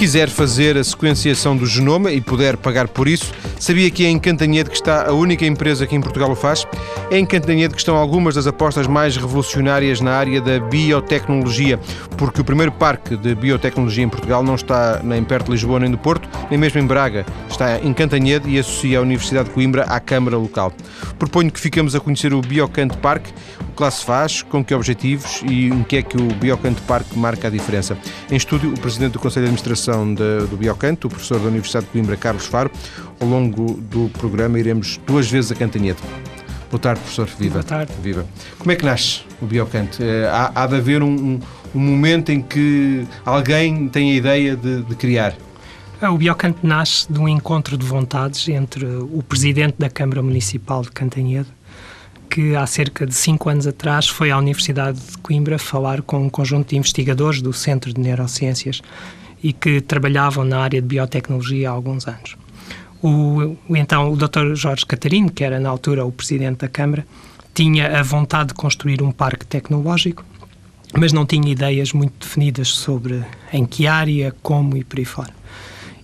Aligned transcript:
quiser 0.00 0.30
fazer 0.30 0.78
a 0.78 0.82
sequenciação 0.82 1.54
do 1.54 1.66
genoma 1.66 2.10
e 2.10 2.22
puder 2.22 2.56
pagar 2.56 2.88
por 2.88 3.06
isso, 3.06 3.34
sabia 3.58 3.90
que 3.90 4.06
é 4.06 4.08
em 4.08 4.18
Cantanhede 4.18 4.70
que 4.70 4.76
está 4.76 5.06
a 5.06 5.12
única 5.12 5.44
empresa 5.44 5.86
que 5.86 5.94
em 5.94 6.00
Portugal 6.00 6.30
o 6.30 6.34
faz? 6.34 6.66
É 7.10 7.18
em 7.18 7.26
Cantanhede 7.26 7.74
que 7.74 7.80
estão 7.80 7.94
algumas 7.96 8.34
das 8.34 8.46
apostas 8.46 8.86
mais 8.86 9.18
revolucionárias 9.18 10.00
na 10.00 10.12
área 10.12 10.40
da 10.40 10.58
biotecnologia, 10.58 11.78
porque 12.16 12.40
o 12.40 12.44
primeiro 12.44 12.72
parque 12.72 13.14
de 13.14 13.34
biotecnologia 13.34 14.02
em 14.02 14.08
Portugal 14.08 14.42
não 14.42 14.54
está 14.54 15.02
nem 15.04 15.22
perto 15.22 15.44
de 15.44 15.52
Lisboa 15.52 15.78
nem 15.78 15.90
do 15.90 15.98
Porto, 15.98 16.26
nem 16.48 16.58
mesmo 16.58 16.80
em 16.80 16.86
Braga. 16.86 17.26
Está 17.50 17.78
em 17.78 17.92
Cantanhede 17.92 18.48
e 18.48 18.58
associa 18.58 19.00
a 19.00 19.02
Universidade 19.02 19.50
de 19.50 19.54
Coimbra 19.54 19.82
à 19.82 20.00
Câmara 20.00 20.38
local. 20.38 20.72
Proponho 21.18 21.52
que 21.52 21.60
fiquemos 21.60 21.94
a 21.94 22.00
conhecer 22.00 22.32
o 22.32 22.40
Biocante 22.40 22.96
Park, 22.96 23.26
o 23.80 23.82
que 23.82 23.84
lá 23.84 23.90
se 23.90 24.04
faz, 24.04 24.42
com 24.42 24.62
que 24.62 24.74
objetivos 24.74 25.42
e 25.48 25.68
em 25.68 25.82
que 25.82 25.96
é 25.96 26.02
que 26.02 26.16
o 26.16 26.26
Biocante 26.34 26.82
Park 26.82 27.14
marca 27.16 27.48
a 27.48 27.50
diferença. 27.50 27.96
Em 28.30 28.36
estúdio, 28.36 28.74
o 28.74 28.78
Presidente 28.78 29.12
do 29.12 29.18
Conselho 29.18 29.46
de 29.46 29.52
Administração 29.52 30.14
de, 30.14 30.46
do 30.48 30.56
Biocante, 30.56 31.06
o 31.06 31.08
professor 31.08 31.40
da 31.40 31.48
Universidade 31.48 31.86
de 31.86 31.92
Coimbra, 31.92 32.16
Carlos 32.16 32.46
Faro. 32.46 32.70
Ao 33.18 33.26
longo 33.26 33.80
do 33.80 34.10
programa 34.10 34.58
iremos 34.58 35.00
duas 35.06 35.30
vezes 35.30 35.52
a 35.52 35.54
Cantanhede. 35.54 35.98
Boa 36.70 36.78
tarde, 36.78 37.00
professor. 37.00 37.26
Viva. 37.26 37.54
Boa 37.54 37.64
tarde. 37.64 37.92
Viva. 38.02 38.26
Como 38.58 38.70
é 38.70 38.76
que 38.76 38.84
nasce 38.84 39.22
o 39.40 39.46
Biocante? 39.46 40.02
Eh, 40.02 40.28
há, 40.30 40.52
há 40.54 40.66
de 40.66 40.76
haver 40.76 41.02
um, 41.02 41.40
um, 41.74 41.80
momento 41.80 42.30
em 42.30 42.42
que 42.42 43.06
alguém 43.24 43.88
tem 43.88 44.12
a 44.12 44.14
ideia 44.14 44.56
de, 44.56 44.82
de 44.82 44.94
criar. 44.94 45.34
O 46.02 46.16
Biocante 46.16 46.58
nasce 46.62 47.10
de 47.12 47.18
um 47.18 47.28
encontro 47.28 47.76
de 47.76 47.84
vontades 47.84 48.48
entre 48.48 48.86
o 48.86 49.22
presidente 49.26 49.76
da 49.78 49.90
Câmara 49.90 50.22
Municipal 50.22 50.82
de 50.82 50.90
Cantanhede, 50.90 51.48
que 52.30 52.54
há 52.54 52.64
cerca 52.64 53.04
de 53.04 53.14
cinco 53.14 53.48
anos 53.48 53.66
atrás 53.66 54.06
foi 54.06 54.30
à 54.30 54.38
Universidade 54.38 55.00
de 55.00 55.18
Coimbra 55.18 55.58
falar 55.58 56.00
com 56.00 56.24
um 56.24 56.30
conjunto 56.30 56.70
de 56.70 56.76
investigadores 56.76 57.42
do 57.42 57.52
Centro 57.52 57.92
de 57.92 58.00
Neurociências 58.00 58.80
e 59.42 59.52
que 59.52 59.80
trabalhavam 59.80 60.44
na 60.44 60.60
área 60.60 60.80
de 60.80 60.86
biotecnologia 60.86 61.68
há 61.68 61.72
alguns 61.72 62.06
anos. 62.06 62.36
O, 63.02 63.56
então 63.70 64.12
o 64.12 64.16
Dr. 64.16 64.54
Jorge 64.54 64.86
Catarino, 64.86 65.30
que 65.30 65.42
era 65.42 65.58
na 65.58 65.68
altura 65.68 66.04
o 66.04 66.12
presidente 66.12 66.58
da 66.58 66.68
Câmara, 66.68 67.04
tinha 67.52 67.98
a 67.98 68.02
vontade 68.02 68.48
de 68.48 68.54
construir 68.54 69.02
um 69.02 69.10
parque 69.10 69.44
tecnológico, 69.44 70.24
mas 70.96 71.12
não 71.12 71.26
tinha 71.26 71.50
ideias 71.50 71.92
muito 71.92 72.12
definidas 72.20 72.68
sobre 72.68 73.24
em 73.52 73.66
que 73.66 73.88
área, 73.88 74.32
como 74.42 74.76
e 74.76 74.84
por 74.84 75.00
aí 75.00 75.04
fora. 75.04 75.32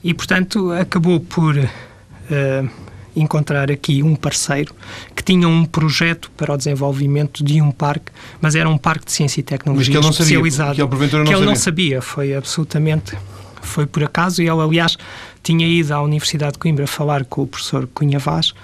E, 0.02 0.12
portanto, 0.12 0.72
acabou 0.72 1.20
por 1.20 1.56
uh, 1.56 2.70
encontrar 3.16 3.70
aqui 3.70 4.02
um 4.02 4.14
parceiro 4.14 4.74
que 5.14 5.22
tinha 5.22 5.48
um 5.48 5.64
projeto 5.64 6.30
para 6.36 6.52
o 6.52 6.56
desenvolvimento 6.56 7.42
de 7.42 7.60
um 7.60 7.72
parque, 7.72 8.12
mas 8.40 8.54
era 8.54 8.68
um 8.68 8.76
parque 8.76 9.06
de 9.06 9.12
ciência 9.12 9.40
e 9.40 9.42
tecnologia 9.42 9.80
mas 9.80 9.88
que 9.88 9.96
ele 9.96 10.04
não 10.04 10.10
especializado. 10.10 10.76
Sabia, 10.76 10.88
que 10.88 11.04
ele, 11.04 11.16
não 11.16 11.24
que 11.24 11.30
ele 11.30 11.38
sabia. 11.38 11.46
não 11.46 11.56
sabia, 11.56 12.02
foi 12.02 12.34
absolutamente 12.34 13.16
foi 13.62 13.84
por 13.84 14.04
acaso 14.04 14.40
e 14.40 14.48
ele 14.48 14.60
aliás 14.60 14.96
tinha 15.42 15.66
ido 15.66 15.92
à 15.92 16.00
Universidade 16.00 16.52
de 16.52 16.58
Coimbra 16.58 16.86
falar 16.86 17.24
com 17.24 17.42
o 17.42 17.46
professor 17.46 17.88
Cunha 17.92 18.18
Vaz 18.18 18.54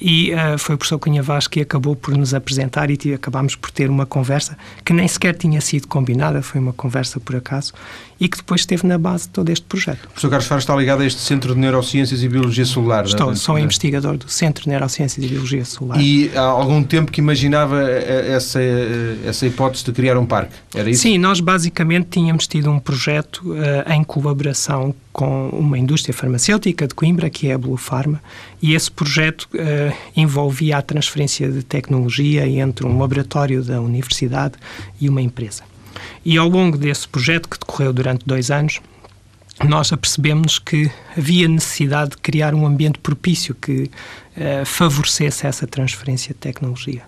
e 0.00 0.32
uh, 0.32 0.58
foi 0.58 0.74
o 0.74 0.78
professor 0.78 0.98
Cunha 0.98 1.22
Vaz 1.22 1.46
que 1.46 1.60
acabou 1.60 1.94
por 1.94 2.16
nos 2.16 2.34
apresentar 2.34 2.90
e 2.90 3.14
acabámos 3.14 3.56
por 3.56 3.70
ter 3.70 3.88
uma 3.88 4.06
conversa 4.06 4.56
que 4.84 4.92
nem 4.92 5.06
sequer 5.06 5.34
tinha 5.34 5.60
sido 5.60 5.86
combinada, 5.88 6.42
foi 6.42 6.60
uma 6.60 6.72
conversa 6.72 7.20
por 7.20 7.36
acaso 7.36 7.72
e 8.20 8.28
que 8.28 8.36
depois 8.36 8.62
esteve 8.62 8.86
na 8.86 8.96
base 8.96 9.24
de 9.24 9.30
todo 9.30 9.50
este 9.50 9.64
projeto. 9.66 10.04
O 10.04 10.08
professor 10.08 10.30
Carlos 10.30 10.46
Faro 10.46 10.58
está 10.60 10.76
ligado 10.76 11.02
a 11.02 11.06
este 11.06 11.20
Centro 11.20 11.54
de 11.54 11.60
Neurociências 11.60 12.22
e 12.22 12.28
Biologia 12.28 12.64
Celular. 12.64 13.04
Estou, 13.04 13.32
é? 13.32 13.34
sou 13.34 13.58
investigador 13.58 14.16
do 14.16 14.28
Centro 14.28 14.64
de 14.64 14.70
Neurociências 14.70 15.24
e 15.24 15.28
Biologia 15.28 15.64
Celular. 15.64 16.00
E 16.00 16.30
há 16.34 16.40
algum 16.40 16.82
tempo 16.82 17.10
que 17.10 17.20
imaginava 17.20 17.82
eh, 17.82 18.32
essa, 18.32 18.60
eh, 18.60 19.16
essa 19.26 19.46
hipótese 19.46 19.84
de 19.84 19.92
criar 19.92 20.16
um 20.16 20.26
parque, 20.26 20.54
era 20.74 20.88
isso? 20.88 21.02
Sim, 21.02 21.18
nós 21.18 21.40
basicamente 21.40 22.08
tínhamos 22.10 22.46
tido 22.46 22.70
um 22.70 22.78
projeto 22.78 23.42
uh, 23.52 23.92
em 23.92 24.04
colaboração 24.04 24.94
com 25.12 25.48
uma 25.50 25.78
indústria 25.78 26.12
farmacêutica 26.12 26.88
de 26.88 26.94
Coimbra, 26.94 27.30
que 27.30 27.48
é 27.48 27.54
a 27.54 27.58
Blue 27.58 27.76
Pharma, 27.76 28.20
e 28.60 28.74
esse 28.74 28.90
projeto 28.90 29.48
uh, 29.54 29.83
envolvia 30.16 30.78
a 30.78 30.82
transferência 30.82 31.50
de 31.50 31.62
tecnologia 31.62 32.46
entre 32.46 32.86
um 32.86 32.98
laboratório 32.98 33.62
da 33.62 33.80
universidade 33.80 34.54
e 35.00 35.08
uma 35.08 35.22
empresa. 35.22 35.62
E 36.24 36.36
ao 36.36 36.48
longo 36.48 36.76
desse 36.76 37.06
projeto, 37.08 37.48
que 37.48 37.58
decorreu 37.58 37.92
durante 37.92 38.24
dois 38.26 38.50
anos, 38.50 38.80
nós 39.62 39.92
apercebemos 39.92 40.58
que 40.58 40.90
havia 41.16 41.46
necessidade 41.46 42.10
de 42.10 42.16
criar 42.18 42.54
um 42.54 42.66
ambiente 42.66 42.98
propício 42.98 43.54
que 43.54 43.84
uh, 44.36 44.64
favorecesse 44.64 45.46
essa 45.46 45.66
transferência 45.66 46.34
de 46.34 46.40
tecnologia. 46.40 47.02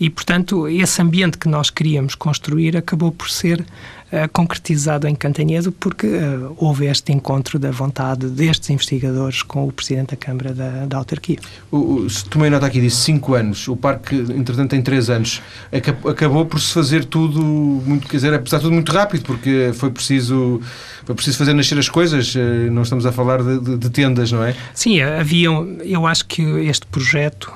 E, 0.00 0.08
portanto, 0.08 0.66
esse 0.66 1.02
ambiente 1.02 1.36
que 1.36 1.46
nós 1.46 1.68
queríamos 1.68 2.14
construir 2.14 2.74
acabou 2.74 3.12
por 3.12 3.28
ser 3.28 3.60
uh, 3.60 4.28
concretizado 4.32 5.06
em 5.06 5.14
Cantanhedo 5.14 5.70
porque 5.70 6.06
uh, 6.06 6.56
houve 6.56 6.86
este 6.86 7.12
encontro 7.12 7.58
da 7.58 7.70
vontade 7.70 8.26
destes 8.28 8.70
investigadores 8.70 9.42
com 9.42 9.68
o 9.68 9.70
Presidente 9.70 10.12
da 10.12 10.16
Câmara 10.16 10.54
da, 10.54 10.86
da 10.86 10.96
autarquia. 10.96 11.38
O, 11.70 11.76
o, 11.76 12.06
tomei 12.30 12.48
nota 12.48 12.64
aqui 12.64 12.80
disse 12.80 12.96
cinco 12.96 13.34
anos, 13.34 13.68
o 13.68 13.76
parque, 13.76 14.16
entretanto, 14.16 14.70
tem 14.70 14.80
três 14.80 15.10
anos. 15.10 15.42
Acabou 15.70 16.46
por 16.46 16.58
se 16.58 16.72
fazer 16.72 17.04
tudo, 17.04 17.42
muito, 17.42 18.08
quer 18.08 18.16
dizer, 18.16 18.32
apesar 18.32 18.56
de 18.56 18.62
tudo 18.62 18.72
muito 18.72 18.90
rápido, 18.90 19.22
porque 19.24 19.72
foi 19.74 19.90
preciso, 19.90 20.62
foi 21.04 21.14
preciso 21.14 21.36
fazer 21.36 21.52
nascer 21.52 21.78
as 21.78 21.90
coisas, 21.90 22.34
eh, 22.34 22.70
não 22.70 22.82
estamos 22.82 23.04
a 23.04 23.12
falar 23.12 23.42
de, 23.42 23.60
de, 23.60 23.76
de 23.76 23.90
tendas, 23.90 24.32
não 24.32 24.42
é? 24.42 24.54
Sim, 24.72 25.02
havia, 25.02 25.48
eu 25.84 26.06
acho 26.06 26.24
que 26.24 26.40
este 26.42 26.86
projeto 26.86 27.52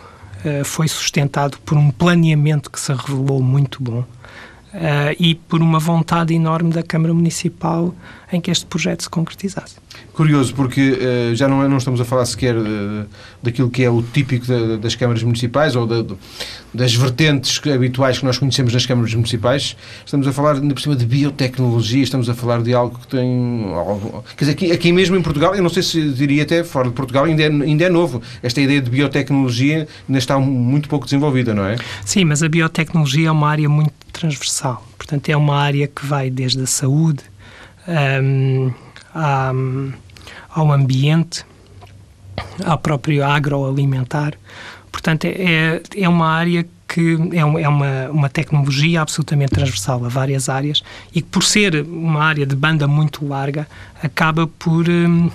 foi 0.65 0.89
sustentado 0.89 1.59
por 1.65 1.79
um 1.79 1.91
planeamento 1.91 2.71
que 2.71 2.79
se 2.79 2.93
revelou 2.93 3.43
muito 3.43 3.83
bom 3.83 4.01
uh, 4.75 5.17
e 5.19 5.35
por 5.35 5.63
uma 5.63 5.79
vontade 5.79 6.35
enorme 6.35 6.71
da 6.71 6.83
Câmara 6.83 7.15
Municipal 7.15 7.95
em 8.33 8.41
que 8.41 8.51
este 8.51 8.67
projeto 8.67 9.05
se 9.05 9.11
concretizasse. 9.11 9.77
Curioso, 10.15 10.55
porque 10.55 10.81
uh, 10.81 11.35
já 11.35 11.49
não, 11.49 11.63
é, 11.63 11.69
não 11.69 11.77
estamos 11.77 12.01
a 12.01 12.05
falar 12.05 12.25
sequer 12.25 12.55
daquilo 13.43 13.69
que 13.69 13.83
é 13.83 13.91
o 13.91 14.01
típico 14.01 14.47
da, 14.47 14.77
das 14.77 14.95
câmaras 14.95 15.23
municipais 15.23 15.75
ou 15.75 15.87
da, 15.87 16.15
das 16.73 16.95
vertentes 16.95 17.61
habituais 17.69 18.19
que 18.19 18.25
nós 18.25 18.39
conhecemos 18.39 18.73
nas 18.73 18.87
câmaras 18.87 19.13
municipais. 19.13 19.77
Estamos 20.05 20.27
a 20.27 20.33
falar, 20.33 20.55
ainda 20.55 20.73
por 20.73 20.81
cima, 20.81 20.95
de 20.95 21.05
biotecnologia, 21.05 22.03
estamos 22.03 22.29
a 22.29 22.35
falar 22.35 22.63
de 22.63 22.73
algo 22.73 22.99
que 22.99 23.09
tem. 23.09 23.67
Quer 24.37 24.45
dizer, 24.45 24.53
aqui, 24.53 24.73
aqui 24.73 24.93
mesmo 24.93 25.17
em 25.17 25.23
Portugal, 25.23 25.55
eu 25.55 25.63
não 25.63 25.71
sei 25.71 25.83
se 25.83 26.11
diria 26.11 26.45
até 26.45 26.63
fora 26.63 26.89
de 26.89 26.95
Portugal, 26.95 27.25
ainda 27.25 27.43
é, 27.43 27.47
ainda 27.47 27.85
é 27.85 27.89
novo. 27.89 28.23
Esta 28.43 28.61
ideia 28.61 28.81
de 28.81 28.91
biotecnologia 28.91 29.89
ainda 30.09 30.19
está 30.19 30.39
muito 30.39 30.89
pouco 30.89 31.07
desenvolvida, 31.07 31.53
não 31.53 31.65
é? 31.65 31.77
Sim, 32.05 32.25
mas 32.25 32.43
a 32.43 32.49
biotecnologia 32.49 33.29
é 33.29 33.31
uma 33.33 33.49
área 33.49 33.69
muito 33.69 33.93
transversal. 34.13 34.87
Portanto, 34.97 35.29
é 35.29 35.37
uma 35.37 35.57
área 35.57 35.87
que 35.87 36.07
vai 36.07 36.31
desde 36.31 36.63
a 36.63 36.67
saúde 36.67 37.23
um, 37.87 38.73
à, 39.15 39.53
ao 40.55 40.71
ambiente, 40.73 41.45
ao 42.65 42.79
próprio 42.79 43.25
agroalimentar. 43.25 44.35
Portanto, 44.93 45.25
é, 45.25 45.83
é 45.97 46.09
uma 46.09 46.29
área 46.29 46.65
que 46.87 47.19
é, 47.33 47.45
uma, 47.45 47.61
é 47.61 47.69
uma, 47.69 48.11
uma 48.11 48.29
tecnologia 48.29 49.03
absolutamente 49.03 49.53
transversal 49.53 50.05
a 50.05 50.09
várias 50.09 50.49
áreas 50.49 50.83
e 51.13 51.21
que, 51.21 51.29
por 51.29 51.43
ser 51.43 51.83
uma 51.83 52.23
área 52.23 52.47
de 52.47 52.55
banda 52.55 52.87
muito 52.87 53.27
larga, 53.27 53.67
acaba 54.01 54.47
por 54.47 54.89
um, 54.89 55.27
uh, 55.27 55.31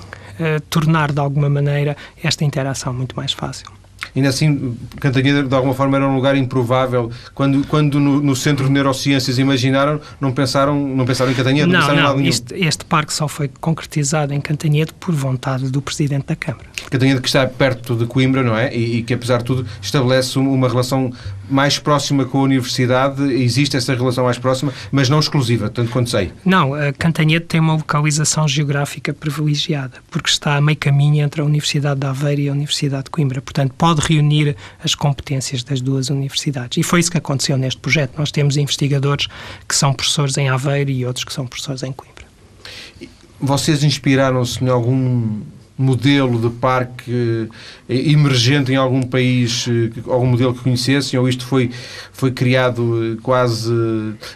tornar, 0.70 1.12
de 1.12 1.20
alguma 1.20 1.50
maneira, 1.50 1.98
esta 2.24 2.46
interação 2.46 2.94
muito 2.94 3.16
mais 3.16 3.34
fácil. 3.34 3.79
Ainda 4.16 4.30
assim, 4.30 4.78
Cantanhede, 5.00 5.48
de 5.48 5.56
alguma 5.56 5.74
forma, 5.74 5.98
era 5.98 6.08
um 6.08 6.16
lugar 6.16 6.36
improvável. 6.36 7.12
Quando, 7.34 7.66
quando 7.68 8.00
no, 8.00 8.22
no, 8.22 8.36
Centro 8.36 8.66
de 8.66 8.72
Neurociências 8.72 9.38
imaginaram, 9.38 10.00
não 10.20 10.32
pensaram, 10.32 10.76
não 10.88 11.06
pensaram 11.06 11.32
em 11.32 11.36
Cantanhede? 11.36 11.70
Não, 11.70 11.88
não, 11.88 12.18
não 12.18 12.22
este, 12.22 12.54
este, 12.56 12.86
parque 12.86 13.14
só 13.14 13.28
foi 13.28 13.50
concretizado 13.60 14.34
em 14.34 14.42
Cantanhede 14.42 14.94
por 15.00 15.14
vontade 15.14 15.70
do 15.70 15.82
Presidente 15.82 16.28
da 16.28 16.36
Câmara. 16.36 16.66
Cantanhede 16.90 17.22
que 17.22 17.28
está 17.28 17.46
perto 17.48 17.96
de 17.96 18.06
Coimbra, 18.06 18.44
não 18.44 18.58
é? 18.58 18.76
E, 18.76 18.98
e 18.98 19.04
que, 19.04 19.14
apesar 19.14 19.40
de 19.40 19.46
tudo, 19.46 19.66
estabelece 19.82 20.38
uma 20.40 20.68
relação 20.68 21.12
mais 21.50 21.80
próxima 21.80 22.26
com 22.26 22.40
a 22.40 22.42
Universidade, 22.44 23.22
existe 23.34 23.76
essa 23.76 23.94
relação 23.94 24.24
mais 24.24 24.38
próxima, 24.38 24.74
mas 24.92 25.10
não 25.10 25.20
exclusiva, 25.20 25.70
tanto 25.70 25.92
quanto 25.92 26.10
sei. 26.10 26.32
Não, 26.46 26.74
a 26.74 26.94
Cantanhede 26.94 27.46
tem 27.46 27.60
uma 27.60 27.74
localização 27.74 28.48
geográfica 28.48 29.14
privilegiada, 29.14 29.98
porque 30.10 30.30
está 30.30 30.56
a 30.56 30.62
meio 30.62 30.78
caminho 30.78 31.24
entre 31.24 31.42
a 31.42 31.44
Universidade 31.44 32.00
de 32.00 32.08
Aveiro 32.08 32.42
e 32.42 32.50
a 32.50 32.52
Universidade 32.52 33.06
de 33.06 33.10
Coimbra. 33.10 33.42
Portanto, 33.42 33.74
pode 33.78 34.02
reunir 34.02 34.56
as 34.84 34.96
competências 34.96 35.64
das 35.64 35.82
duas 35.82 36.10
universidades. 36.10 36.78
E 36.78 36.84
foi 36.84 37.00
isso 37.00 37.12
que 37.12 37.18
aconteceu 37.18 37.58
neste 37.58 37.80
projeto. 37.80 38.18
Nós 38.18 38.32
temos 38.32 38.58
investigadores 38.58 39.28
que 39.68 39.76
são 39.76 39.94
professores 39.94 40.38
em 40.38 40.50
Aveiro 40.50 40.92
e 40.92 41.06
outros 41.06 41.24
que 41.24 41.34
são 41.34 41.48
professores 41.48 41.84
em 41.84 41.92
Coimbra. 41.92 42.26
Vocês 43.42 43.84
inspiraram-se 43.84 44.64
em 44.64 44.68
algum 44.68 45.42
modelo 45.80 46.38
de 46.38 46.50
parque 46.58 47.50
eh, 47.88 48.12
emergente 48.12 48.70
em 48.74 48.76
algum 48.76 49.02
país, 49.02 49.66
eh, 49.70 49.90
algum 50.10 50.26
modelo 50.26 50.54
que 50.54 50.60
conhecessem, 50.60 51.18
ou 51.18 51.30
isto 51.30 51.46
foi, 51.46 51.72
foi 52.12 52.32
criado 52.32 53.18
quase, 53.24 53.72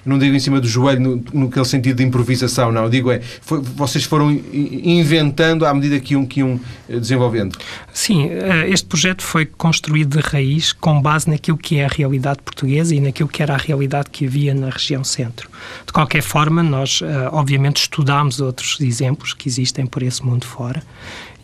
não 0.06 0.18
digo 0.18 0.34
em 0.34 0.40
cima 0.40 0.62
do 0.62 0.68
joelho, 0.68 1.02
no, 1.02 1.24
no 1.34 1.48
aquele 1.48 1.66
sentido 1.66 1.98
de 1.98 2.04
improvisação, 2.04 2.72
não, 2.72 2.90
digo 2.90 3.12
é, 3.12 3.20
foi, 3.20 3.62
vocês 3.62 4.06
foram 4.06 4.32
inventando 4.32 5.66
à 5.66 5.74
medida 5.74 6.00
que 6.00 6.14
iam, 6.14 6.26
que 6.26 6.40
iam 6.40 6.58
desenvolvendo? 6.88 7.58
Sim, 7.92 8.30
este 8.70 8.88
projeto 8.88 9.22
foi 9.22 9.46
construído 9.46 10.18
de 10.18 10.26
raiz 10.26 10.72
com 10.72 11.02
base 11.02 11.30
naquilo 11.30 11.58
que 11.58 11.78
é 11.78 11.86
a 11.86 11.90
realidade 11.90 12.40
portuguesa 12.42 12.96
e 12.96 13.02
naquilo 13.02 13.28
que 13.28 13.44
era 13.44 13.54
a 13.54 13.58
realidade 13.58 14.10
que 14.10 14.26
havia 14.26 14.54
na 14.54 14.70
região 14.70 15.04
centro. 15.04 15.50
De 15.86 15.92
qualquer 15.92 16.22
forma, 16.22 16.64
nós, 16.64 17.02
obviamente, 17.32 17.82
estudámos 17.82 18.40
outros 18.40 18.80
exemplos 18.80 19.34
que 19.34 19.50
existem 19.50 19.86
por 19.86 20.02
esse 20.02 20.26
mundo 20.26 20.46
fora 20.46 20.82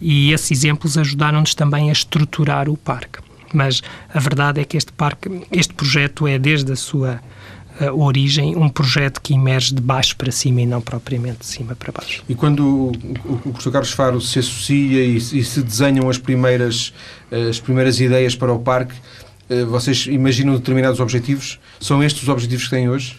e 0.01 0.31
esses 0.31 0.51
exemplos 0.51 0.97
ajudaram-nos 0.97 1.53
também 1.53 1.89
a 1.89 1.91
estruturar 1.91 2.69
o 2.69 2.77
parque. 2.77 3.19
Mas 3.53 3.81
a 4.13 4.19
verdade 4.19 4.61
é 4.61 4.65
que 4.65 4.77
este 4.77 4.91
parque, 4.91 5.41
este 5.51 5.73
projeto 5.73 6.27
é 6.27 6.37
desde 6.37 6.71
a 6.71 6.75
sua 6.75 7.19
uh, 7.81 8.01
origem 8.01 8.55
um 8.55 8.69
projeto 8.69 9.19
que 9.21 9.33
emerge 9.33 9.73
de 9.73 9.81
baixo 9.81 10.15
para 10.15 10.31
cima 10.31 10.61
e 10.61 10.65
não 10.65 10.81
propriamente 10.81 11.39
de 11.39 11.45
cima 11.45 11.75
para 11.75 11.91
baixo. 11.91 12.23
E 12.29 12.35
quando 12.35 12.65
o, 12.65 12.91
o, 13.25 13.33
o 13.33 13.39
professor 13.51 13.71
Carlos 13.71 13.91
Faro 13.91 14.21
se 14.21 14.39
associa 14.39 15.03
e, 15.03 15.17
e, 15.17 15.43
se 15.43 15.61
desenham 15.61 16.09
as 16.09 16.17
primeiras, 16.17 16.93
as 17.49 17.59
primeiras 17.59 17.99
ideias 17.99 18.35
para 18.35 18.53
o 18.53 18.59
parque, 18.59 18.93
uh, 19.49 19.65
vocês 19.67 20.05
imaginam 20.07 20.53
determinados 20.55 20.99
objetivos? 20.99 21.59
São 21.79 22.03
estes 22.03 22.23
os 22.23 22.29
objetivos 22.29 22.65
que 22.65 22.69
têm 22.69 22.89
hoje? 22.89 23.17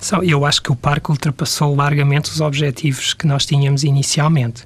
São, 0.00 0.22
eu 0.22 0.44
acho 0.44 0.60
que 0.60 0.72
o 0.72 0.76
parque 0.76 1.10
ultrapassou 1.10 1.74
largamente 1.74 2.30
os 2.30 2.40
objetivos 2.40 3.14
que 3.14 3.26
nós 3.26 3.46
tínhamos 3.46 3.84
inicialmente. 3.84 4.64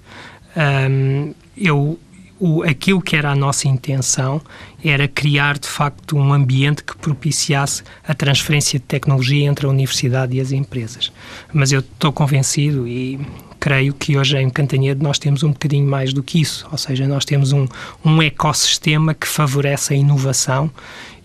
Um, 0.57 1.35
eu, 1.57 1.99
o, 2.39 2.63
aquilo 2.63 3.01
que 3.01 3.17
era 3.17 3.31
a 3.31 3.35
nossa 3.35 3.69
intenção 3.69 4.41
era 4.85 5.09
criar, 5.09 5.59
de 5.59 5.69
facto, 5.69 6.17
um 6.17 6.33
ambiente 6.33 6.83
que 6.83 6.97
propiciasse 6.97 7.83
a 8.07 8.15
transferência 8.15 8.79
de 8.79 8.85
tecnologia 8.85 9.47
entre 9.47 9.67
a 9.67 9.69
universidade 9.69 10.37
e 10.37 10.41
as 10.41 10.53
empresas. 10.53 11.13
Mas 11.53 11.73
eu 11.73 11.81
estou 11.81 12.13
convencido 12.13 12.87
e 12.87 13.19
creio 13.59 13.95
que 13.95 14.17
hoje 14.17 14.39
em 14.39 14.49
Cantanhede 14.49 15.03
nós 15.03 15.19
temos 15.19 15.43
um 15.43 15.51
bocadinho 15.51 15.89
mais 15.89 16.13
do 16.13 16.23
que 16.23 16.41
isso, 16.41 16.67
ou 16.71 16.79
seja, 16.79 17.09
nós 17.09 17.25
temos 17.25 17.53
um, 17.53 17.67
um 18.05 18.23
ecossistema 18.23 19.15
que 19.15 19.27
favorece 19.27 19.95
a 19.95 19.97
inovação 19.97 20.71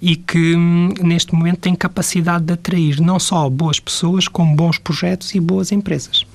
e 0.01 0.15
que 0.15 0.55
hum, 0.55 0.93
neste 1.01 1.35
momento 1.35 1.59
tem 1.59 1.75
capacidade 1.75 2.45
de 2.45 2.53
atrair 2.53 2.99
não 2.99 3.19
só 3.19 3.47
boas 3.49 3.79
pessoas, 3.79 4.27
como 4.27 4.55
bons 4.55 4.79
projetos 4.79 5.35
e 5.35 5.39
boas 5.39 5.71
empresas. 5.71 6.25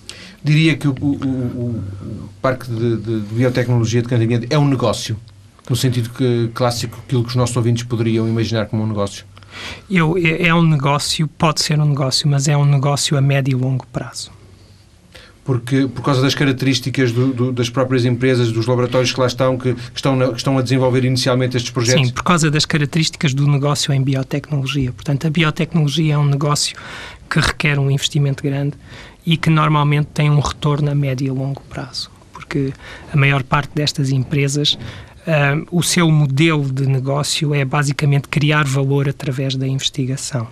Diria 0.47 0.77
que 0.77 0.87
o, 0.87 0.93
o, 0.93 1.11
o 1.11 2.29
Parque 2.41 2.71
de, 2.71 2.97
de, 2.99 3.21
de, 3.21 3.35
Biotecnologia 3.35 4.01
de 4.01 4.09
Cantanhede 4.09 4.47
é 4.49 4.57
um 4.57 4.69
negócio, 4.69 5.17
no 5.69 5.75
sentido 5.75 6.09
que, 6.11 6.49
clássico, 6.55 6.97
aquilo 7.05 7.25
que 7.25 7.31
os 7.31 7.35
nossos 7.35 7.57
ouvintes 7.57 7.83
poderiam 7.83 8.29
imaginar 8.29 8.67
como 8.67 8.85
um 8.85 8.87
negócio. 8.87 9.25
Eu, 9.91 10.17
é, 10.17 10.47
é 10.47 10.55
um 10.55 10.63
negócio, 10.63 11.27
pode 11.27 11.61
ser 11.63 11.81
um 11.81 11.87
negócio, 11.87 12.29
mas 12.29 12.47
é 12.47 12.57
um 12.57 12.65
negócio 12.65 13.19
a 13.19 13.21
médio 13.21 13.59
e 13.59 13.61
longo 13.61 13.85
prazo 13.89 14.31
porque 15.47 15.87
por 15.87 16.03
causa 16.03 16.21
das 16.21 16.35
características 16.35 17.13
do, 17.13 17.33
do, 17.33 17.53
das 17.53 17.71
próprias 17.71 18.05
empresas, 18.05 18.51
dos 18.51 18.67
laboratórios 18.67 19.13
que 19.13 19.21
lá 19.21 19.29
estão, 19.29 19.57
que, 19.57 19.75
que 19.75 19.81
estão 19.95 20.17
na, 20.17 20.29
que 20.31 20.39
estão 20.39 20.59
a 20.59 20.63
desenvolver 20.63 21.05
inicialmente 21.05 21.57
estes 21.57 21.71
projetos? 21.71 22.09
Sim, 22.09 22.13
por 22.13 22.25
causa 22.25 22.51
das 22.51 22.67
características 22.67 23.33
do 23.33 23.47
negócio 23.47 23.95
em 23.95 24.03
biotecnologia. 24.03 24.91
Portanto, 24.91 25.29
a 25.29 25.31
biotecnologia 25.31 26.15
é 26.15 26.19
um 26.19 26.27
negócio 26.27 26.77
que 27.31 27.39
requer 27.39 27.79
um 27.79 27.89
investimento 27.89 28.43
grande 28.43 28.75
e 29.27 29.37
que 29.37 29.51
normalmente 29.51 30.07
tem 30.15 30.31
um 30.31 30.41
retorno 30.41 30.91
a 30.91 30.95
médio 30.95 31.27
e 31.27 31.31
longo 31.31 31.61
prazo, 31.63 32.11
porque 32.33 32.73
a 33.13 33.17
maior 33.17 33.43
parte 33.43 33.73
destas 33.75 34.11
empresas 34.11 34.79
Uh, 35.27 35.67
o 35.73 35.83
seu 35.83 36.09
modelo 36.09 36.71
de 36.71 36.87
negócio 36.87 37.53
é 37.53 37.65
basicamente 37.65 38.29
criar 38.29 38.65
valor 38.65 39.09
através 39.09 39.57
da 39.57 39.67
investigação 39.67 40.47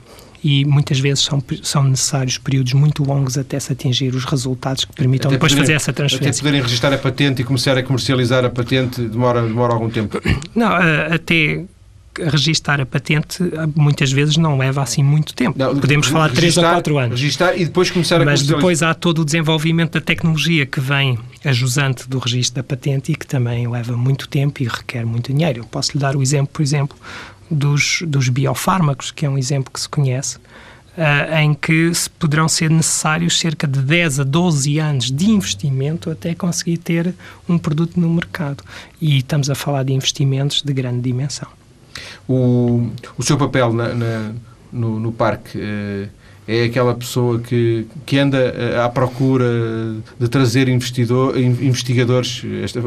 e 0.45 0.63
muitas 0.67 1.01
vezes 1.01 1.25
são, 1.25 1.43
são 1.63 1.85
necessários 1.85 2.37
períodos 2.37 2.75
muito 2.75 3.03
longos 3.03 3.39
até 3.39 3.59
se 3.59 3.73
atingir 3.73 4.15
os 4.15 4.27
resultados 4.27 4.85
que 4.85 4.93
permitam 4.93 5.31
até 5.31 5.37
depois 5.37 5.53
poderem, 5.53 5.65
fazer 5.65 5.73
essa 5.77 5.93
transferência. 5.93 6.31
Até 6.31 6.39
poderem 6.41 6.61
registrar 6.61 6.93
a 6.93 6.99
patente 6.99 7.41
e 7.41 7.45
começar 7.45 7.79
a 7.79 7.83
comercializar 7.83 8.45
a 8.45 8.51
patente 8.51 9.01
demora, 9.01 9.41
demora 9.43 9.73
algum 9.73 9.89
tempo? 9.89 10.21
Não, 10.55 10.71
até 11.11 11.65
registar 12.19 12.81
a 12.81 12.87
patente 12.87 13.39
muitas 13.75 14.13
vezes 14.13 14.37
não 14.37 14.57
leva 14.57 14.83
assim 14.83 15.03
muito 15.03 15.35
tempo. 15.35 15.59
Não, 15.59 15.77
Podemos 15.77 16.07
falar 16.07 16.31
3 16.31 16.57
ou 16.57 16.63
4 16.63 16.99
anos. 16.99 17.21
Registar 17.21 17.59
e 17.59 17.65
depois 17.65 17.91
começar 17.91 18.21
a 18.21 18.25
Mas 18.25 18.43
depois 18.43 18.83
há 18.83 18.95
todo 18.95 19.23
o 19.23 19.25
desenvolvimento 19.25 19.93
da 19.93 20.01
tecnologia 20.01 20.67
que 20.67 20.81
vem 20.81 21.19
ajusante 21.45 22.09
do 22.09 22.19
registro 22.19 22.57
da 22.57 22.63
patente 22.63 23.13
e 23.13 23.15
que 23.15 23.27
também 23.27 23.69
leva 23.69 23.97
muito 23.97 24.29
tempo 24.29 24.63
e 24.63 24.69
requer 24.69 25.05
muito 25.05 25.33
dinheiro. 25.33 25.61
Eu 25.61 25.65
posso 25.65 25.93
lhe 25.93 25.99
dar 25.99 26.17
o 26.17 26.23
exemplo, 26.23 26.49
por 26.53 26.63
exemplo, 26.63 26.97
dos, 27.51 28.03
dos 28.07 28.29
biofármacos, 28.29 29.11
que 29.11 29.27
é 29.27 29.29
um 29.29 29.39
exemplo 29.39 29.73
que 29.73 29.81
se 29.81 29.89
conhece, 29.89 30.37
uh, 30.37 31.37
em 31.41 31.55
que 31.55 31.93
se 31.95 32.09
poderão 32.11 32.49
ser 32.49 32.71
necessários 32.71 33.39
cerca 33.39 33.67
de 33.67 33.81
10 33.81 34.21
a 34.21 34.25
12 34.25 34.79
anos 34.79 35.11
de 35.11 35.31
investimento 35.31 36.11
até 36.11 36.35
conseguir 36.35 36.79
ter 36.79 37.15
um 37.49 37.59
produto 37.59 37.99
no 37.99 38.09
mercado. 38.11 38.65
E 39.01 39.19
estamos 39.19 39.51
a 39.51 39.55
falar 39.55 39.85
de 39.85 39.93
investimentos 39.93 40.63
de 40.63 40.73
grande 40.73 41.01
dimensão. 41.01 41.49
O, 42.29 42.89
o 43.19 43.23
seu 43.23 43.37
papel 43.37 43.73
na, 43.73 43.95
na, 43.95 44.33
no, 44.73 44.99
no 44.99 45.13
parque. 45.13 45.59
Uh 45.59 46.25
é 46.47 46.65
aquela 46.65 46.95
pessoa 46.95 47.41
que, 47.41 47.87
que 48.05 48.19
anda 48.19 48.39
eh, 48.39 48.79
à 48.79 48.89
procura 48.89 49.47
de 50.19 50.29
trazer 50.29 50.69
investidor, 50.69 51.39
investigadores, 51.39 52.43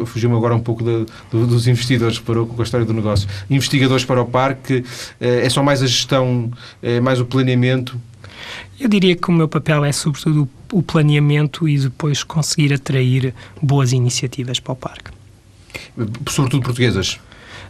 fugiu-me 0.05 0.35
agora 0.35 0.55
um 0.55 0.59
pouco 0.59 0.83
de, 0.83 1.05
de, 1.05 1.45
dos 1.45 1.67
investidores, 1.67 2.19
parou 2.19 2.45
com 2.45 2.61
a 2.61 2.63
história 2.63 2.85
do 2.85 2.93
negócio, 2.93 3.27
investigadores 3.49 4.05
para 4.05 4.21
o 4.21 4.25
parque, 4.25 4.83
eh, 5.19 5.45
é 5.45 5.49
só 5.49 5.63
mais 5.63 5.81
a 5.81 5.87
gestão, 5.87 6.51
é 6.83 6.99
mais 6.99 7.19
o 7.19 7.25
planeamento? 7.25 7.99
Eu 8.79 8.87
diria 8.87 9.15
que 9.15 9.27
o 9.27 9.33
meu 9.33 9.47
papel 9.47 9.83
é 9.83 9.91
sobretudo 9.91 10.47
o 10.71 10.83
planeamento 10.83 11.67
e 11.67 11.79
depois 11.79 12.23
conseguir 12.23 12.71
atrair 12.73 13.33
boas 13.59 13.91
iniciativas 13.91 14.59
para 14.59 14.73
o 14.73 14.75
parque. 14.75 15.11
Sobretudo 16.29 16.61
portuguesas? 16.61 17.19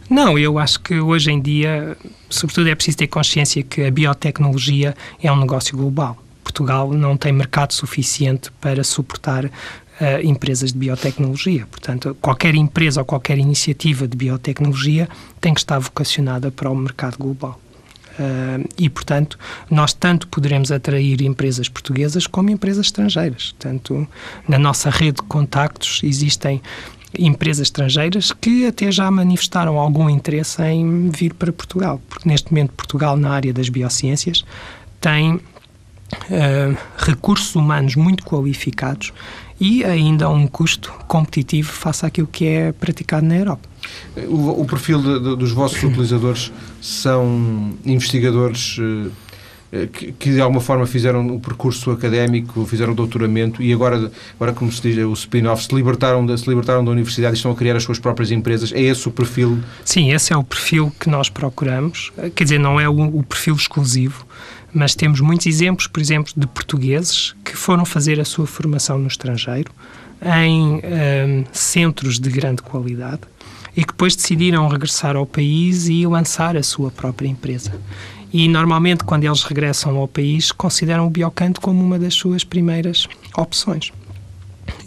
Não, 0.08 0.38
eu 0.38 0.58
acho 0.58 0.80
que 0.80 0.98
hoje 0.98 1.30
em 1.30 1.40
dia, 1.40 1.96
sobretudo, 2.30 2.68
é 2.68 2.74
preciso 2.74 2.96
ter 2.96 3.08
consciência 3.08 3.62
que 3.62 3.82
a 3.82 3.90
biotecnologia 3.90 4.94
é 5.22 5.30
um 5.30 5.36
negócio 5.36 5.76
global. 5.76 6.16
Portugal 6.42 6.92
não 6.92 7.16
tem 7.16 7.30
mercado 7.30 7.72
suficiente 7.74 8.50
para 8.52 8.82
suportar 8.82 9.44
uh, 9.44 9.50
empresas 10.24 10.72
de 10.72 10.78
biotecnologia. 10.78 11.66
Portanto, 11.66 12.16
qualquer 12.22 12.54
empresa 12.54 13.00
ou 13.00 13.04
qualquer 13.04 13.36
iniciativa 13.36 14.08
de 14.08 14.16
biotecnologia 14.16 15.08
tem 15.40 15.52
que 15.52 15.60
estar 15.60 15.78
vocacionada 15.78 16.50
para 16.50 16.70
o 16.70 16.74
mercado 16.74 17.18
global. 17.18 17.60
Uh, 18.18 18.66
e, 18.76 18.88
portanto, 18.88 19.38
nós 19.70 19.92
tanto 19.92 20.26
poderemos 20.26 20.72
atrair 20.72 21.22
empresas 21.22 21.68
portuguesas 21.68 22.26
como 22.26 22.50
empresas 22.50 22.86
estrangeiras. 22.86 23.54
Tanto 23.58 24.08
na 24.48 24.58
nossa 24.58 24.90
rede 24.90 25.18
de 25.18 25.22
contactos 25.22 26.00
existem 26.02 26.60
empresas 27.16 27.68
estrangeiras 27.68 28.32
que 28.32 28.66
até 28.66 28.90
já 28.90 29.10
manifestaram 29.10 29.78
algum 29.78 30.10
interesse 30.10 30.62
em 30.62 31.10
vir 31.10 31.34
para 31.34 31.52
Portugal, 31.52 32.00
porque 32.08 32.28
neste 32.28 32.52
momento 32.52 32.72
Portugal, 32.72 33.16
na 33.16 33.30
área 33.30 33.52
das 33.52 33.68
biociências, 33.68 34.44
tem 35.00 35.34
uh, 35.34 36.76
recursos 36.98 37.54
humanos 37.54 37.94
muito 37.94 38.24
qualificados 38.24 39.12
e 39.60 39.84
ainda 39.84 40.28
um 40.30 40.46
custo 40.46 40.92
competitivo 41.08 41.72
face 41.72 42.06
àquilo 42.06 42.28
que 42.28 42.46
é 42.46 42.72
praticado 42.72 43.26
na 43.26 43.36
Europa. 43.36 43.68
O, 44.28 44.62
o 44.62 44.64
perfil 44.64 45.02
de, 45.02 45.20
de, 45.20 45.36
dos 45.36 45.50
vossos 45.50 45.82
utilizadores 45.82 46.52
são 46.80 47.74
investigadores 47.84 48.78
uh, 48.78 49.10
que, 49.92 50.12
que, 50.12 50.30
de 50.30 50.40
alguma 50.40 50.60
forma 50.60 50.86
fizeram 50.86 51.26
o 51.26 51.40
percurso 51.40 51.90
académico, 51.90 52.64
fizeram 52.64 52.92
o 52.92 52.96
doutoramento 52.96 53.62
e 53.62 53.72
agora, 53.72 54.10
agora 54.36 54.52
como 54.52 54.72
se 54.72 54.80
diz, 54.80 55.04
o 55.04 55.12
spin-off, 55.12 55.64
se 55.64 55.74
libertaram, 55.74 56.24
da, 56.24 56.36
se 56.36 56.48
libertaram 56.48 56.84
da 56.84 56.90
universidade 56.90 57.34
e 57.34 57.36
estão 57.36 57.50
a 57.50 57.54
criar 57.54 57.76
as 57.76 57.82
suas 57.82 57.98
próprias 57.98 58.30
empresas. 58.30 58.72
É 58.72 58.80
esse 58.80 59.06
o 59.06 59.10
perfil? 59.10 59.58
Sim, 59.84 60.12
esse 60.12 60.32
é 60.32 60.36
o 60.36 60.42
perfil 60.42 60.92
que 60.98 61.10
nós 61.10 61.28
procuramos. 61.28 62.12
Quer 62.34 62.44
dizer, 62.44 62.58
não 62.58 62.80
é 62.80 62.88
o, 62.88 63.18
o 63.18 63.22
perfil 63.22 63.54
exclusivo, 63.54 64.26
mas 64.72 64.94
temos 64.94 65.20
muitos 65.20 65.46
exemplos, 65.46 65.86
por 65.86 66.00
exemplo, 66.00 66.32
de 66.34 66.46
portugueses 66.46 67.34
que 67.44 67.56
foram 67.56 67.84
fazer 67.84 68.18
a 68.20 68.24
sua 68.24 68.46
formação 68.46 68.98
no 68.98 69.06
estrangeiro 69.06 69.70
em 70.22 70.62
um, 70.62 70.80
ehm, 70.82 71.44
centros 71.52 72.18
de 72.18 72.30
grande 72.30 72.62
qualidade 72.62 73.20
e 73.76 73.82
que 73.82 73.92
depois 73.92 74.16
decidiram 74.16 74.66
regressar 74.66 75.14
ao 75.14 75.24
país 75.24 75.88
e 75.88 76.06
lançar 76.06 76.56
a 76.56 76.62
sua 76.62 76.90
própria 76.90 77.28
empresa 77.28 77.72
e 78.32 78.48
normalmente 78.48 79.04
quando 79.04 79.24
eles 79.24 79.42
regressam 79.42 79.96
ao 79.96 80.08
país 80.08 80.52
consideram 80.52 81.06
o 81.06 81.10
biocanto 81.10 81.60
como 81.60 81.82
uma 81.82 81.98
das 81.98 82.14
suas 82.14 82.44
primeiras 82.44 83.06
opções. 83.36 83.92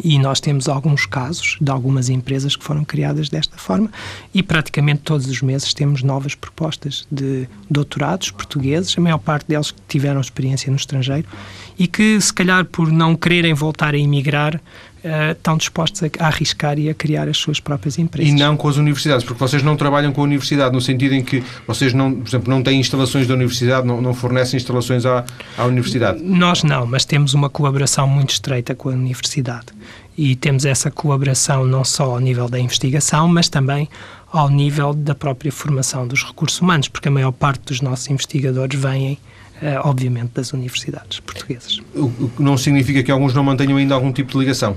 E 0.03 0.17
nós 0.19 0.39
temos 0.39 0.67
alguns 0.67 1.05
casos 1.05 1.57
de 1.59 1.71
algumas 1.71 2.09
empresas 2.09 2.55
que 2.55 2.63
foram 2.63 2.83
criadas 2.83 3.29
desta 3.29 3.57
forma 3.57 3.91
e 4.33 4.41
praticamente 4.43 5.01
todos 5.01 5.27
os 5.27 5.41
meses 5.41 5.73
temos 5.73 6.03
novas 6.03 6.35
propostas 6.35 7.07
de 7.11 7.47
doutorados 7.69 8.31
portugueses, 8.31 8.95
a 8.97 9.01
maior 9.01 9.17
parte 9.17 9.47
deles 9.47 9.71
que 9.71 9.81
tiveram 9.87 10.21
experiência 10.21 10.69
no 10.69 10.77
estrangeiro 10.77 11.27
e 11.77 11.87
que, 11.87 12.19
se 12.21 12.33
calhar, 12.33 12.65
por 12.65 12.91
não 12.91 13.15
quererem 13.15 13.53
voltar 13.53 13.93
a 13.93 13.97
emigrar, 13.97 14.61
uh, 15.03 15.31
estão 15.31 15.57
dispostos 15.57 16.03
a, 16.03 16.07
a, 16.19 16.27
arriscar 16.27 16.77
e 16.79 16.89
a 16.89 16.93
criar 16.93 17.27
as 17.27 17.37
suas 17.37 17.59
próprias 17.59 17.97
empresas. 17.97 18.31
E 18.31 18.35
não 18.35 18.55
com 18.57 18.67
as 18.67 18.77
universidades, 18.77 19.23
porque 19.25 19.39
vocês 19.39 19.63
não 19.63 19.75
trabalham 19.75 20.11
com 20.11 20.21
a 20.21 20.23
universidade, 20.23 20.73
no 20.73 20.81
sentido 20.81 21.13
em 21.13 21.23
que 21.23 21.43
vocês, 21.67 21.93
não, 21.93 22.13
por 22.13 22.27
exemplo, 22.27 22.49
não 22.49 22.61
têm 22.61 22.79
instalações 22.79 23.27
da 23.27 23.33
universidade, 23.33 23.85
não, 23.85 24.01
não 24.01 24.13
fornecem 24.13 24.57
instalações 24.57 25.05
à, 25.05 25.25
à 25.57 25.65
universidade. 25.65 26.21
Nós 26.21 26.63
não, 26.63 26.85
mas 26.85 27.05
temos 27.05 27.33
uma 27.33 27.49
colaboração 27.49 28.07
muito 28.07 28.31
estreita 28.31 28.75
com 28.75 28.89
a 28.89 28.93
universidade. 28.93 29.67
E 30.17 30.35
temos 30.35 30.65
essa 30.65 30.91
colaboração 30.91 31.65
não 31.65 31.83
só 31.83 32.11
ao 32.11 32.19
nível 32.19 32.49
da 32.49 32.59
investigação, 32.59 33.27
mas 33.27 33.47
também 33.49 33.87
ao 34.31 34.49
nível 34.49 34.93
da 34.93 35.15
própria 35.15 35.51
formação 35.51 36.07
dos 36.07 36.23
recursos 36.23 36.59
humanos, 36.61 36.87
porque 36.87 37.07
a 37.07 37.11
maior 37.11 37.31
parte 37.31 37.61
dos 37.65 37.81
nossos 37.81 38.09
investigadores 38.09 38.79
vêm 38.79 39.17
eh, 39.61 39.79
obviamente, 39.83 40.31
das 40.33 40.53
universidades 40.53 41.19
portuguesas. 41.19 41.79
O 41.93 42.09
que 42.09 42.41
não 42.41 42.57
significa 42.57 43.03
que 43.03 43.11
alguns 43.11 43.31
não 43.31 43.43
mantenham 43.43 43.77
ainda 43.77 43.93
algum 43.93 44.11
tipo 44.11 44.31
de 44.31 44.39
ligação? 44.39 44.75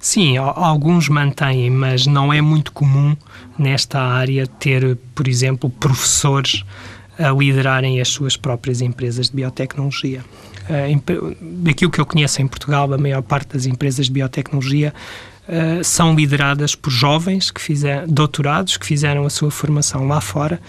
Sim, 0.00 0.36
alguns 0.36 1.08
mantêm, 1.08 1.70
mas 1.70 2.06
não 2.06 2.32
é 2.32 2.40
muito 2.40 2.72
comum 2.72 3.16
nesta 3.58 4.00
área 4.00 4.46
ter, 4.46 4.96
por 5.14 5.26
exemplo, 5.26 5.68
professores 5.70 6.64
a 7.18 7.30
liderarem 7.30 8.00
as 8.00 8.08
suas 8.08 8.36
próprias 8.36 8.80
empresas 8.80 9.30
de 9.30 9.36
biotecnologia. 9.36 10.22
Eh, 10.68 10.94
daquilo 11.40 11.90
que 11.90 12.00
eu 12.00 12.06
conheço 12.06 12.42
em 12.42 12.46
Portugal, 12.46 12.92
a 12.92 12.98
maior 12.98 13.22
parte 13.22 13.54
das 13.54 13.66
empresas 13.66 14.06
de 14.06 14.12
biotecnologia 14.12 14.92
Uh, 15.48 15.84
são 15.84 16.12
lideradas 16.12 16.74
por 16.74 16.90
jovens 16.90 17.52
que 17.52 17.60
fizeram 17.60 18.08
doutorados 18.08 18.76
que 18.76 18.84
fizeram 18.84 19.24
a 19.24 19.30
sua 19.30 19.48
formação 19.48 20.08
lá 20.08 20.20
fora 20.20 20.60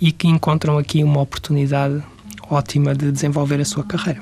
e 0.00 0.10
que 0.10 0.26
encontram 0.26 0.76
aqui 0.76 1.04
uma 1.04 1.20
oportunidade 1.20 2.02
ótima 2.50 2.96
de 2.96 3.12
desenvolver 3.12 3.60
a 3.60 3.64
sua 3.64 3.84
carreira. 3.84 4.20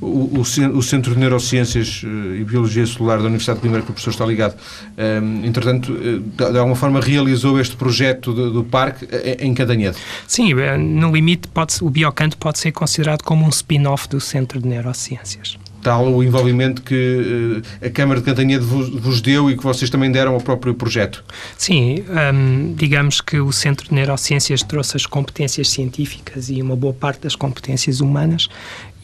O, 0.00 0.40
o, 0.40 0.82
Centro 0.82 1.14
de 1.14 1.18
Neurociências 1.18 2.02
eh, 2.04 2.40
e 2.40 2.44
Biologia 2.44 2.86
Celular 2.86 3.16
da 3.16 3.24
Universidade 3.24 3.58
de 3.58 3.62
Coimbra, 3.62 3.80
que 3.80 3.90
o 3.90 3.92
professor 3.94 4.10
está 4.10 4.26
ligado, 4.26 4.54
ehm, 4.96 5.44
entretanto, 5.44 5.96
eh, 5.96 6.50
de 6.50 6.58
alguma 6.58 6.76
forma 6.76 7.00
realizou 7.00 7.58
este 7.58 7.76
projeto 7.76 8.32
do, 8.34 8.52
do 8.52 8.64
parque 8.64 9.08
eh, 9.10 9.38
em 9.40 9.54
Cadanhedo. 9.54 9.96
Sim, 10.26 10.52
no 10.78 11.10
limite, 11.12 11.48
pode, 11.48 11.74
o 11.80 11.88
Biocanto 11.88 12.36
pode 12.36 12.58
ser 12.58 12.72
considerado 12.72 13.22
como 13.22 13.46
um 13.46 13.48
spin-off 13.48 14.06
do 14.06 14.20
Centro 14.20 14.60
de 14.60 14.68
Neurociências 14.68 15.56
tal 15.86 16.12
o 16.12 16.24
envolvimento 16.24 16.82
que 16.82 17.62
uh, 17.62 17.86
a 17.86 17.88
Câmara 17.88 18.18
de 18.18 18.26
Cantanhede 18.26 18.64
vos, 18.64 18.88
vos, 18.88 19.20
deu 19.20 19.48
e 19.48 19.56
que 19.56 19.62
vocês 19.62 19.88
também 19.88 20.10
deram 20.10 20.34
ao 20.34 20.40
próprio 20.40 20.74
projeto? 20.74 21.24
Sim, 21.56 22.02
um, 22.34 22.74
digamos 22.74 23.20
que 23.20 23.38
o 23.38 23.52
Centro 23.52 23.86
de 23.86 23.94
Neurociências 23.94 24.64
trouxe 24.64 24.96
as 24.96 25.06
competências 25.06 25.70
científicas 25.70 26.50
e 26.50 26.60
uma 26.60 26.74
boa 26.74 26.92
parte 26.92 27.20
das 27.20 27.36
competências 27.36 28.00
humanas 28.00 28.48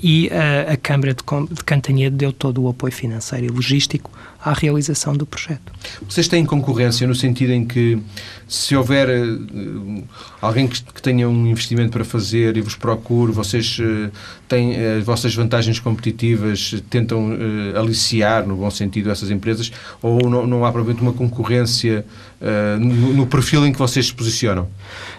e 0.03 0.27
uh, 0.27 0.73
a 0.73 0.77
Câmara 0.77 1.15
de, 1.15 1.23
de 1.55 1.65
Cantanhede 1.65 2.17
deu 2.17 2.33
todo 2.33 2.63
o 2.63 2.69
apoio 2.69 2.93
financeiro 2.93 3.47
e 3.47 3.49
logístico 3.49 4.11
à 4.45 4.53
realização 4.53 5.17
do 5.17 5.25
projeto. 5.25 5.73
Vocês 6.09 6.27
têm 6.27 6.45
concorrência 6.45 7.07
no 7.07 7.15
sentido 7.15 7.53
em 7.53 7.65
que, 7.65 7.99
se 8.49 8.75
houver 8.75 9.09
uh, 9.09 10.05
alguém 10.41 10.67
que, 10.67 10.83
que, 10.83 11.01
tenha 11.01 11.29
um 11.29 11.47
investimento 11.47 11.93
para 11.93 12.05
fazer 12.05 12.57
e 12.57 12.61
vos 12.61 12.75
procure, 12.75 13.31
vocês 13.31 13.79
uh, 13.79 14.11
têm 14.49 14.75
as 14.77 15.05
vossas 15.05 15.33
vantagens 15.35 15.79
competitivas, 15.79 16.83
tentam 16.91 17.31
aliciar, 17.79 18.47
no 18.47 18.57
bom 18.57 18.71
sentido, 18.71 19.11
essas 19.11 19.31
empresas, 19.31 19.71
ou 20.03 20.29
não, 20.29 20.47
não 20.47 20.65
há 20.65 20.73
provavelmente 20.73 21.03
uma 21.03 21.13
concorrência 21.13 22.05
no, 22.81 23.15
no 23.15 23.27
perfil 23.27 23.67
em 23.67 23.73
que 23.73 23.79
vocês 23.79 24.07
se 24.07 24.15
posicionam? 24.15 24.69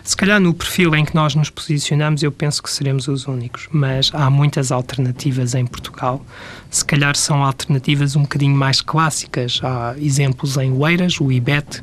Se 0.04 0.18
calhar 0.18 0.40
no 0.40 0.54
perfil 0.54 0.94
em 0.96 1.06
que 1.06 1.16
nós 1.16 1.34
nos 1.36 1.50
posicionamos, 1.50 2.22
eu 2.24 2.32
penso 2.32 2.62
que 2.62 2.70
seremos 2.70 3.08
os 3.08 3.26
únicos, 3.26 3.68
mas 3.72 4.12
há 4.14 4.30
muitas 4.30 4.72
alternativas 4.72 5.56
em 5.56 5.66
Portugal. 5.66 6.24
Se 6.70 6.84
calhar 6.84 7.16
são 7.16 7.44
alternativas 7.44 8.16
um 8.16 8.24
bocadinho 8.24 8.56
mais 8.56 8.82
clássicas. 8.82 9.62
Há 9.64 9.96
exemplos 9.98 10.58
em 10.58 10.72
Oeiras, 10.74 11.22
o 11.22 11.32
IBET 11.32 11.82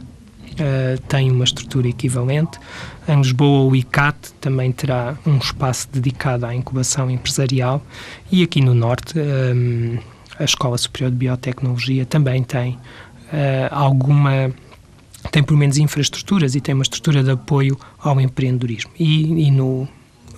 uh, 0.60 1.00
tem 1.08 1.30
uma 1.30 1.44
estrutura 1.44 1.88
equivalente. 1.88 2.58
Em 3.08 3.16
Lisboa, 3.16 3.70
o 3.70 3.74
ICAT 3.74 4.16
também 4.40 4.70
terá 4.70 5.16
um 5.26 5.38
espaço 5.38 5.88
dedicado 5.90 6.46
à 6.46 6.54
incubação 6.54 7.10
empresarial. 7.10 7.82
E 8.30 8.42
aqui 8.42 8.60
no 8.60 8.74
Norte, 8.74 9.18
um, 9.18 9.96
eh, 9.96 10.00
a 10.38 10.44
Escola 10.44 10.78
Superior 10.78 11.10
de 11.10 11.16
Biotecnologia 11.16 12.06
também 12.06 12.42
tem 12.42 12.74
uh, 12.74 12.78
alguma 13.70 14.52
tem 15.30 15.42
pelo 15.42 15.58
menos 15.58 15.78
infraestruturas 15.78 16.54
e 16.54 16.60
tem 16.60 16.74
uma 16.74 16.82
estrutura 16.82 17.22
de 17.22 17.30
apoio 17.30 17.78
ao 17.98 18.20
empreendedorismo. 18.20 18.90
E, 18.98 19.46
e 19.46 19.50
no, 19.50 19.88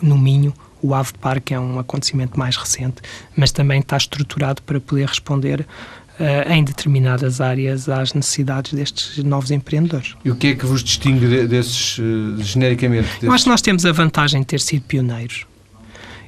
no 0.00 0.18
Minho, 0.18 0.52
o 0.82 0.94
Ave 0.94 1.12
Park 1.20 1.52
é 1.52 1.60
um 1.60 1.78
acontecimento 1.78 2.38
mais 2.38 2.56
recente, 2.56 2.96
mas 3.36 3.52
também 3.52 3.80
está 3.80 3.96
estruturado 3.96 4.62
para 4.62 4.80
poder 4.80 5.06
responder 5.06 5.60
uh, 5.60 6.52
em 6.52 6.64
determinadas 6.64 7.40
áreas 7.40 7.88
às 7.88 8.12
necessidades 8.12 8.72
destes 8.72 9.22
novos 9.22 9.50
empreendedores. 9.50 10.16
E 10.24 10.30
o 10.30 10.36
que 10.36 10.48
é 10.48 10.54
que 10.54 10.66
vos 10.66 10.82
distingue 10.82 11.46
desses, 11.46 11.98
uh, 11.98 12.42
genericamente? 12.42 13.06
Desses? 13.06 13.22
Eu 13.22 13.32
acho 13.32 13.44
que 13.44 13.50
nós 13.50 13.62
temos 13.62 13.86
a 13.86 13.92
vantagem 13.92 14.40
de 14.40 14.46
ter 14.46 14.60
sido 14.60 14.82
pioneiros 14.82 15.46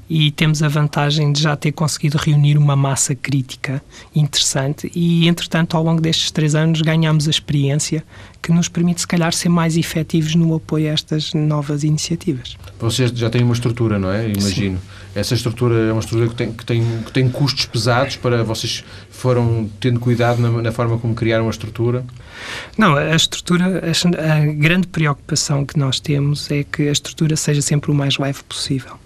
e 0.09 0.31
temos 0.31 0.63
a 0.63 0.69
vantagem 0.69 1.33
de 1.33 1.43
já 1.43 1.57
ter 1.57 1.73
conseguido 1.73 2.19
reunir 2.19 2.59
uma 2.59 2.77
massa 2.77 3.15
crítica 3.15 3.83
interessante 4.15 4.91
e, 4.95 5.27
entretanto, 5.27 5.77
ao 5.77 5.83
longo 5.83 6.01
destes 6.01 6.31
três 6.31 6.55
anos 6.55 6.83
ganhamos 6.83 7.27
a 7.27 7.31
experiência 7.31 8.05
que 8.43 8.53
nos 8.53 8.69
permite, 8.69 9.01
se 9.01 9.07
calhar, 9.07 9.33
ser 9.33 9.49
mais 9.49 9.77
efetivos 9.77 10.35
no 10.35 10.55
apoio 10.55 10.91
a 10.91 10.93
estas 10.93 11.33
novas 11.33 11.83
iniciativas. 11.83 12.57
Vocês 12.79 13.11
já 13.13 13.31
têm 13.31 13.43
uma 13.43 13.55
estrutura, 13.55 13.99
não 13.99 14.11
é? 14.11 14.29
Imagino. 14.29 14.79
Sim. 14.79 14.95
Essa 15.15 15.35
estrutura 15.35 15.77
é 15.77 15.93
uma 15.93 16.01
estrutura 16.01 16.29
que 16.29 16.35
tem, 16.35 16.53
que, 16.53 16.67
tem, 16.67 16.83
que 17.07 17.13
tem 17.13 17.29
custos 17.31 17.67
pesados 17.67 18.17
para 18.17 18.43
vocês 18.43 18.85
foram 19.11 19.71
tendo 19.79 20.01
cuidado 20.01 20.43
na, 20.43 20.51
na 20.61 20.73
forma 20.73 20.99
como 20.99 21.15
criaram 21.15 21.47
a 21.47 21.51
estrutura? 21.51 22.05
Não, 22.77 22.97
a 22.97 23.15
estrutura, 23.15 23.83
a, 23.87 24.35
a 24.35 24.47
grande 24.47 24.89
preocupação 24.89 25.65
que 25.65 25.79
nós 25.79 26.01
temos 26.01 26.51
é 26.51 26.65
que 26.65 26.89
a 26.89 26.93
estrutura 26.93 27.37
seja 27.37 27.63
sempre 27.63 27.91
o 27.93 27.95
mais 27.95 28.19
leve 28.19 28.43
possível 28.43 28.99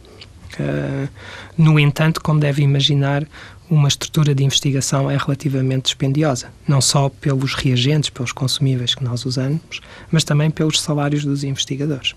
Uh, 0.58 1.08
no 1.56 1.78
entanto, 1.78 2.20
como 2.20 2.40
deve 2.40 2.62
imaginar, 2.62 3.26
uma 3.70 3.88
estrutura 3.88 4.34
de 4.34 4.44
investigação 4.44 5.10
é 5.10 5.16
relativamente 5.16 5.84
dispendiosa, 5.84 6.50
não 6.66 6.80
só 6.80 7.08
pelos 7.08 7.54
reagentes, 7.54 8.10
pelos 8.10 8.32
consumíveis 8.32 8.94
que 8.94 9.04
nós 9.04 9.26
usamos, 9.26 9.80
mas 10.10 10.24
também 10.24 10.50
pelos 10.50 10.80
salários 10.80 11.24
dos 11.24 11.44
investigadores. 11.44 12.14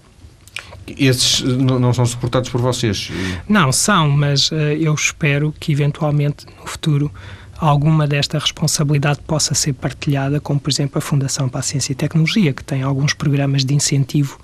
Esses 0.88 1.42
não 1.42 1.94
são 1.94 2.06
suportados 2.06 2.50
por 2.50 2.60
vocês? 2.60 3.12
Não, 3.48 3.72
são, 3.72 4.10
mas 4.10 4.52
uh, 4.52 4.56
eu 4.56 4.94
espero 4.94 5.54
que 5.60 5.72
eventualmente 5.72 6.46
no 6.60 6.66
futuro 6.66 7.12
alguma 7.58 8.08
desta 8.08 8.40
responsabilidade 8.40 9.20
possa 9.26 9.54
ser 9.54 9.74
partilhada, 9.74 10.40
como 10.40 10.60
por 10.60 10.72
exemplo 10.72 10.98
a 10.98 11.02
Fundação 11.02 11.48
para 11.48 11.60
a 11.60 11.64
Ciência 11.64 11.92
e 11.92 11.96
Tecnologia, 11.96 12.52
que 12.52 12.64
tem 12.64 12.82
alguns 12.82 13.14
programas 13.14 13.64
de 13.64 13.76
incentivo 13.76 14.40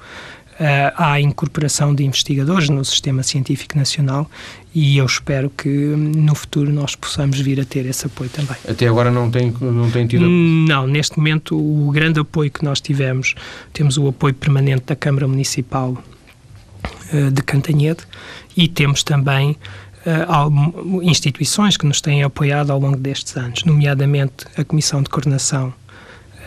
à 0.96 1.22
incorporação 1.22 1.94
de 1.94 2.04
investigadores 2.04 2.70
no 2.70 2.84
sistema 2.84 3.22
científico 3.22 3.78
nacional 3.78 4.30
e 4.74 4.98
eu 4.98 5.06
espero 5.06 5.50
que 5.50 5.68
no 5.68 6.36
futuro 6.36 6.72
nós 6.72 6.96
possamos 6.96 7.40
vir 7.40 7.60
a 7.60 7.66
ter 7.66 7.86
esse 7.88 8.06
apoio 8.06 8.30
também. 8.30 8.56
Até 8.70 8.88
agora 8.88 9.10
não 9.10 9.30
tem, 9.32 9.52
não 9.60 9.90
tem 9.90 10.06
tido? 10.06 10.28
Não, 10.28 10.86
neste 10.86 11.18
momento 11.18 11.58
o 11.58 11.90
grande 11.92 12.20
apoio 12.20 12.52
que 12.52 12.64
nós 12.64 12.80
tivemos, 12.80 13.34
temos 13.74 13.98
o 13.98 14.08
apoio 14.08 14.36
permanente 14.36 14.84
da 14.86 14.96
Câmara 14.96 15.28
Municipal 15.28 15.98
uh, 17.12 17.32
de 17.32 17.42
Cantanhede 17.42 18.02
e 18.56 18.68
temos 18.68 19.02
também 19.02 19.58
uh, 20.06 21.02
instituições 21.02 21.76
que 21.76 21.86
nos 21.88 22.00
têm 22.00 22.22
apoiado 22.22 22.72
ao 22.72 22.80
longo 22.80 22.98
destes 22.98 23.36
anos, 23.36 23.64
nomeadamente 23.64 24.46
a 24.56 24.64
Comissão 24.64 25.02
de 25.02 25.10
Coordenação 25.10 25.74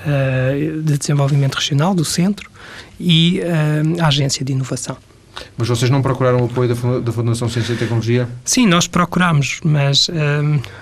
uh, 0.07 0.83
de 0.83 0.99
Desenvolvimento 0.99 1.55
Regional 1.55 1.95
do 1.95 2.05
Centro 2.05 2.51
e 2.99 3.41
uh, 3.41 4.03
a 4.03 4.07
Agência 4.09 4.45
de 4.45 4.53
Inovação. 4.53 4.97
Mas 5.57 5.69
vocês 5.69 5.91
não 5.91 6.03
procuraram 6.03 6.43
o 6.43 6.45
apoio 6.47 6.69
da 7.01 7.13
Fundação 7.13 7.49
Ciência 7.49 7.73
e 7.73 7.77
Tecnologia? 7.77 8.29
Sim, 8.45 8.67
nós 8.67 8.87
procuramos, 8.87 9.61
mas 9.65 10.09
uh, 10.09 10.13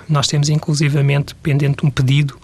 nós 0.09 0.27
temos 0.27 0.49
inclusivamente 0.49 1.35
pendente 1.37 1.85
um 1.85 1.91
pedido 1.91 2.37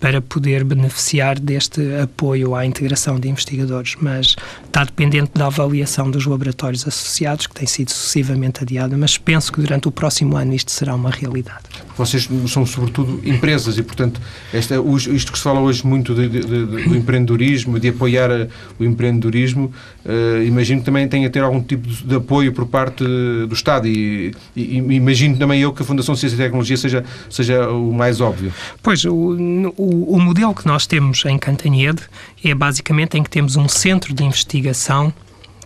para 0.00 0.20
poder 0.20 0.64
beneficiar 0.64 1.38
deste 1.38 1.80
apoio 2.00 2.54
à 2.54 2.64
integração 2.64 3.18
de 3.18 3.28
investigadores, 3.28 3.96
mas 4.00 4.36
está 4.64 4.84
dependente 4.84 5.32
da 5.34 5.46
avaliação 5.46 6.10
dos 6.10 6.24
laboratórios 6.26 6.86
associados, 6.86 7.46
que 7.46 7.54
tem 7.54 7.66
sido 7.66 7.90
sucessivamente 7.90 8.62
adiada, 8.62 8.96
mas 8.96 9.18
penso 9.18 9.52
que 9.52 9.60
durante 9.60 9.88
o 9.88 9.90
próximo 9.90 10.36
ano 10.36 10.54
isto 10.54 10.70
será 10.70 10.94
uma 10.94 11.10
realidade. 11.10 11.64
Vocês 11.96 12.28
são 12.48 12.64
sobretudo 12.64 13.20
empresas 13.24 13.76
e, 13.76 13.82
portanto, 13.82 14.20
esta, 14.52 14.76
isto 15.12 15.32
que 15.32 15.38
se 15.38 15.44
fala 15.44 15.60
hoje 15.60 15.84
muito 15.86 16.14
de, 16.14 16.28
de, 16.28 16.40
de, 16.40 16.66
do 16.66 16.96
empreendedorismo, 16.96 17.78
de 17.80 17.88
apoiar 17.88 18.30
o 18.78 18.84
empreendedorismo, 18.84 19.72
uh, 20.08 20.42
imagino 20.42 20.80
que 20.80 20.86
também 20.86 21.06
tem 21.06 21.24
a 21.24 21.30
ter 21.30 21.42
algum 21.42 21.62
tipo 21.62 21.86
de, 21.86 22.16
apoio 22.16 22.52
por 22.52 22.66
parte 22.66 23.04
do 23.04 23.52
Estado 23.52 23.86
e, 23.86 24.34
e, 24.56 24.76
imagino 24.76 25.36
também 25.36 25.60
eu 25.60 25.72
que 25.72 25.82
a 25.82 25.84
Fundação 25.84 26.16
Ciência 26.16 26.34
e 26.34 26.38
Tecnologia 26.38 26.76
seja, 26.76 27.04
seja 27.30 27.68
o 27.68 27.92
mais 27.92 28.20
óbvio. 28.20 28.52
Pois, 28.82 29.04
o 29.04 29.36
o, 29.76 30.14
o 30.14 30.20
modelo 30.20 30.54
que 30.54 30.66
nós 30.66 30.86
temos 30.86 31.24
em 31.24 31.38
Cantanhede 31.38 32.02
é 32.44 32.54
basicamente 32.54 33.16
em 33.18 33.22
que 33.22 33.30
temos 33.30 33.56
um 33.56 33.68
centro 33.68 34.14
de 34.14 34.24
investigação 34.24 35.12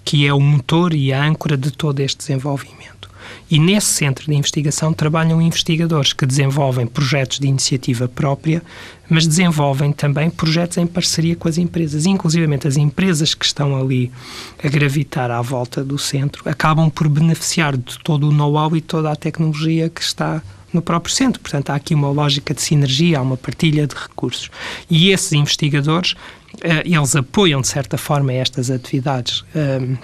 que 0.05 0.27
é 0.27 0.35
o 0.35 0.41
motor 0.41 0.93
e 0.95 1.13
a 1.13 1.25
âncora 1.25 1.57
de 1.57 1.71
todo 1.71 2.01
este 2.01 2.19
desenvolvimento. 2.19 2.92
E 3.53 3.59
nesse 3.59 3.89
centro 3.89 4.25
de 4.25 4.35
investigação 4.35 4.95
trabalham 4.95 5.43
investigadores 5.43 6.15
que 6.15 6.25
desenvolvem 6.25 6.87
projetos 6.87 7.39
de 7.39 7.47
iniciativa 7.47 8.09
própria, 8.09 8.63
mas 9.11 9.27
desenvolvem 9.27 9.93
também 9.93 10.31
projetos 10.31 10.79
em 10.79 10.87
parceria 10.87 11.37
com 11.37 11.47
as 11.49 11.59
empresas. 11.59 12.07
Inclusive, 12.07 12.47
as 12.67 12.79
empresas 12.79 13.35
que 13.35 13.45
estão 13.45 13.79
ali 13.79 14.11
a 14.65 14.69
gravitar 14.69 15.31
à 15.31 15.43
volta 15.43 15.85
do 15.85 15.99
centro 15.99 16.49
acabam 16.49 16.89
por 16.89 17.11
beneficiar 17.11 17.77
de 17.77 17.99
todo 17.99 18.31
o 18.31 18.33
know-how 18.33 18.75
e 18.75 18.81
toda 18.81 19.13
a 19.13 19.17
tecnologia 19.17 19.91
que 19.91 20.01
está 20.01 20.41
no 20.73 20.81
próprio 20.81 21.15
centro. 21.15 21.39
Portanto, 21.39 21.69
há 21.69 21.75
aqui 21.75 21.95
uma 21.95 22.09
lógica 22.09 22.55
de 22.55 22.63
sinergia, 22.63 23.19
há 23.19 23.23
uma 23.23 23.37
partilha 23.37 23.87
de 23.87 23.95
recursos. 23.95 24.51
E 24.89 25.11
esses 25.11 25.31
investigadores, 25.35 26.15
eh, 26.63 26.85
eles 26.87 27.15
apoiam, 27.15 27.61
de 27.61 27.69
certa 27.69 27.99
forma, 27.99 28.33
estas 28.33 28.71
atividades 28.71 29.45
eh, 29.55 29.99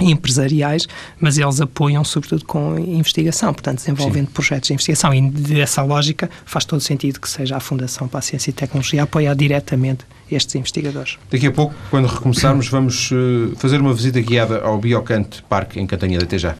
empresariais, 0.00 0.86
mas 1.20 1.38
eles 1.38 1.60
apoiam 1.60 2.04
sobretudo 2.04 2.44
com 2.44 2.78
investigação, 2.78 3.52
portanto 3.52 3.78
desenvolvendo 3.78 4.26
Sim. 4.26 4.32
projetos 4.32 4.68
de 4.68 4.74
investigação 4.74 5.14
e 5.14 5.30
dessa 5.30 5.82
lógica 5.82 6.30
faz 6.44 6.64
todo 6.64 6.80
sentido 6.80 7.20
que 7.20 7.28
seja 7.28 7.56
a 7.56 7.60
Fundação 7.60 8.08
para 8.08 8.18
a 8.18 8.22
Ciência 8.22 8.50
e 8.50 8.52
Tecnologia 8.52 9.02
a 9.02 9.04
apoiar 9.04 9.34
diretamente 9.34 10.04
estes 10.30 10.54
investigadores. 10.54 11.18
Daqui 11.30 11.46
a 11.46 11.52
pouco, 11.52 11.74
quando 11.90 12.06
recomeçarmos, 12.06 12.68
vamos 12.68 13.10
uh, 13.12 13.54
fazer 13.56 13.80
uma 13.80 13.94
visita 13.94 14.20
guiada 14.20 14.60
ao 14.60 14.78
Biocante 14.78 15.42
Parque 15.48 15.78
em 15.78 15.86
Cantanhede. 15.86 16.24
Até 16.24 16.38
já. 16.38 16.56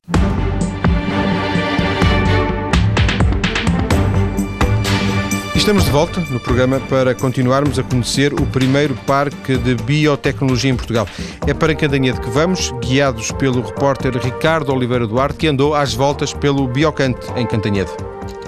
Estamos 5.66 5.84
de 5.84 5.90
volta 5.90 6.20
no 6.30 6.38
programa 6.38 6.78
para 6.78 7.12
continuarmos 7.12 7.76
a 7.76 7.82
conhecer 7.82 8.32
o 8.32 8.46
primeiro 8.46 8.94
parque 9.04 9.56
de 9.56 9.74
biotecnologia 9.74 10.70
em 10.70 10.76
Portugal. 10.76 11.08
É 11.44 11.52
para 11.52 11.74
Candanhede 11.74 12.20
que 12.20 12.30
vamos, 12.30 12.72
guiados 12.80 13.32
pelo 13.32 13.62
repórter 13.62 14.16
Ricardo 14.16 14.72
Oliveira 14.72 15.08
Duarte, 15.08 15.38
que 15.38 15.48
andou 15.48 15.74
às 15.74 15.92
voltas 15.92 16.32
pelo 16.32 16.68
Biocante 16.68 17.26
em 17.34 17.44
Cantanhede. 17.44 17.90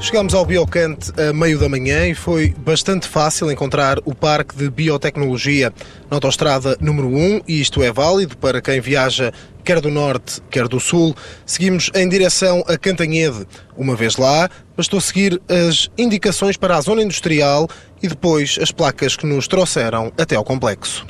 Chegámos 0.01 0.33
ao 0.33 0.47
Biocante 0.47 1.11
a 1.21 1.33
meio 1.33 1.59
da 1.59 1.69
manhã 1.69 2.07
e 2.07 2.15
foi 2.15 2.55
bastante 2.57 3.09
fácil 3.09 3.51
encontrar 3.51 3.99
o 4.05 4.15
Parque 4.15 4.57
de 4.57 4.71
Biotecnologia 4.71 5.73
na 6.09 6.19
autostrada 6.19 6.77
número 6.81 7.09
1 7.09 7.41
e 7.49 7.61
isto 7.61 7.83
é 7.83 7.91
válido 7.91 8.37
para 8.37 8.63
quem 8.63 8.81
viaja 8.81 9.33
quer 9.65 9.81
do 9.81 9.91
norte, 9.91 10.41
quer 10.49 10.69
do 10.69 10.79
sul. 10.79 11.17
Seguimos 11.45 11.91
em 11.97 12.09
direção 12.09 12.63
a 12.69 12.79
Cantanhede. 12.79 13.45
Uma 13.77 13.97
vez 13.97 14.17
lá, 14.17 14.49
bastou 14.79 15.01
seguir 15.01 15.43
as 15.49 15.91
indicações 15.99 16.57
para 16.57 16.77
a 16.77 16.81
zona 16.81 17.03
industrial 17.03 17.69
e 18.01 18.07
depois 18.07 18.61
as 18.63 18.71
placas 18.71 19.17
que 19.17 19.27
nos 19.27 19.49
trouxeram 19.49 20.13
até 20.17 20.37
ao 20.37 20.45
complexo. 20.45 21.05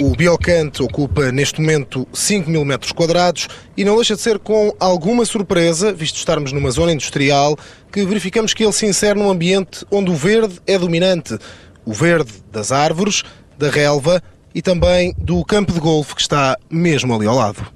O 0.00 0.14
Biocante 0.14 0.80
ocupa 0.80 1.32
neste 1.32 1.60
momento 1.60 2.06
5 2.12 2.48
mil 2.48 2.64
metros 2.64 2.92
quadrados 2.92 3.48
e 3.76 3.84
não 3.84 3.96
deixa 3.96 4.14
de 4.14 4.20
ser 4.20 4.38
com 4.38 4.72
alguma 4.78 5.24
surpresa, 5.24 5.92
visto 5.92 6.14
estarmos 6.16 6.52
numa 6.52 6.70
zona 6.70 6.92
industrial, 6.92 7.58
que 7.90 8.04
verificamos 8.04 8.54
que 8.54 8.62
ele 8.62 8.72
se 8.72 8.86
insere 8.86 9.18
num 9.18 9.30
ambiente 9.30 9.84
onde 9.90 10.12
o 10.12 10.14
verde 10.14 10.60
é 10.64 10.78
dominante. 10.78 11.36
O 11.84 11.92
verde 11.92 12.32
das 12.52 12.70
árvores, 12.70 13.24
da 13.58 13.68
relva 13.68 14.22
e 14.54 14.62
também 14.62 15.12
do 15.18 15.44
campo 15.44 15.72
de 15.72 15.80
golfe 15.80 16.14
que 16.14 16.20
está 16.20 16.56
mesmo 16.70 17.12
ali 17.14 17.26
ao 17.26 17.34
lado. 17.34 17.73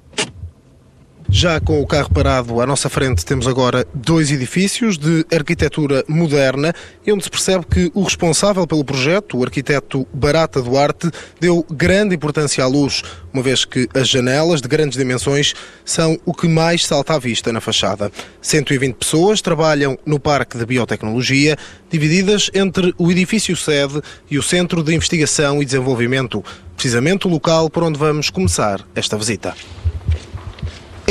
Já 1.31 1.59
com 1.59 1.79
o 1.79 1.85
carro 1.85 2.09
parado 2.09 2.59
à 2.59 2.65
nossa 2.65 2.89
frente, 2.89 3.23
temos 3.23 3.47
agora 3.47 3.85
dois 3.93 4.31
edifícios 4.31 4.97
de 4.97 5.23
arquitetura 5.31 6.03
moderna, 6.07 6.73
onde 7.07 7.23
se 7.23 7.29
percebe 7.29 7.65
que 7.67 7.91
o 7.93 8.01
responsável 8.01 8.65
pelo 8.65 8.83
projeto, 8.83 9.37
o 9.37 9.43
arquiteto 9.43 10.07
Barata 10.11 10.59
Duarte, 10.59 11.11
deu 11.39 11.63
grande 11.69 12.15
importância 12.15 12.63
à 12.63 12.67
luz, 12.67 13.03
uma 13.31 13.43
vez 13.43 13.63
que 13.63 13.87
as 13.93 14.09
janelas 14.09 14.59
de 14.59 14.67
grandes 14.67 14.97
dimensões 14.97 15.53
são 15.85 16.19
o 16.25 16.33
que 16.33 16.47
mais 16.47 16.83
salta 16.83 17.13
à 17.13 17.19
vista 17.19 17.53
na 17.53 17.61
fachada. 17.61 18.11
120 18.41 18.95
pessoas 18.95 19.39
trabalham 19.39 19.99
no 20.03 20.19
Parque 20.19 20.57
de 20.57 20.65
Biotecnologia, 20.65 21.55
divididas 21.91 22.49
entre 22.55 22.91
o 22.97 23.11
edifício 23.11 23.55
sede 23.55 24.01
e 24.31 24.39
o 24.39 24.43
Centro 24.43 24.83
de 24.83 24.95
Investigação 24.95 25.61
e 25.61 25.65
Desenvolvimento, 25.65 26.43
precisamente 26.75 27.27
o 27.27 27.29
local 27.29 27.69
por 27.69 27.83
onde 27.83 27.99
vamos 27.99 28.31
começar 28.31 28.83
esta 28.95 29.15
visita. 29.15 29.53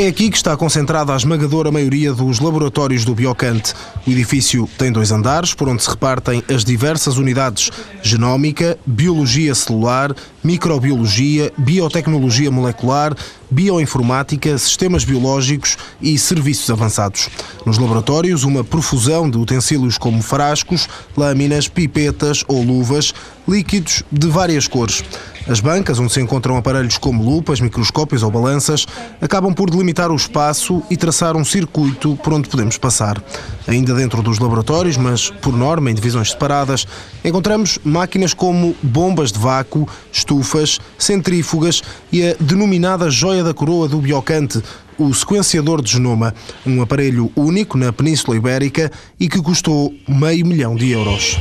É 0.00 0.06
aqui 0.06 0.30
que 0.30 0.36
está 0.36 0.56
concentrada 0.56 1.12
a 1.12 1.16
esmagadora 1.16 1.72
maioria 1.72 2.12
dos 2.12 2.38
laboratórios 2.38 3.04
do 3.04 3.16
Biocante. 3.16 3.74
O 4.06 4.10
edifício 4.10 4.70
tem 4.78 4.92
dois 4.92 5.10
andares, 5.10 5.54
por 5.54 5.68
onde 5.68 5.82
se 5.82 5.90
repartem 5.90 6.40
as 6.48 6.64
diversas 6.64 7.16
unidades: 7.16 7.68
genómica, 8.00 8.78
biologia 8.86 9.52
celular, 9.56 10.14
microbiologia, 10.44 11.52
biotecnologia 11.58 12.48
molecular, 12.48 13.12
bioinformática, 13.50 14.56
sistemas 14.58 15.04
biológicos 15.04 15.76
e 16.00 16.18
serviços 16.18 16.70
avançados. 16.70 17.28
Nos 17.64 17.78
laboratórios, 17.78 18.44
uma 18.44 18.62
profusão 18.64 19.28
de 19.28 19.38
utensílios 19.38 19.98
como 19.98 20.22
frascos, 20.22 20.88
lâminas, 21.16 21.68
pipetas 21.68 22.44
ou 22.48 22.62
luvas, 22.62 23.14
líquidos 23.46 24.02
de 24.12 24.28
várias 24.28 24.68
cores. 24.68 25.02
As 25.48 25.60
bancas, 25.60 25.98
onde 25.98 26.12
se 26.12 26.20
encontram 26.20 26.58
aparelhos 26.58 26.98
como 26.98 27.24
lupas, 27.24 27.58
microscópios 27.58 28.22
ou 28.22 28.30
balanças, 28.30 28.86
acabam 29.18 29.54
por 29.54 29.70
delimitar 29.70 30.10
o 30.10 30.14
espaço 30.14 30.82
e 30.90 30.96
traçar 30.96 31.34
um 31.36 31.44
circuito 31.44 32.18
por 32.22 32.34
onde 32.34 32.50
podemos 32.50 32.76
passar. 32.76 33.22
Ainda 33.66 33.94
dentro 33.94 34.22
dos 34.22 34.38
laboratórios, 34.38 34.98
mas 34.98 35.30
por 35.30 35.56
norma 35.56 35.90
em 35.90 35.94
divisões 35.94 36.32
separadas, 36.32 36.86
encontramos 37.24 37.78
máquinas 37.82 38.34
como 38.34 38.76
bombas 38.82 39.32
de 39.32 39.38
vácuo, 39.38 39.88
estufas, 40.12 40.78
centrífugas 40.98 41.82
e 42.12 42.28
a 42.28 42.36
denominada 42.38 43.10
joia 43.10 43.37
da 43.42 43.54
coroa 43.54 43.88
do 43.88 44.00
biocante, 44.00 44.62
o 44.98 45.12
sequenciador 45.14 45.82
de 45.82 45.92
genoma, 45.92 46.34
um 46.66 46.82
aparelho 46.82 47.30
único 47.36 47.78
na 47.78 47.92
Península 47.92 48.36
Ibérica 48.36 48.90
e 49.18 49.28
que 49.28 49.40
custou 49.40 49.94
meio 50.08 50.44
milhão 50.44 50.74
de 50.74 50.90
euros. 50.90 51.38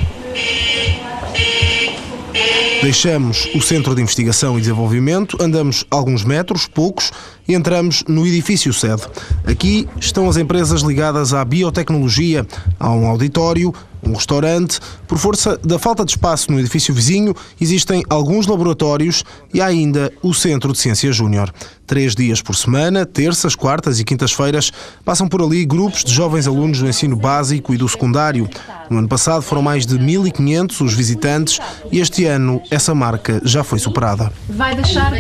Deixamos 2.82 3.50
o 3.56 3.62
Centro 3.62 3.96
de 3.96 4.02
Investigação 4.02 4.56
e 4.58 4.62
Desenvolvimento, 4.62 5.36
andamos 5.42 5.84
alguns 5.90 6.24
metros, 6.24 6.68
poucos, 6.68 7.12
e 7.48 7.56
entramos 7.56 8.04
no 8.08 8.26
edifício 8.26 8.72
sede. 8.72 9.02
Aqui 9.46 9.90
estão 10.00 10.30
as 10.30 10.38
empresas 10.38 10.82
ligadas 10.82 11.34
à 11.34 11.44
biotecnologia, 11.44 12.46
há 12.80 12.92
um 12.92 13.08
auditório, 13.08 13.74
um 14.04 14.14
restaurante. 14.14 14.80
Por 15.08 15.18
força 15.18 15.58
da 15.64 15.80
falta 15.80 16.04
de 16.04 16.12
espaço 16.12 16.52
no 16.52 16.60
edifício 16.60 16.94
vizinho, 16.94 17.36
existem 17.60 18.04
alguns 18.10 18.48
laboratórios 18.48 19.24
e 19.54 19.62
há 19.62 19.66
ainda 19.66 20.12
o 20.22 20.34
Centro 20.34 20.72
de 20.72 20.80
Ciência 20.80 21.12
Júnior. 21.12 21.54
Três 21.86 22.16
dias 22.16 22.42
por 22.42 22.56
semana, 22.56 23.06
terças, 23.06 23.56
quartas 23.56 24.00
e 24.00 24.04
quintas-feiras, 24.04 24.72
passam 25.06 25.28
por 25.28 25.42
ali 25.42 25.66
grupos 25.66 26.04
de 26.04 26.14
jovens 26.14 26.48
alunos 26.48 26.80
do 26.80 26.88
ensino 26.88 27.16
básico 27.16 27.74
e 27.74 27.78
do 27.78 27.88
secundário. 27.88 28.50
No 28.90 28.98
ano 29.00 29.08
passado 29.08 29.42
foram 29.42 29.62
mais 29.62 29.86
de 29.86 29.98
1.500 29.98 30.86
os 30.86 30.94
visitantes 30.94 31.60
e 31.92 32.00
este 32.00 32.26
ano 32.26 32.62
essa 32.70 32.94
marca 32.94 33.42
já 33.44 33.64
foi 33.64 33.80
superada. 33.80 34.32
Vai 34.50 34.76
deixar 34.76 35.14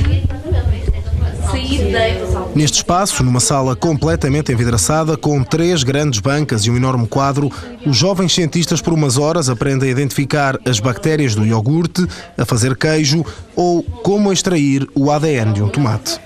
Neste 2.53 2.77
espaço, 2.77 3.23
numa 3.23 3.39
sala 3.39 3.75
completamente 3.75 4.51
envidraçada, 4.51 5.15
com 5.15 5.43
três 5.43 5.83
grandes 5.83 6.19
bancas 6.19 6.65
e 6.65 6.71
um 6.71 6.75
enorme 6.75 7.07
quadro, 7.07 7.51
os 7.87 7.95
jovens 7.95 8.33
cientistas 8.33 8.81
por 8.81 8.91
umas 8.91 9.17
horas 9.17 9.49
aprendem 9.49 9.87
a 9.87 9.91
identificar 9.91 10.59
as 10.65 10.79
bactérias 10.79 11.33
do 11.33 11.45
iogurte, 11.45 12.05
a 12.37 12.43
fazer 12.43 12.75
queijo 12.75 13.25
ou 13.55 13.81
como 13.81 14.31
extrair 14.31 14.87
o 14.93 15.09
ADN 15.09 15.53
de 15.53 15.63
um 15.63 15.69
tomate. 15.69 16.19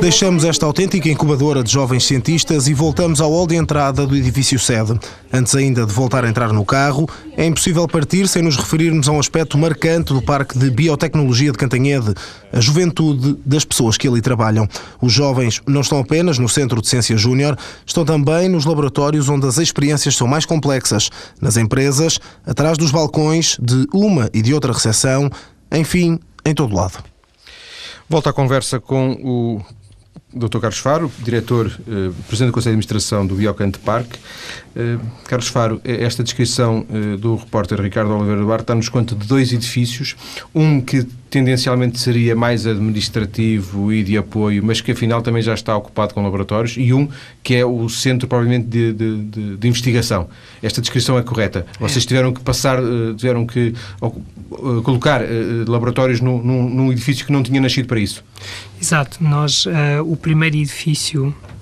Deixamos 0.00 0.44
esta 0.44 0.64
autêntica 0.64 1.08
incubadora 1.08 1.62
de 1.62 1.70
jovens 1.70 2.04
cientistas 2.04 2.68
e 2.68 2.74
voltamos 2.74 3.20
ao 3.20 3.30
hall 3.30 3.46
de 3.46 3.56
entrada 3.56 4.06
do 4.06 4.16
edifício 4.16 4.58
sede. 4.58 4.98
Antes 5.32 5.54
ainda 5.54 5.84
de 5.84 5.92
voltar 5.92 6.24
a 6.24 6.28
entrar 6.28 6.52
no 6.52 6.64
carro, 6.64 7.08
é 7.36 7.44
impossível 7.44 7.86
partir 7.88 8.28
sem 8.28 8.40
nos 8.40 8.56
referirmos 8.56 9.08
a 9.08 9.12
um 9.12 9.18
aspecto 9.18 9.58
marcante 9.58 10.12
do 10.12 10.22
Parque 10.22 10.56
de 10.56 10.70
Biotecnologia 10.70 11.50
de 11.50 11.58
Cantanhede, 11.58 12.14
a 12.52 12.60
juventude 12.60 13.36
das 13.44 13.64
pessoas 13.64 13.98
que 13.98 14.06
ali 14.06 14.22
trabalham. 14.22 14.68
Os 15.02 15.12
jovens 15.12 15.60
não 15.66 15.80
estão 15.80 15.98
apenas 15.98 16.38
no 16.38 16.48
Centro 16.48 16.80
de 16.80 16.88
Ciência 16.88 17.16
Júnior, 17.16 17.58
estão 17.84 18.04
também 18.04 18.48
nos 18.48 18.64
laboratórios 18.64 19.23
onde 19.28 19.46
as 19.46 19.58
experiências 19.58 20.16
são 20.16 20.26
mais 20.26 20.44
complexas, 20.44 21.10
nas 21.40 21.56
empresas, 21.56 22.18
atrás 22.46 22.78
dos 22.78 22.90
balcões 22.90 23.56
de 23.60 23.86
uma 23.92 24.30
e 24.32 24.42
de 24.42 24.54
outra 24.54 24.72
recepção, 24.72 25.30
enfim, 25.72 26.18
em 26.44 26.54
todo 26.54 26.74
lado. 26.74 27.02
Volto 28.08 28.28
à 28.28 28.32
conversa 28.32 28.78
com 28.78 29.12
o 29.22 29.60
Dr. 30.34 30.58
Carlos 30.58 30.78
Faro, 30.78 31.10
diretor, 31.20 31.66
eh, 31.66 32.10
presidente 32.26 32.50
do 32.50 32.52
Conselho 32.52 32.74
de 32.74 32.78
Administração 32.78 33.26
do 33.26 33.36
Biocante 33.36 33.78
Parque. 33.78 34.18
Eh, 34.74 34.98
Carlos 35.24 35.48
Faro, 35.48 35.80
eh, 35.84 36.04
esta 36.04 36.24
descrição 36.24 36.84
eh, 36.90 37.16
do 37.16 37.36
repórter 37.36 37.80
Ricardo 37.80 38.12
Oliveira 38.12 38.40
Duarte 38.40 38.66
dá-nos 38.66 38.88
conta 38.88 39.14
de 39.14 39.26
dois 39.26 39.52
edifícios, 39.52 40.16
um 40.54 40.80
que 40.80 41.06
tendencialmente 41.34 41.98
seria 41.98 42.36
mais 42.36 42.64
administrativo 42.64 43.92
e 43.92 44.04
de 44.04 44.16
apoio, 44.16 44.62
mas 44.64 44.80
que 44.80 44.92
afinal 44.92 45.20
também 45.20 45.42
já 45.42 45.52
está 45.52 45.76
ocupado 45.76 46.14
com 46.14 46.22
laboratórios, 46.22 46.76
e 46.78 46.92
um 46.92 47.08
que 47.42 47.56
é 47.56 47.66
o 47.66 47.88
centro, 47.88 48.28
provavelmente, 48.28 48.68
de, 48.68 48.92
de, 48.92 49.16
de, 49.24 49.56
de 49.56 49.68
investigação. 49.68 50.28
Esta 50.62 50.80
descrição 50.80 51.18
é 51.18 51.22
correta. 51.22 51.66
Vocês 51.80 52.06
tiveram 52.06 52.32
que 52.32 52.40
passar, 52.40 52.78
eh, 52.78 53.14
tiveram 53.16 53.44
que 53.44 53.74
eh, 54.00 54.12
colocar 54.84 55.22
laboratórios 55.66 56.20
num, 56.20 56.40
num 56.40 56.92
edifício 56.92 57.26
que 57.26 57.32
não 57.32 57.42
tinha 57.42 57.60
nascido 57.60 57.88
para 57.88 57.98
isso. 57.98 58.22
Exato. 58.80 59.18
Nós, 59.20 59.66
uh, 59.66 59.70
o 60.04 60.16
primeiro 60.16 60.56
edifício 60.56 61.34
eh, 61.42 61.53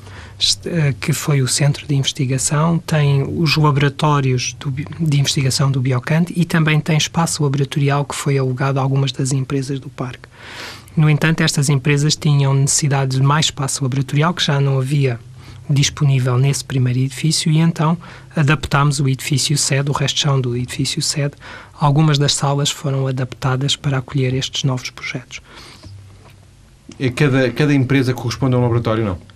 que 1.00 1.12
foi 1.12 1.42
o 1.42 1.48
centro 1.48 1.86
de 1.86 1.94
investigação, 1.94 2.78
tem 2.78 3.22
os 3.22 3.56
laboratórios 3.56 4.54
do, 4.54 4.70
de 4.70 5.20
investigação 5.20 5.70
do 5.70 5.80
Biocante 5.80 6.32
e 6.36 6.44
também 6.44 6.80
tem 6.80 6.96
espaço 6.96 7.42
laboratorial 7.42 8.04
que 8.04 8.14
foi 8.14 8.38
alugado 8.38 8.78
a 8.78 8.82
algumas 8.82 9.12
das 9.12 9.32
empresas 9.32 9.78
do 9.78 9.88
parque. 9.88 10.28
No 10.96 11.08
entanto, 11.08 11.42
estas 11.42 11.68
empresas 11.68 12.14
tinham 12.16 12.52
necessidade 12.52 13.16
de 13.16 13.22
mais 13.22 13.46
espaço 13.46 13.82
laboratorial 13.82 14.34
que 14.34 14.44
já 14.44 14.60
não 14.60 14.78
havia 14.78 15.18
disponível 15.70 16.36
nesse 16.36 16.64
primeiro 16.64 16.98
edifício 16.98 17.50
e 17.50 17.58
então 17.58 17.96
adaptámos 18.36 19.00
o 19.00 19.08
edifício 19.08 19.56
sede, 19.56 19.90
o 19.90 19.92
resto 19.92 20.20
chão 20.20 20.40
do 20.40 20.56
edifício 20.56 21.00
sede. 21.00 21.34
Algumas 21.80 22.18
das 22.18 22.34
salas 22.34 22.70
foram 22.70 23.06
adaptadas 23.06 23.74
para 23.74 23.98
acolher 23.98 24.34
estes 24.34 24.64
novos 24.64 24.90
projetos. 24.90 25.40
E 26.98 27.10
cada, 27.10 27.50
cada 27.50 27.74
empresa 27.74 28.12
corresponde 28.12 28.54
a 28.54 28.58
um 28.58 28.62
laboratório, 28.62 29.04
não? 29.04 29.31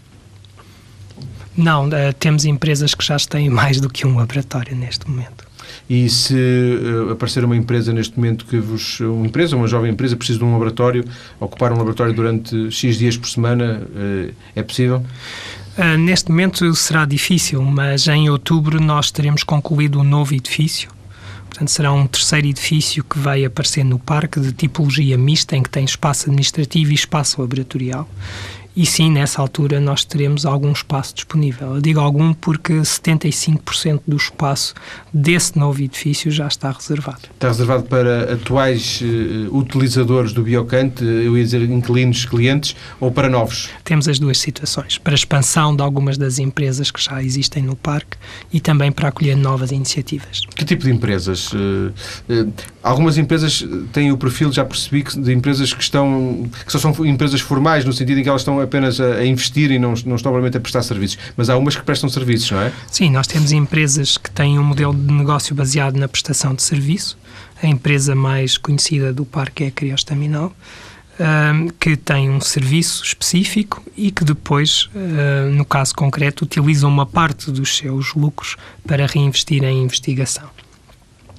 Não, 1.56 1.88
uh, 1.88 2.12
temos 2.18 2.44
empresas 2.44 2.94
que 2.94 3.04
já 3.04 3.16
têm 3.18 3.48
mais 3.48 3.80
do 3.80 3.88
que 3.88 4.06
um 4.06 4.16
laboratório 4.16 4.76
neste 4.76 5.08
momento. 5.08 5.46
E 5.88 6.08
se 6.08 6.34
uh, 6.34 7.12
aparecer 7.12 7.44
uma 7.44 7.56
empresa 7.56 7.92
neste 7.92 8.16
momento 8.16 8.44
que 8.44 8.58
vos. 8.58 9.00
Uma 9.00 9.26
empresa, 9.26 9.56
uma 9.56 9.68
jovem 9.68 9.92
empresa, 9.92 10.16
precisa 10.16 10.38
de 10.38 10.44
um 10.44 10.52
laboratório, 10.52 11.04
ocupar 11.38 11.72
um 11.72 11.76
laboratório 11.76 12.12
durante 12.12 12.70
X 12.70 12.98
dias 12.98 13.16
por 13.16 13.28
semana, 13.28 13.82
uh, 13.82 14.34
é 14.54 14.62
possível? 14.62 15.04
Uh, 15.78 15.96
neste 15.98 16.30
momento 16.30 16.74
será 16.74 17.04
difícil, 17.04 17.62
mas 17.62 18.08
em 18.08 18.28
outubro 18.30 18.80
nós 18.80 19.10
teremos 19.10 19.42
concluído 19.42 20.00
um 20.00 20.04
novo 20.04 20.34
edifício. 20.34 20.90
Portanto, 21.48 21.70
será 21.70 21.92
um 21.92 22.06
terceiro 22.06 22.48
edifício 22.48 23.04
que 23.04 23.18
vai 23.18 23.44
aparecer 23.44 23.84
no 23.84 23.98
parque 23.98 24.40
de 24.40 24.52
tipologia 24.52 25.16
mista, 25.16 25.56
em 25.56 25.62
que 25.62 25.70
tem 25.70 25.84
espaço 25.84 26.26
administrativo 26.26 26.90
e 26.90 26.94
espaço 26.94 27.40
laboratorial. 27.40 28.08
E 28.76 28.84
sim, 28.84 29.10
nessa 29.10 29.40
altura 29.40 29.80
nós 29.80 30.04
teremos 30.04 30.44
algum 30.44 30.70
espaço 30.70 31.14
disponível. 31.14 31.76
Eu 31.76 31.80
digo 31.80 31.98
algum 31.98 32.34
porque 32.34 32.74
75% 32.74 34.02
do 34.06 34.16
espaço 34.16 34.74
desse 35.10 35.58
novo 35.58 35.80
edifício 35.80 36.30
já 36.30 36.46
está 36.46 36.70
reservado. 36.70 37.22
Está 37.32 37.48
reservado 37.48 37.84
para 37.84 38.34
atuais 38.34 39.00
uh, 39.00 39.56
utilizadores 39.56 40.34
do 40.34 40.42
Biocante, 40.42 41.02
eu 41.02 41.38
ia 41.38 41.42
dizer 41.42 41.62
inquilinos, 41.62 42.26
clientes, 42.26 42.76
ou 43.00 43.10
para 43.10 43.30
novos? 43.30 43.70
Temos 43.82 44.08
as 44.08 44.18
duas 44.18 44.38
situações. 44.38 44.98
Para 44.98 45.14
a 45.14 45.16
expansão 45.16 45.74
de 45.74 45.82
algumas 45.82 46.18
das 46.18 46.38
empresas 46.38 46.90
que 46.90 47.02
já 47.02 47.22
existem 47.22 47.62
no 47.62 47.76
parque 47.76 48.18
e 48.52 48.60
também 48.60 48.92
para 48.92 49.08
acolher 49.08 49.38
novas 49.38 49.72
iniciativas. 49.72 50.42
Que 50.54 50.66
tipo 50.66 50.84
de 50.84 50.90
empresas? 50.90 51.50
Uh, 51.50 51.94
uh, 52.28 52.52
algumas 52.82 53.16
empresas 53.16 53.64
têm 53.90 54.12
o 54.12 54.18
perfil, 54.18 54.52
já 54.52 54.66
percebi, 54.66 55.02
de 55.02 55.32
empresas 55.32 55.72
que 55.72 55.82
estão, 55.82 56.46
que 56.66 56.70
só 56.70 56.78
são 56.78 57.06
empresas 57.06 57.40
formais, 57.40 57.82
no 57.86 57.92
sentido 57.94 58.20
em 58.20 58.22
que 58.22 58.28
elas 58.28 58.42
estão 58.42 58.65
apenas 58.66 59.00
a, 59.00 59.24
investir 59.24 59.70
e 59.70 59.78
não, 59.78 59.88
não 59.88 59.94
estão 59.94 60.30
provavelmente 60.30 60.58
a 60.58 60.60
prestar 60.60 60.82
serviços, 60.82 61.18
mas 61.36 61.48
há 61.48 61.56
umas 61.56 61.74
que 61.74 61.82
prestam 61.82 62.08
serviços, 62.08 62.50
não 62.50 62.60
é? 62.60 62.72
Sim, 62.90 63.10
nós 63.10 63.26
temos 63.26 63.52
empresas 63.52 64.18
que 64.18 64.30
têm 64.30 64.58
um 64.58 64.64
modelo 64.64 64.94
de 64.94 65.12
negócio 65.12 65.54
baseado 65.54 65.96
na 65.96 66.06
prestação 66.06 66.54
de 66.54 66.62
serviço. 66.62 67.16
A 67.62 67.66
empresa 67.66 68.14
mais 68.14 68.58
conhecida 68.58 69.12
do 69.12 69.24
parque 69.24 69.64
é 69.64 69.66
a 69.68 69.70
Criostaminal, 69.70 70.54
que 71.80 71.96
tem 71.96 72.28
um 72.28 72.40
serviço 72.40 73.02
específico 73.02 73.82
e 73.96 74.10
que 74.10 74.22
depois, 74.22 74.90
no 75.54 75.64
caso 75.64 75.94
concreto, 75.94 76.44
utiliza 76.44 76.86
uma 76.86 77.06
parte 77.06 77.50
dos 77.50 77.78
seus 77.78 78.12
lucros 78.14 78.56
para 78.86 79.06
reinvestir 79.06 79.64
em 79.64 79.82
investigação. 79.82 80.50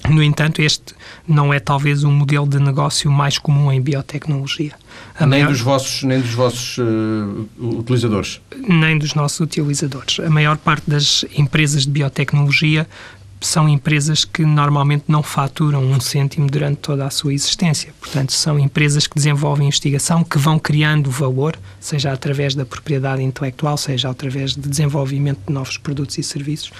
No 0.09 0.23
entanto, 0.23 0.61
este 0.61 0.95
não 1.27 1.53
é 1.53 1.59
talvez 1.59 2.03
o 2.03 2.09
modelo 2.09 2.47
de 2.47 2.59
negócio 2.59 3.11
mais 3.11 3.37
comum 3.37 3.71
em 3.71 3.81
biotecnologia. 3.81 4.71
A 5.15 5.25
nem, 5.25 5.41
maior... 5.41 5.51
dos 5.51 5.61
vossos, 5.61 6.03
nem 6.03 6.21
dos 6.21 6.33
vossos 6.33 6.77
uh, 6.77 7.47
utilizadores? 7.59 8.41
Nem 8.67 8.97
dos 8.97 9.13
nossos 9.13 9.39
utilizadores. 9.39 10.19
A 10.19 10.29
maior 10.29 10.57
parte 10.57 10.89
das 10.89 11.25
empresas 11.35 11.83
de 11.83 11.91
biotecnologia 11.91 12.87
são 13.39 13.69
empresas 13.69 14.25
que 14.25 14.43
normalmente 14.43 15.05
não 15.07 15.21
faturam 15.21 15.83
um 15.83 15.99
cêntimo 15.99 16.47
durante 16.47 16.77
toda 16.77 17.05
a 17.05 17.09
sua 17.09 17.33
existência. 17.33 17.93
Portanto, 17.99 18.33
são 18.33 18.57
empresas 18.57 19.05
que 19.05 19.15
desenvolvem 19.15 19.67
investigação, 19.67 20.23
que 20.23 20.37
vão 20.37 20.57
criando 20.57 21.11
valor, 21.11 21.55
seja 21.79 22.11
através 22.11 22.55
da 22.55 22.65
propriedade 22.65 23.21
intelectual, 23.21 23.77
seja 23.77 24.09
através 24.09 24.55
de 24.55 24.67
desenvolvimento 24.67 25.39
de 25.45 25.53
novos 25.53 25.77
produtos 25.77 26.17
e 26.17 26.23
serviços, 26.23 26.71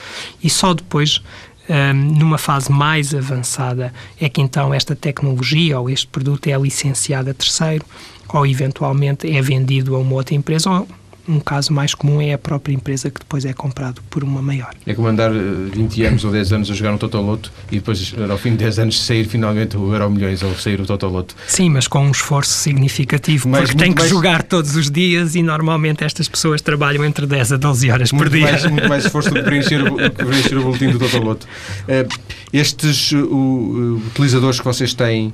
e 0.42 0.50
só 0.50 0.74
depois 0.74 1.22
um, 1.57 1.57
numa 1.94 2.38
fase 2.38 2.72
mais 2.72 3.14
avançada, 3.14 3.94
é 4.20 4.30
que 4.30 4.42
então 4.42 4.74
esta 4.74 4.96
tecnologia 4.96 5.80
ou 5.80 5.90
este 5.90 6.08
produto 6.08 6.48
é 6.48 6.58
licenciado 6.58 7.30
a 7.30 7.34
terceiro 7.34 7.86
ou 8.30 8.46
eventualmente 8.46 9.30
é 9.30 9.42
vendido 9.42 9.96
a 9.96 10.00
uma 10.00 10.14
outra 10.14 10.36
empresa 10.36 10.70
ou 10.70 10.88
um 11.28 11.40
caso 11.40 11.74
mais 11.74 11.94
comum 11.94 12.22
é 12.22 12.34
a 12.34 12.38
própria 12.38 12.74
empresa 12.74 13.10
que 13.10 13.20
depois 13.20 13.46
é 13.46 13.54
comprado 13.54 14.02
por 14.10 14.24
uma 14.24 14.42
maior. 14.42 14.74
É 14.86 14.94
como 14.94 15.08
andar 15.08 15.32
20 15.32 16.04
eh, 16.04 16.08
anos 16.08 16.24
ou 16.24 16.32
10 16.32 16.54
anos 16.54 16.72
a 16.72 16.74
jogar 16.74 16.94
um 16.94 16.98
Totoloto 16.98 17.52
e 17.72 17.76
depois, 17.76 18.14
ao 18.30 18.38
fim 18.38 18.52
de 18.52 18.58
10 18.58 18.80
anos, 18.80 19.04
sair 19.04 19.26
finalmente 19.26 19.76
o 19.76 19.94
Euro 19.94 20.10
Milhões 20.10 20.42
ou 20.42 20.56
sair 20.56 20.80
o 20.80 20.86
Totoloto. 20.86 21.36
Sim, 21.48 21.70
mas 21.70 21.88
com 21.88 22.00
um 22.00 22.12
esforço 22.12 22.52
significativo, 22.52 23.50
mas, 23.50 23.66
porque 23.66 23.78
tem 23.78 23.92
que 23.92 24.00
mais... 24.00 24.10
jogar 24.10 24.44
todos 24.44 24.76
os 24.76 24.90
dias 24.90 25.36
e 25.36 25.44
normalmente 25.44 26.04
estas 26.04 26.28
pessoas 26.28 26.62
trabalham 26.62 27.04
entre 27.04 27.26
10 27.26 27.54
a 27.54 27.58
12 27.58 27.92
horas 27.92 28.12
muito 28.12 28.30
por 28.30 28.38
dia. 28.38 28.52
Mais, 28.52 28.66
muito 28.66 28.90
mais 28.90 29.06
esforço 29.06 29.30
do 29.30 29.36
que 29.36 29.44
preencher 29.44 29.82
o, 29.82 29.96
preencher 30.12 30.58
o 30.58 30.64
boletim 30.64 30.92
do 30.92 31.00
Totoloto. 31.00 31.46
Uh, 31.84 32.38
estes 32.54 33.12
uh, 33.12 33.18
uh, 33.18 34.02
utilizadores 34.08 34.60
que 34.60 34.66
vocês 34.66 34.94
têm 34.94 35.34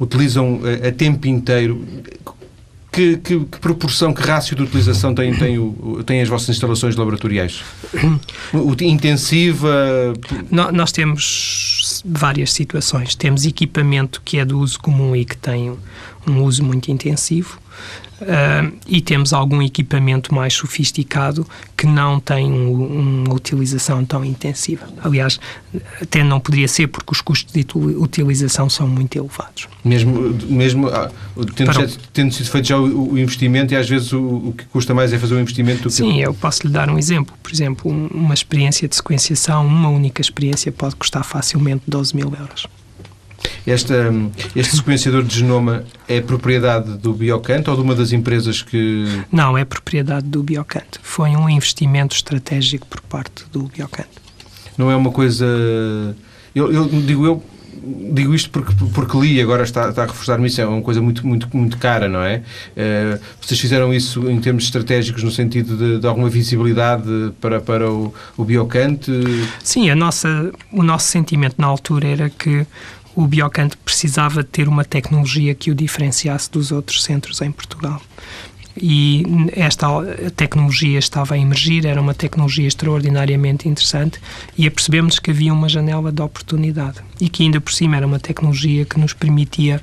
utilizam 0.00 0.60
a 0.86 0.92
tempo 0.92 1.26
inteiro 1.26 1.80
que, 2.92 3.16
que, 3.16 3.40
que, 3.40 3.58
proporção, 3.58 4.12
que 4.12 4.22
rácio 4.22 4.54
de 4.54 4.62
utilização 4.62 5.14
têm, 5.14 5.34
têm, 5.34 5.58
o, 5.58 6.04
têm 6.04 6.20
as 6.20 6.28
vossas 6.28 6.50
instalações 6.50 6.94
laboratoriais? 6.94 7.62
Intensiva? 8.84 10.12
Nós 10.50 10.92
temos 10.92 12.02
várias 12.04 12.52
situações. 12.52 13.14
Temos 13.14 13.46
equipamento 13.46 14.20
que 14.22 14.38
é 14.38 14.44
de 14.44 14.52
uso 14.52 14.78
comum 14.78 15.16
e 15.16 15.24
que 15.24 15.36
tem 15.36 15.76
um 16.26 16.42
uso 16.42 16.62
muito 16.62 16.90
intensivo. 16.90 17.58
Uh, 18.22 18.72
e 18.86 19.00
temos 19.00 19.32
algum 19.32 19.60
equipamento 19.60 20.32
mais 20.32 20.54
sofisticado 20.54 21.44
que 21.76 21.86
não 21.86 22.20
tem 22.20 22.52
um, 22.52 23.24
uma 23.24 23.34
utilização 23.34 24.04
tão 24.04 24.24
intensiva. 24.24 24.86
Aliás, 25.02 25.40
até 26.00 26.22
não 26.22 26.38
poderia 26.38 26.68
ser 26.68 26.86
porque 26.86 27.10
os 27.10 27.20
custos 27.20 27.52
de 27.52 27.66
utilização 27.74 28.70
são 28.70 28.86
muito 28.86 29.16
elevados. 29.18 29.66
Mesmo, 29.84 30.38
mesmo 30.48 30.88
ah, 30.88 31.10
tendo, 31.56 31.72
Para... 31.72 31.88
tendo, 32.12 32.32
sido 32.32 32.48
feito 32.48 32.68
já 32.68 32.78
o, 32.78 33.12
o, 33.12 33.18
investimento 33.18 33.74
e 33.74 33.76
às 33.76 33.88
vezes 33.88 34.12
o, 34.12 34.22
o, 34.22 34.54
que 34.56 34.64
custa 34.66 34.94
mais 34.94 35.12
é 35.12 35.18
fazer 35.18 35.34
o 35.34 35.40
investimento 35.40 35.82
do 35.82 35.88
que... 35.88 35.94
Sim, 35.94 36.20
eu 36.20 36.32
posso 36.32 36.64
lhe 36.64 36.72
dar 36.72 36.88
um 36.88 36.98
exemplo. 36.98 37.34
Por 37.42 37.52
exemplo, 37.52 37.90
uma 37.90 38.34
experiência 38.34 38.86
de 38.86 38.94
sequenciação, 38.94 39.66
uma 39.66 39.88
única 39.88 40.20
experiência 40.20 40.70
pode 40.70 40.94
custar 40.94 41.24
facilmente 41.24 41.82
12 41.88 42.14
mil 42.14 42.32
euros. 42.38 42.68
Esta, 43.66 44.12
este 44.56 44.76
sequenciador 44.76 45.22
de 45.22 45.38
genoma 45.38 45.84
é 46.08 46.20
propriedade 46.20 46.98
do 46.98 47.12
Biocante 47.12 47.70
ou 47.70 47.76
de 47.76 47.82
uma 47.82 47.94
das 47.94 48.12
empresas 48.12 48.60
que. 48.60 49.04
Não, 49.30 49.56
é 49.56 49.64
propriedade 49.64 50.26
do 50.26 50.42
Biocante. 50.42 50.98
Foi 51.02 51.30
um 51.30 51.48
investimento 51.48 52.14
estratégico 52.14 52.86
por 52.86 53.00
parte 53.02 53.44
do 53.52 53.64
Biocante. 53.64 54.10
Não 54.76 54.90
é 54.90 54.96
uma 54.96 55.10
coisa. 55.10 55.46
Eu, 56.54 56.72
eu 56.72 56.88
digo 56.88 57.24
eu, 57.24 57.42
digo 58.12 58.34
isto 58.34 58.50
porque, 58.50 58.72
porque 58.94 59.18
li 59.18 59.40
agora 59.40 59.64
está, 59.64 59.88
está 59.88 60.02
a 60.02 60.06
reforçar-me 60.06 60.46
isso, 60.46 60.60
é 60.60 60.66
uma 60.66 60.82
coisa 60.82 61.00
muito, 61.00 61.26
muito, 61.26 61.48
muito 61.56 61.78
cara, 61.78 62.08
não 62.08 62.22
é? 62.22 62.42
Uh, 62.76 63.20
vocês 63.40 63.58
fizeram 63.58 63.92
isso 63.92 64.30
em 64.30 64.40
termos 64.40 64.64
estratégicos 64.64 65.22
no 65.22 65.30
sentido 65.30 65.76
de, 65.76 66.00
de 66.00 66.06
alguma 66.06 66.28
visibilidade 66.28 67.32
para, 67.40 67.60
para 67.60 67.90
o, 67.90 68.14
o 68.36 68.44
Biocante? 68.44 69.10
Sim, 69.62 69.90
a 69.90 69.96
nossa, 69.96 70.52
o 70.70 70.82
nosso 70.82 71.08
sentimento 71.08 71.56
na 71.58 71.66
altura 71.66 72.08
era 72.08 72.30
que 72.30 72.66
o 73.14 73.26
Biocante 73.26 73.76
precisava 73.76 74.42
ter 74.42 74.68
uma 74.68 74.84
tecnologia 74.84 75.54
que 75.54 75.70
o 75.70 75.74
diferenciasse 75.74 76.50
dos 76.50 76.72
outros 76.72 77.02
centros 77.02 77.40
em 77.40 77.50
Portugal. 77.50 78.00
E 78.76 79.22
esta 79.52 79.86
tecnologia 80.34 80.98
estava 80.98 81.34
a 81.34 81.38
emergir, 81.38 81.84
era 81.84 82.00
uma 82.00 82.14
tecnologia 82.14 82.66
extraordinariamente 82.66 83.68
interessante 83.68 84.18
e 84.56 84.66
apercebemos 84.66 85.18
que 85.18 85.30
havia 85.30 85.52
uma 85.52 85.68
janela 85.68 86.10
de 86.10 86.22
oportunidade 86.22 87.00
e 87.20 87.28
que 87.28 87.42
ainda 87.42 87.60
por 87.60 87.72
cima 87.72 87.96
era 87.96 88.06
uma 88.06 88.18
tecnologia 88.18 88.86
que 88.86 88.98
nos 88.98 89.12
permitia 89.12 89.80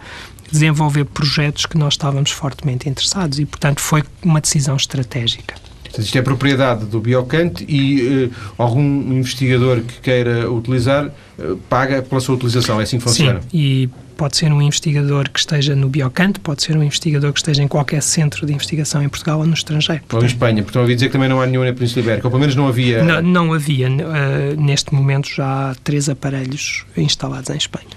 desenvolver 0.52 1.06
projetos 1.06 1.68
que 1.68 1.78
nós 1.78 1.94
estávamos 1.94 2.32
fortemente 2.32 2.90
interessados 2.90 3.38
e, 3.38 3.46
portanto, 3.46 3.80
foi 3.80 4.04
uma 4.24 4.42
decisão 4.42 4.76
estratégica. 4.76 5.69
Isto 5.98 6.18
é 6.18 6.22
propriedade 6.22 6.86
do 6.86 7.00
Biocante 7.00 7.66
e 7.68 8.26
uh, 8.26 8.32
algum 8.58 8.82
investigador 9.14 9.82
que 9.82 10.00
queira 10.02 10.52
utilizar 10.52 11.08
uh, 11.08 11.58
paga 11.70 12.02
pela 12.02 12.22
sua 12.22 12.36
utilização. 12.36 12.80
É 12.80 12.84
assim 12.84 12.98
que 12.98 13.04
funciona? 13.04 13.42
Sim, 13.42 13.48
e 13.54 13.90
pode 14.16 14.36
ser 14.36 14.52
um 14.52 14.62
investigador 14.62 15.30
que 15.30 15.40
esteja 15.40 15.76
no 15.76 15.88
Biocante, 15.88 16.42
pode 16.42 16.62
ser 16.62 16.76
um 16.76 16.84
investigador 16.84 17.32
que 17.32 17.40
esteja 17.40 17.64
em 17.64 17.68
qualquer 17.68 18.02
centro 18.04 18.46
de 18.46 18.54
investigação 18.54 19.02
em 19.02 19.08
Portugal 19.08 19.40
ou 19.40 19.46
no 19.46 19.54
estrangeiro. 19.54 20.04
Ou 20.12 20.22
em 20.22 20.26
Espanha, 20.26 20.62
porque 20.62 20.78
ouvi 20.78 20.94
dizer 20.94 21.08
que 21.08 21.14
também 21.14 21.30
não 21.30 21.40
há 21.40 21.46
nenhum 21.46 21.64
na 21.64 21.72
Península 21.72 22.02
Ibérica, 22.02 22.28
ou 22.28 22.32
pelo 22.32 22.42
menos 22.42 22.56
não 22.56 22.68
havia... 22.68 23.02
Não, 23.02 23.22
não 23.22 23.54
havia. 23.54 23.88
Uh, 23.88 24.62
neste 24.62 24.94
momento 24.94 25.30
já 25.30 25.72
há 25.72 25.76
três 25.76 26.10
aparelhos 26.10 26.86
instalados 26.98 27.50
em 27.50 27.56
Espanha. 27.56 27.88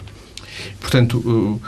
Portanto, 0.80 1.60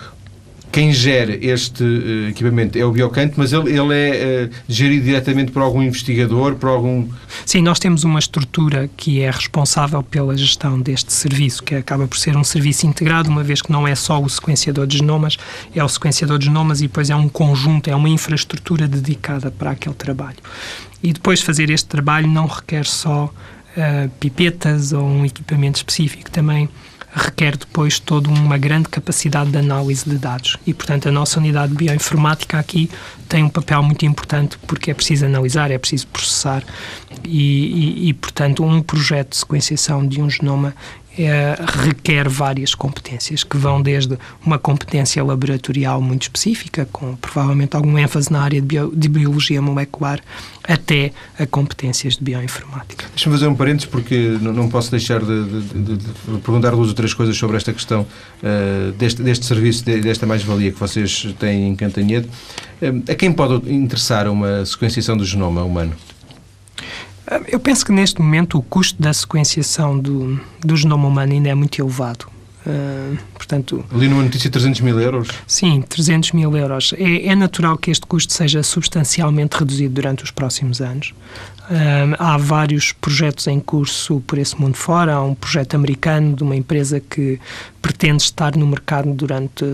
quem 0.75 0.93
gera 0.93 1.39
este 1.41 1.85
uh, 1.85 2.29
equipamento 2.31 2.77
é 2.77 2.85
o 2.85 2.91
Biocante, 2.91 3.35
mas 3.37 3.53
ele, 3.53 3.71
ele 3.71 3.95
é 3.95 4.45
uh, 4.47 4.51
gerido 4.67 5.05
diretamente 5.05 5.53
por 5.53 5.63
algum 5.63 5.81
investigador, 5.81 6.57
por 6.57 6.69
algum... 6.69 7.09
Sim, 7.47 7.63
nós 7.63 7.79
temos 7.79 8.03
uma 8.03 8.19
estrutura 8.19 8.91
que 8.97 9.21
é 9.21 9.31
responsável 9.31 10.03
pela 10.03 10.37
gestão 10.37 10.81
deste 10.81 11.13
serviço, 11.13 11.63
que 11.63 11.77
acaba 11.77 12.09
por 12.09 12.19
ser 12.19 12.37
um 12.37 12.43
serviço 12.43 12.89
integrado, 12.89 13.31
uma 13.31 13.45
vez 13.45 13.63
que 13.63 13.71
não 13.71 13.87
é 13.87 13.95
só 13.95 14.21
o 14.21 14.29
sequenciador 14.29 14.85
de 14.85 14.99
genomas, 14.99 15.37
é 15.73 15.85
o 15.85 15.89
sequenciador 15.89 16.41
de 16.41 16.47
genomas 16.47 16.81
e 16.81 16.89
depois 16.89 17.09
é 17.09 17.15
um 17.15 17.29
conjunto, 17.29 17.89
é 17.89 17.95
uma 17.95 18.09
infraestrutura 18.09 18.89
dedicada 18.89 19.53
para 19.53 19.71
aquele 19.71 19.95
trabalho. 19.95 20.39
E 21.01 21.13
depois 21.13 21.41
fazer 21.41 21.71
este 21.71 21.87
trabalho 21.87 22.27
não 22.27 22.49
requer 22.49 22.85
só 22.85 23.27
uh, 23.27 24.11
pipetas 24.19 24.93
ou 24.93 25.05
um 25.05 25.25
equipamento 25.25 25.77
específico, 25.77 26.29
também 26.33 26.69
requer 27.15 27.57
depois 27.57 27.99
toda 27.99 28.29
uma 28.29 28.59
grande 28.59 28.89
capacidade 28.89 29.51
de 29.51 29.59
análise 29.59 30.09
de 30.09 30.19
dados. 30.19 30.57
E, 30.67 30.75
portanto, 30.75 31.09
a 31.09 31.13
nossa 31.13 31.39
unidade 31.39 31.73
de 31.73 31.79
bioinformática 31.79 32.59
aqui 32.59 32.91
tem 33.29 33.45
um 33.45 33.49
papel 33.49 33.83
muito 33.83 34.05
importante 34.05 34.59
porque 34.67 34.91
é 34.91 34.95
preciso 34.95 35.25
analisar, 35.25 35.71
é 35.71 35.79
preciso 35.79 36.07
processar 36.09 36.63
e, 37.25 38.07
e, 38.07 38.09
e 38.09 38.13
portanto, 38.15 38.65
um 38.65 38.83
projeto 38.83 39.31
de 39.31 39.37
sequenciação 39.37 40.07
de 40.07 40.21
um 40.21 40.29
genoma 40.29 40.75
é, 41.19 41.57
requer 41.85 42.29
várias 42.29 42.75
competências, 42.75 43.45
que 43.45 43.57
vão 43.57 43.81
desde 43.81 44.19
uma 44.45 44.59
competência 44.59 45.23
laboratorial 45.23 46.01
muito 46.01 46.23
específica, 46.23 46.89
com 46.91 47.15
provavelmente 47.17 47.77
algum 47.77 47.99
ênfase 47.99 48.33
na 48.33 48.43
área 48.43 48.61
de, 48.61 48.67
bio, 48.67 48.93
de 48.95 49.09
biologia 49.09 49.63
molecular, 49.63 50.21
até 50.67 51.13
a 51.39 51.47
competências 51.47 52.17
de 52.17 52.25
bioinformática. 52.25 53.07
Deixa-me 53.11 53.37
fazer 53.37 53.47
um 53.47 53.55
parênteses, 53.55 53.87
porque 53.87 54.39
não 54.41 54.69
posso 54.69 54.91
deixar 54.91 55.21
de, 55.21 55.45
de, 55.45 55.97
de, 55.97 56.09
perguntar 56.43 56.71
duas 56.71 56.89
ou 56.89 56.95
três 56.95 57.15
coisas 57.15 57.37
sobre 57.37 57.57
esta 57.57 57.73
questão 57.73 58.03
uh, 58.03 58.93
deste, 58.93 59.23
deste 59.23 59.45
serviço, 59.45 59.85
desta 59.85 60.27
mais-valia 60.27 60.73
que 60.73 60.81
vocês 60.81 61.35
têm 61.39 61.69
em 61.69 61.77
Cantanhede. 61.77 62.29
Uh, 62.83 63.03
a 63.11 63.15
quem 63.15 63.33
pode 63.33 63.73
interessar 63.73 64.29
uma 64.29 64.65
sequenciação 64.65 65.17
do 65.17 65.25
genoma 65.25 65.63
humano? 65.63 65.95
Eu 67.49 67.59
penso 67.59 67.87
que 67.87 67.93
neste 67.93 68.21
momento 68.21 68.59
o 68.59 68.63
custo 68.63 69.01
da 69.01 69.13
sequenciação 69.13 69.99
do, 69.99 70.39
do 70.61 70.77
genoma 70.77 71.09
humano 71.09 71.33
ainda 71.33 71.49
é 71.49 71.55
muito 71.55 71.81
elevado. 71.81 72.27
Uh, 72.67 73.19
portanto, 73.35 73.85
Ali 73.93 74.09
numa 74.09 74.23
notícia 74.23 74.51
300 74.51 74.81
mil 74.81 74.99
euros? 74.99 75.29
Sim, 75.47 75.83
300 75.83 76.33
mil 76.33 76.57
euros. 76.57 76.95
É, 76.97 77.27
é, 77.27 77.35
natural 77.35 77.77
que 77.77 77.91
este 77.91 78.07
custo 78.07 78.33
seja 78.33 78.63
substancialmente 78.63 79.59
reduzido 79.59 79.93
durante 79.95 80.25
os 80.25 80.31
próximos 80.31 80.81
anos. 80.81 81.13
Uh, 81.65 82.17
há 82.19 82.39
vários 82.39 82.93
projetos 82.93 83.47
em 83.49 83.61
curso 83.61 84.23
por 84.27 84.39
esse 84.39 84.59
mundo 84.59 84.77
fora. 84.77 85.15
Há 85.15 85.23
um 85.23 85.35
projeto 85.35 85.75
americano 85.75 86.35
de 86.35 86.43
uma 86.43 86.57
empresa 86.57 87.01
que 87.01 87.39
pretende 87.83 88.23
estar 88.23 88.57
no 88.57 88.67
mercado 88.67 89.13
durante 89.13 89.65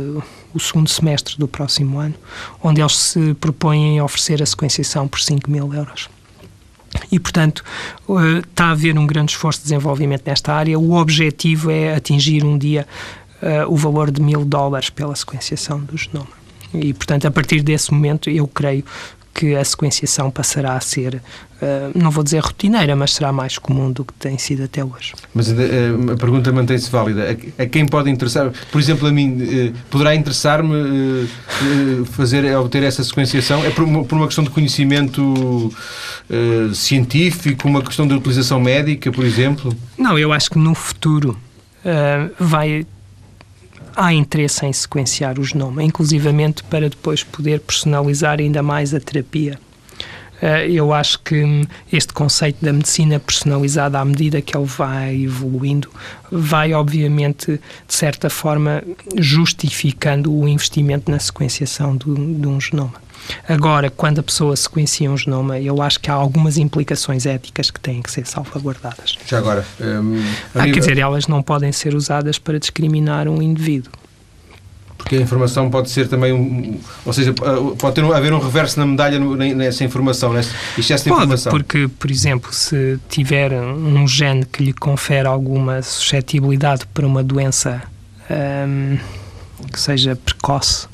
o 0.53 0.59
segundo 0.59 0.91
semestre 0.91 1.37
do 1.39 1.47
próximo 1.47 2.01
ano, 2.01 2.15
onde 2.61 2.81
eles 2.81 2.97
se 2.97 3.35
propõem 3.35 4.01
a 4.01 4.05
oferecer 4.05 4.43
a 4.43 4.47
sequenciação 4.47 5.07
por 5.07 5.21
5 5.21 5.49
mil 5.49 5.73
euros. 5.73 6.09
E, 7.11 7.19
portanto, 7.19 7.65
eh, 8.09 8.39
está 8.39 8.67
a 8.67 8.71
haver 8.71 8.99
um 8.99 9.07
grande 9.07 9.33
esforço 9.33 9.61
de 9.61 9.65
desenvolvimento 9.65 10.23
nesta 10.27 10.53
área. 10.53 10.79
O 10.79 10.93
objetivo 10.95 11.71
é 11.71 11.95
atingir 11.95 12.45
um 12.45 12.59
dia 12.59 12.87
uh, 13.43 13.73
o 13.73 13.77
valor 13.77 14.11
de 14.11 14.21
mil 14.21 14.45
dólares 14.45 14.91
pela 14.91 15.15
sequenciação 15.15 15.81
do 15.81 15.97
genoma. 15.97 16.29
E, 16.73 16.93
portanto, 16.93 17.27
a 17.27 17.31
partir 17.31 17.63
desse 17.63 17.93
momento, 17.93 18.31
eu 18.31 18.47
creio 18.47 18.85
que 19.33 19.55
a 19.55 19.65
sequenciação 19.65 20.31
passará 20.31 20.75
a 20.75 20.81
ser, 20.81 21.15
uh, 21.15 21.99
não 21.99 22.11
vou 22.11 22.23
dizer 22.23 22.41
rotineira, 22.41 22.95
mas 22.97 23.15
será 23.15 23.33
mais 23.33 23.59
comum 23.59 23.91
do 23.91 24.05
que 24.05 24.13
tem 24.15 24.37
sido 24.37 24.65
até 24.65 24.85
hoje. 24.85 25.15
Mas 25.35 25.49
uh, 25.49 25.55
a 26.13 26.17
pergunta 26.17 26.53
mantém-se 26.53 26.91
válida. 26.91 27.39
A, 27.59 27.63
a, 27.63 27.67
quem 27.67 27.87
pode 27.87 28.11
interessar, 28.11 28.51
por 28.71 28.81
exemplo, 28.81 29.09
a 29.09 29.13
mim, 29.13 29.43
uh, 29.43 29.73
poderá 29.91 30.15
interessar-me 30.15 31.29
fazer, 32.13 32.55
obter 32.57 32.83
essa 32.83 33.03
sequenciação? 33.03 33.65
É 33.65 33.71
por 33.71 33.85
uma, 33.85 34.05
por 34.05 34.17
uma 34.17 34.27
questão 34.27 34.45
de 34.45 34.51
conhecimento 34.51 35.73
científico, 36.75 37.67
uma 37.67 37.83
questão 37.83 38.07
de 38.07 38.15
utilização 38.15 38.61
médica, 38.61 39.11
por 39.11 39.25
exemplo? 39.25 39.75
Não, 39.99 40.19
eu 40.19 40.33
acho 40.33 40.51
que 40.51 40.59
no 40.59 40.75
futuro 40.75 41.37
vai 42.39 42.87
há 44.01 44.15
interesse 44.15 44.65
em 44.65 44.73
sequenciar 44.73 45.39
o 45.39 45.45
genoma, 45.45 45.83
inclusivamente 45.83 46.63
para 46.65 46.89
depois 46.89 47.23
poder 47.23 47.61
personalizar 47.61 48.41
ainda 48.41 48.63
mais 48.63 48.95
a 48.95 49.01
terapia. 49.01 49.59
Eh, 50.41 50.71
eu 50.71 50.91
acho 50.91 51.19
que 51.21 51.69
este 51.93 52.15
conceito 52.15 52.65
da 52.65 52.73
medicina 52.73 53.21
personalizada, 53.21 54.01
à 54.01 54.05
medida 54.05 54.41
que 54.41 54.57
ele 54.57 54.65
vai 54.65 55.25
evoluindo, 55.25 55.91
vai, 56.33 56.73
obviamente, 56.73 57.61
de 57.87 57.95
certa 57.95 58.31
forma, 58.31 58.83
justificando 59.19 60.33
o 60.33 60.49
investimento 60.49 61.11
na 61.11 61.19
sequenciação 61.19 61.95
de 61.95 62.09
um 62.09 62.59
genoma. 62.59 63.10
Agora, 63.49 63.91
quando 63.91 64.19
a 64.19 64.23
pessoa 64.23 64.57
sequencia 64.57 65.11
um 65.11 65.17
genoma, 65.17 65.59
eu 65.59 65.81
acho 65.83 66.01
que 66.01 66.11
há 66.11 66.15
algumas 66.15 66.59
implicações 66.59 67.27
éticas 67.27 67.71
que 67.71 67.81
têm 67.81 68.03
que 68.03 68.11
ser 68.11 68.27
salvaguardadas. 68.27 69.17
Já 69.27 69.39
agora. 69.39 69.65
Hum, 69.81 70.23
ah, 70.55 70.65
Quer 70.65 70.79
dizer, 70.79 70.99
elas 70.99 71.27
não 71.27 71.43
podem 71.43 71.73
ser 71.73 71.95
usadas 71.95 72.39
para 72.39 72.59
discriminar 72.59 73.29
um 73.29 73.43
indivíduo. 73.43 73.93
Porque 75.01 75.17
a 75.17 75.21
informação 75.21 75.71
pode 75.71 75.89
ser 75.89 76.09
também 76.09 76.33
um. 76.33 76.79
Ou 77.07 77.13
seja, 77.13 77.33
pode 77.33 77.95
ter, 77.95 78.05
haver 78.05 78.33
um 78.35 78.39
reverso 78.39 78.79
na 78.79 78.85
medalha 78.85 79.19
nessa 79.19 79.83
informação, 79.83 80.33
nessa 80.33 80.55
excesso 80.77 81.05
de 81.05 81.11
pode, 81.11 81.23
informação. 81.23 81.51
Porque, 81.51 81.89
por 81.99 82.11
exemplo, 82.11 82.53
se 82.53 82.99
tiver 83.09 83.53
um 83.53 84.07
gene 84.07 84.45
que 84.45 84.63
lhe 84.63 84.73
confere 84.75 85.27
alguma 85.27 85.81
suscetibilidade 85.81 86.87
para 86.93 87.07
uma 87.07 87.25
doença 87.25 87.83
hum, 88.31 88.99
que 89.73 89.81
seja 89.81 90.15
precoce, 90.17 90.87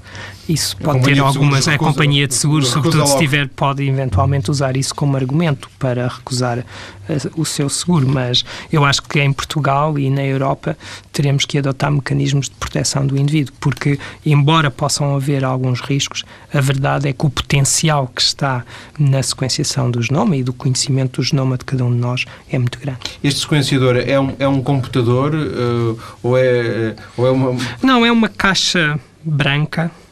isso 0.49 0.77
pode 0.77 1.03
ter 1.03 1.19
algumas. 1.19 1.67
A 1.67 1.77
companhia 1.77 2.27
de 2.27 2.35
seguros, 2.35 2.69
sobretudo 2.69 3.07
se 3.07 3.19
tiver, 3.19 3.49
pode 3.49 3.83
eventualmente 3.87 4.51
usar 4.51 4.77
isso 4.77 4.95
como 4.95 5.17
argumento 5.17 5.69
para 5.79 6.07
recusar 6.07 6.59
eh, 6.59 7.17
o 7.37 7.45
seu 7.45 7.69
seguro. 7.69 8.09
Mas 8.09 8.45
eu 8.73 8.85
acho 8.85 9.03
que 9.03 9.21
em 9.21 9.33
Portugal 9.33 9.99
e 9.99 10.09
na 10.09 10.25
Europa 10.25 10.77
teremos 11.13 11.45
que 11.45 11.59
adotar 11.59 11.91
mecanismos 11.91 12.49
de 12.49 12.55
proteção 12.55 13.07
do 13.07 13.17
indivíduo, 13.17 13.55
porque, 13.61 13.99
embora 14.25 14.71
possam 14.71 15.17
haver 15.17 15.45
alguns 15.45 15.81
riscos, 15.81 16.25
a 16.53 16.61
verdade 16.61 17.09
é 17.09 17.13
que 17.13 17.27
o 17.27 17.31
potencial 17.31 18.07
que 18.15 18.23
está 18.23 18.65
na 18.99 19.23
sequenciação 19.23 19.91
do 19.91 20.01
genoma 20.01 20.37
e 20.37 20.43
do 20.43 20.53
conhecimento 20.53 21.21
do 21.21 21.25
genoma 21.25 21.59
de 21.59 21.65
cada 21.65 21.85
um 21.85 21.91
de 21.91 21.99
nós 21.99 22.25
é 22.51 22.59
muito 22.59 22.79
grande. 22.79 23.01
Este 23.23 23.41
sequenciador 23.41 23.97
é 23.97 24.19
um, 24.19 24.35
é 24.39 24.47
um 24.47 24.63
computador 24.63 25.35
uh, 25.35 25.99
ou, 26.23 26.37
é, 26.39 26.95
ou 27.17 27.27
é 27.27 27.31
uma. 27.31 27.57
Não, 27.83 28.07
é 28.07 28.13
uma 28.13 28.29
caixa 28.29 28.99
branca 29.25 29.91
eh, 29.91 30.06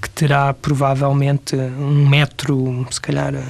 que 0.00 0.10
terá 0.10 0.52
provavelmente 0.52 1.56
um 1.56 2.08
metro, 2.08 2.86
se 2.90 3.00
calhar, 3.00 3.34
eh, 3.34 3.44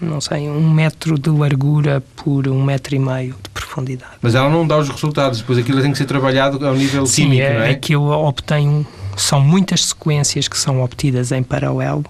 não 0.00 0.20
sei, 0.20 0.48
um 0.48 0.70
metro 0.70 1.18
de 1.18 1.30
largura 1.30 2.02
por 2.16 2.48
um 2.48 2.62
metro 2.62 2.94
e 2.94 2.98
meio 2.98 3.34
de 3.42 3.48
profundidade. 3.50 4.12
Mas 4.22 4.34
ela 4.34 4.48
não 4.48 4.66
dá 4.66 4.78
os 4.78 4.88
resultados, 4.88 5.40
depois 5.40 5.58
aquilo 5.58 5.80
tem 5.82 5.92
que 5.92 5.98
ser 5.98 6.06
trabalhado 6.06 6.66
ao 6.66 6.74
nível 6.74 7.06
Sim, 7.06 7.24
químico, 7.24 7.42
é, 7.42 7.54
não 7.54 7.62
é? 7.62 7.70
aquilo 7.70 8.10
obtém, 8.10 8.86
são 9.16 9.40
muitas 9.40 9.86
sequências 9.86 10.48
que 10.48 10.58
são 10.58 10.82
obtidas 10.82 11.32
em 11.32 11.42
paralelo 11.42 12.04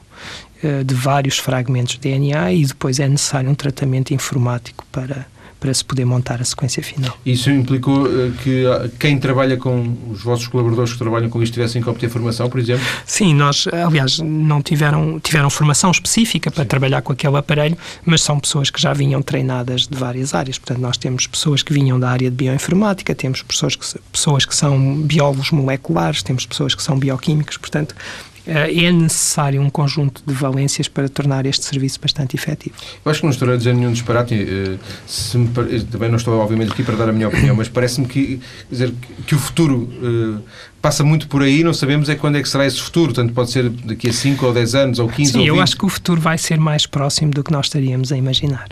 eh, 0.63 0.83
de 0.83 0.95
vários 0.95 1.39
fragmentos 1.39 1.95
de 1.95 2.01
DNA 2.01 2.53
e 2.53 2.65
depois 2.65 2.99
é 2.99 3.07
necessário 3.07 3.51
um 3.51 3.55
tratamento 3.55 4.15
informático 4.15 4.85
para 4.91 5.27
para 5.65 5.73
se 5.73 5.83
poder 5.83 6.05
montar 6.05 6.43
a 6.43 6.45
sequência 6.45 6.83
final. 6.83 7.17
Isso 7.25 7.49
implicou 7.51 8.03
uh, 8.05 8.31
que 8.43 8.65
quem 9.01 9.19
trabalha 9.19 9.57
com 9.57 9.97
os 10.11 10.23
vossos 10.23 10.47
colaboradores 10.47 10.93
que 10.93 10.99
trabalham 10.99 11.31
com 11.31 11.43
isto 11.43 11.55
tivessem 11.55 11.81
que 11.81 11.89
obter 11.89 12.11
formação, 12.11 12.51
por 12.51 12.61
exemplo? 12.61 12.85
Sim, 13.07 13.33
nós, 13.33 13.67
aliás, 13.73 14.19
não 14.19 14.61
tiveram, 14.61 15.19
tiveram 15.19 15.49
formação 15.49 15.91
específica 15.91 16.51
para 16.51 16.65
Sim. 16.65 16.69
trabalhar 16.69 17.01
com 17.01 17.15
aquele 17.15 17.39
aparelho, 17.39 17.79
mas 18.05 18.21
são 18.21 18.39
pessoas 18.39 18.69
que 18.69 18.79
já 18.79 18.93
vinham 18.93 19.23
treinadas 19.23 19.87
de 19.87 19.97
várias 19.97 20.35
áreas. 20.35 20.59
Portanto, 20.59 20.81
nós 20.83 20.99
temos 20.99 21.27
pessoas 21.27 21.63
que 21.63 21.73
vinham 21.73 21.99
da 21.99 22.11
área 22.11 22.31
de 22.31 22.37
bioinformática, 22.37 23.15
temos 23.15 23.41
pessoas 23.41 23.75
que, 23.75 23.87
pessoas 24.13 24.45
que 24.45 24.55
são 24.55 25.01
biólogos 25.01 25.51
moleculares, 25.51 26.23
temos 26.23 26.45
pessoas 26.45 26.75
que 26.75 26.83
são 26.83 26.99
bioquímicos, 26.99 27.57
portanto, 27.57 27.95
eh, 27.95 28.34
é 28.47 28.93
necessário 28.93 29.61
um 29.61 29.71
conjunto 29.71 30.23
de 30.27 30.35
valências 30.35 30.87
para 30.87 31.09
tornar 31.09 31.47
este 31.47 31.65
serviço 31.65 31.99
bastante 32.01 32.37
efetivo. 32.37 32.75
Eu 33.05 33.11
acho 33.11 33.21
que 33.21 33.27
não 33.27 33.33
estou 33.33 33.51
a 33.51 33.57
dizer 33.57 33.75
nenhum 33.75 33.93
disparate, 33.93 34.35
eh, 34.35 35.39
me, 35.39 35.49
também 35.85 36.09
não 36.11 36.17
estou, 36.17 36.39
obviamente, 36.39 36.73
aqui 36.73 36.83
para 36.83 36.97
dar 36.97 37.09
a 37.09 37.13
minha 37.13 37.29
opinião, 37.29 37.57
mas 37.57 37.69
parece-me 37.69 38.07
que, 38.07 38.41
dizer, 38.71 38.93
que 39.27 39.35
o 39.35 39.39
futuro 39.39 39.89
passa 40.85 41.03
muito 41.03 41.29
por 41.29 41.43
aí, 41.43 41.65
não 41.65 41.73
sabemos 41.73 42.11
é 42.11 42.15
quando 42.15 42.37
é 42.37 42.43
que 42.43 42.49
será 42.49 42.67
esse 42.67 42.79
futuro, 42.79 43.15
tanto 43.15 43.33
pode 43.33 43.51
ser 43.51 43.71
daqui 43.71 44.11
a 44.11 44.13
5 44.13 44.45
ou 44.45 44.53
10 44.53 44.75
anos, 44.75 44.99
ou 44.99 45.09
15 45.09 45.33
Sim, 45.33 45.39
ou 45.39 45.45
20. 45.45 45.49
eu 45.49 45.63
acho 45.63 45.77
que 45.79 45.87
o 45.87 45.89
futuro 45.89 46.21
vai 46.21 46.37
ser 46.37 46.59
mais 46.59 46.85
próximo 46.85 47.31
do 47.31 47.43
que 47.43 47.51
nós 47.51 47.65
estaríamos 47.65 48.13
a 48.13 48.17
imaginar. 48.19 48.69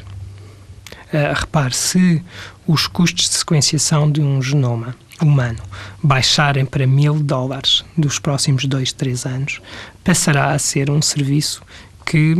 Uh, 1.11 1.32
repare, 1.35 1.74
se 1.74 2.22
os 2.66 2.87
custos 2.87 3.30
de 3.30 3.37
sequenciação 3.37 4.11
de 4.11 4.20
um 4.20 4.42
genoma 4.42 4.94
humano 5.20 5.59
baixarem 6.03 6.64
para 6.64 6.87
mil 6.87 7.14
dólares 7.14 7.85
dos 7.96 8.18
próximos 8.18 8.64
dois, 8.64 8.92
três 8.92 9.27
anos, 9.27 9.61
passará 10.05 10.53
a 10.53 10.59
ser 10.59 10.90
um 10.90 11.03
serviço 11.03 11.62
que 12.05 12.35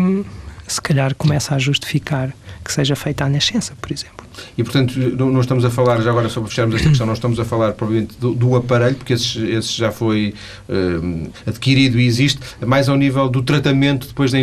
se 0.67 0.81
calhar 0.81 1.15
começa 1.15 1.55
a 1.55 1.59
justificar 1.59 2.33
que 2.65 2.73
seja 2.73 2.95
feita 2.95 3.25
a 3.25 3.29
nascença, 3.29 3.75
por 3.81 3.93
exemplo. 3.93 4.23
E, 4.57 4.63
portanto, 4.63 4.99
não, 4.99 5.41
estamos 5.41 5.65
a 5.65 5.71
falar, 5.71 6.01
já 6.01 6.11
agora 6.11 6.29
sobre 6.29 6.49
fecharmos 6.49 6.77
esta 6.77 6.89
questão, 6.89 7.07
não 7.07 7.15
estamos 7.15 7.39
a 7.39 7.45
falar 7.45 7.73
provavelmente 7.73 8.17
do, 8.19 8.35
do 8.35 8.57
aparelho, 8.57 8.97
porque 8.97 9.13
esse, 9.13 9.39
esse 9.39 9.73
já 9.77 9.91
foi 9.91 10.35
uh, 10.69 11.31
adquirido 11.47 11.99
e 11.99 12.07
existe, 12.07 12.41
mais 12.65 12.89
ao 12.89 12.97
nível 12.97 13.29
do 13.29 13.43
tratamento 13.43 14.07
depois 14.07 14.33
da, 14.33 14.39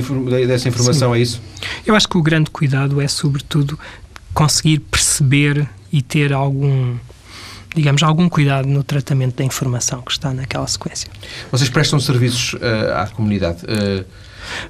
dessa 0.46 0.68
informação, 0.68 1.13
Sim. 1.13 1.18
é 1.18 1.22
isso? 1.22 1.42
Eu 1.86 1.96
acho 1.96 2.08
que 2.08 2.18
o 2.18 2.22
grande 2.22 2.50
cuidado 2.52 3.02
é, 3.02 3.08
sobretudo, 3.08 3.80
conseguir 4.34 4.80
perceber 4.80 5.68
e 5.92 6.02
ter 6.02 6.34
algum 6.34 6.96
digamos, 7.76 8.04
algum 8.04 8.28
cuidado 8.28 8.68
no 8.68 8.84
tratamento 8.84 9.36
da 9.38 9.44
informação 9.44 10.02
que 10.02 10.12
está 10.12 10.34
naquela 10.34 10.68
sequência. 10.68 11.10
Vocês 11.52 11.70
prestam 11.70 12.00
serviços 12.00 12.54
uh, 12.54 12.94
à 12.96 13.08
comunidade? 13.08 13.60
Uh, 13.66 14.06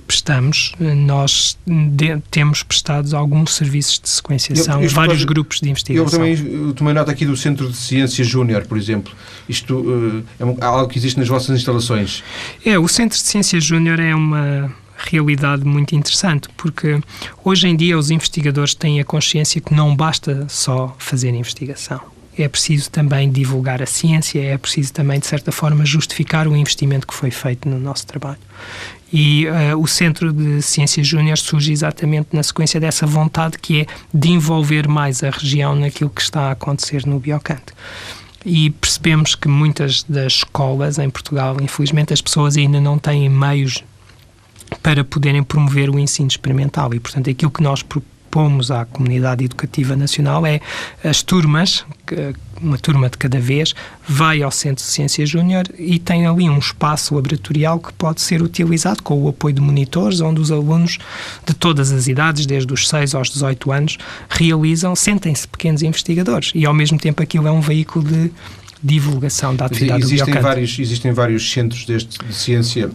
prestamos. 0.06 0.74
Nós 0.80 1.58
de, 1.66 2.18
temos 2.30 2.64
prestado 2.64 3.16
alguns 3.16 3.56
serviços 3.56 4.00
de 4.00 4.10
sequenciação, 4.10 4.82
eu, 4.82 4.90
vários 4.90 5.24
grupos 5.24 5.62
de 5.62 5.70
investigação. 5.70 6.06
Eu 6.06 6.36
também 6.36 6.74
tomei 6.74 6.94
nota 6.94 7.12
aqui 7.12 7.26
do 7.26 7.38
Centro 7.38 7.70
de 7.70 7.78
Ciência 7.78 8.24
Júnior, 8.24 8.66
por 8.66 8.78
exemplo. 8.78 9.14
Isto 9.48 9.76
uh, 9.80 10.24
é 10.40 10.66
algo 10.66 10.88
que 10.90 10.98
existe 10.98 11.18
nas 11.18 11.28
vossas 11.28 11.58
instalações? 11.58 12.24
É, 12.66 12.78
o 12.78 12.88
Centro 12.88 13.18
de 13.18 13.24
Ciência 13.24 13.60
Júnior 13.60 14.00
é 14.00 14.14
uma 14.14 14.74
realidade 14.98 15.64
muito 15.64 15.96
interessante, 15.96 16.50
porque 16.58 17.00
hoje 17.46 17.70
em 17.70 17.76
dia 17.76 17.98
os 17.98 18.12
investigadores 18.12 18.74
têm 18.74 19.00
a 19.00 19.06
consciência 19.06 19.62
que 19.62 19.74
não 19.74 19.96
basta 19.96 20.46
só 20.50 20.94
fazer 21.00 21.30
investigação 21.30 22.02
é 22.42 22.48
preciso 22.48 22.90
também 22.90 23.30
divulgar 23.32 23.82
a 23.82 23.86
ciência, 23.86 24.42
é 24.42 24.58
preciso 24.58 24.94
também, 24.94 25.20
de 25.20 25.28
certa 25.28 25.52
forma, 25.52 25.86
justificar 25.86 26.48
o 26.48 26.56
investimento 26.56 27.06
que 27.06 27.14
foi 27.14 27.32
feito 27.32 27.68
no 27.68 27.80
nosso 27.80 28.08
trabalho. 28.08 28.40
E 29.12 29.48
uh, 29.48 29.78
o 29.78 29.88
Centro 29.88 30.32
de 30.32 30.62
Ciências 30.62 31.08
Júnior 31.08 31.38
surge 31.38 31.72
exatamente 31.72 32.30
na 32.32 32.44
sequência 32.44 32.80
dessa 32.80 33.08
vontade 33.08 33.58
que 33.58 33.82
é 33.82 33.86
de 34.14 34.30
envolver 34.30 34.88
mais 34.88 35.24
a 35.24 35.32
região 35.32 35.76
naquilo 35.76 36.10
que 36.10 36.22
está 36.22 36.50
a 36.50 36.52
acontecer 36.52 37.06
no 37.06 37.20
Biocante. 37.20 37.74
E 38.46 38.70
percebemos 38.70 39.36
que 39.36 39.48
muitas 39.48 40.04
das 40.04 40.34
escolas 40.34 40.98
em 40.98 41.10
Portugal, 41.10 41.58
infelizmente, 41.60 42.14
as 42.14 42.22
pessoas 42.22 42.56
ainda 42.56 42.80
não 42.80 42.98
têm 42.98 43.28
meios 43.28 43.84
para 44.82 45.04
poderem 45.04 45.44
promover 45.44 45.90
o 45.90 46.00
ensino 46.00 46.28
experimental. 46.28 46.94
E, 46.94 47.00
portanto, 47.00 47.30
aquilo 47.30 47.52
que 47.52 47.64
nós 47.64 47.84
propomos 48.30 48.70
à 48.70 48.86
comunidade 48.86 49.44
educativa 49.44 49.96
nacional 49.96 50.46
é 50.46 50.62
as 51.04 51.24
turmas, 51.24 51.84
uma 52.62 52.78
turma 52.78 53.10
de 53.10 53.18
cada 53.18 53.40
vez, 53.40 53.74
vai 54.08 54.42
ao 54.42 54.52
Centro 54.52 54.84
de 54.84 54.92
Ciência 54.92 55.26
Júnior 55.26 55.66
e 55.78 55.98
tem 55.98 56.28
ali 56.28 56.48
um 56.48 56.60
espaço 56.60 57.16
laboratorial 57.16 57.80
que 57.80 57.92
pode 57.94 58.22
ser 58.22 58.42
utilizado 58.42 59.02
com 59.02 59.22
o 59.24 59.28
apoio 59.28 59.56
de 59.56 59.62
monitores, 59.62 60.22
onde 60.22 60.40
os 60.40 60.52
alunos 60.52 61.00
de 61.46 61.54
todas 61.54 61.92
as 61.92 62.08
idades, 62.08 62.46
desde 62.46 62.72
os 62.72 62.88
6 62.88 63.16
aos 63.16 63.30
18 63.30 63.72
anos, 63.72 63.98
realizam, 64.30 64.96
sentem-se 64.96 65.48
pequenos 65.48 65.82
investigadores. 65.82 66.52
E 66.54 66.66
ao 66.66 66.74
mesmo 66.74 67.00
tempo 67.00 67.22
aquilo 67.24 67.48
é 67.48 67.52
um 67.52 67.62
veículo 67.62 68.06
de 68.06 68.32
divulgação 68.82 69.54
da 69.56 69.66
atividade 69.66 70.04
existem 70.04 70.34
do 70.34 70.42
vários 70.42 70.80
Existem 70.80 71.12
vários 71.12 71.52
centros 71.52 71.86
deste, 71.86 72.18
de 72.18 72.34
ciência 72.34 72.90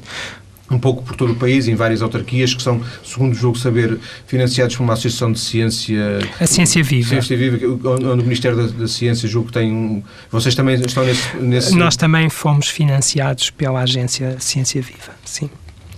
um 0.70 0.78
pouco 0.78 1.02
por 1.02 1.14
todo 1.14 1.32
o 1.32 1.36
país, 1.36 1.68
em 1.68 1.74
várias 1.74 2.00
autarquias, 2.00 2.54
que 2.54 2.62
são, 2.62 2.80
segundo 3.04 3.32
o 3.32 3.34
jogo 3.34 3.58
saber, 3.58 3.98
financiados 4.26 4.76
por 4.76 4.82
uma 4.82 4.94
associação 4.94 5.30
de 5.30 5.38
ciência... 5.38 6.18
A 6.40 6.46
Ciência 6.46 6.82
Viva. 6.82 7.08
Ciência 7.10 7.36
Viva, 7.36 7.58
onde 7.90 8.04
o 8.04 8.16
Ministério 8.16 8.56
da, 8.56 8.66
da 8.66 8.88
Ciência, 8.88 9.28
julgo 9.28 9.48
que 9.48 9.54
tem 9.54 9.70
um... 9.70 10.02
Vocês 10.30 10.54
também 10.54 10.74
estão 10.80 11.04
nesse, 11.04 11.36
nesse... 11.36 11.76
Nós 11.76 11.96
também 11.96 12.30
fomos 12.30 12.68
financiados 12.68 13.50
pela 13.50 13.80
agência 13.80 14.36
Ciência 14.40 14.80
Viva, 14.80 15.12
sim. 15.24 15.50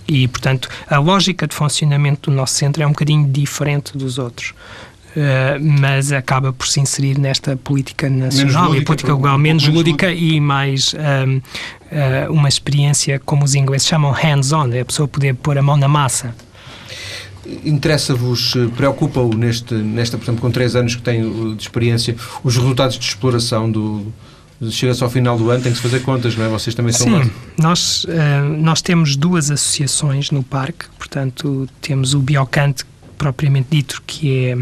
E, 0.07 0.27
portanto, 0.27 0.69
a 0.89 0.97
lógica 0.99 1.45
de 1.45 1.53
funcionamento 1.53 2.29
do 2.29 2.35
nosso 2.35 2.55
centro 2.55 2.81
é 2.81 2.85
um 2.87 2.91
bocadinho 2.91 3.27
diferente 3.27 3.97
dos 3.97 4.17
outros. 4.17 4.53
Uh, 5.17 5.79
mas 5.79 6.11
acaba 6.11 6.53
por 6.53 6.67
se 6.67 6.79
inserir 6.79 7.17
nesta 7.17 7.57
política 7.57 8.07
nacional 8.07 8.75
e 8.75 8.83
política 8.83 9.13
global 9.13 9.35
menos, 9.39 9.63
menos 9.63 9.75
lúdica 9.75 10.11
e 10.11 10.39
mais 10.39 10.93
um, 10.93 11.37
uh, 11.37 11.41
eh, 11.89 12.27
uma 12.29 12.47
experiência, 12.47 13.19
como 13.25 13.43
os 13.43 13.55
ingleses 13.55 13.87
chamam 13.87 14.11
hands-on, 14.11 14.71
é 14.73 14.81
a 14.81 14.85
pessoa 14.85 15.07
poder 15.07 15.33
pôr 15.33 15.57
a 15.57 15.61
mão 15.63 15.75
na 15.75 15.87
massa. 15.87 16.35
Interessa-vos, 17.65 18.55
eh, 18.55 18.67
preocupa-o 18.75 19.33
neste, 19.33 19.73
nesta, 19.73 20.17
portanto, 20.17 20.39
com 20.39 20.51
três 20.51 20.75
anos 20.75 20.95
que 20.95 21.01
tem 21.01 21.55
de 21.55 21.63
experiência, 21.63 22.15
os 22.43 22.55
resultados 22.55 22.99
de 22.99 23.05
exploração 23.05 23.71
do, 23.71 24.13
chega-se 24.69 25.03
ao 25.03 25.09
final 25.09 25.37
do 25.37 25.49
ano, 25.49 25.63
tem 25.63 25.71
que 25.71 25.77
se 25.77 25.83
fazer 25.83 26.01
contas, 26.01 26.35
não 26.35 26.45
é? 26.45 26.49
Vocês 26.49 26.75
também 26.75 26.93
são 26.93 27.07
Sim, 27.07 27.31
nós, 27.57 28.03
uh, 28.03 28.07
nós 28.59 28.81
temos 28.81 29.15
duas 29.15 29.49
associações 29.49 30.29
no 30.29 30.43
parque, 30.43 30.85
portanto, 30.97 31.67
temos 31.81 32.13
o 32.13 32.19
Biocante, 32.19 32.83
propriamente 33.17 33.69
dito, 33.71 34.03
que 34.05 34.45
é 34.45 34.57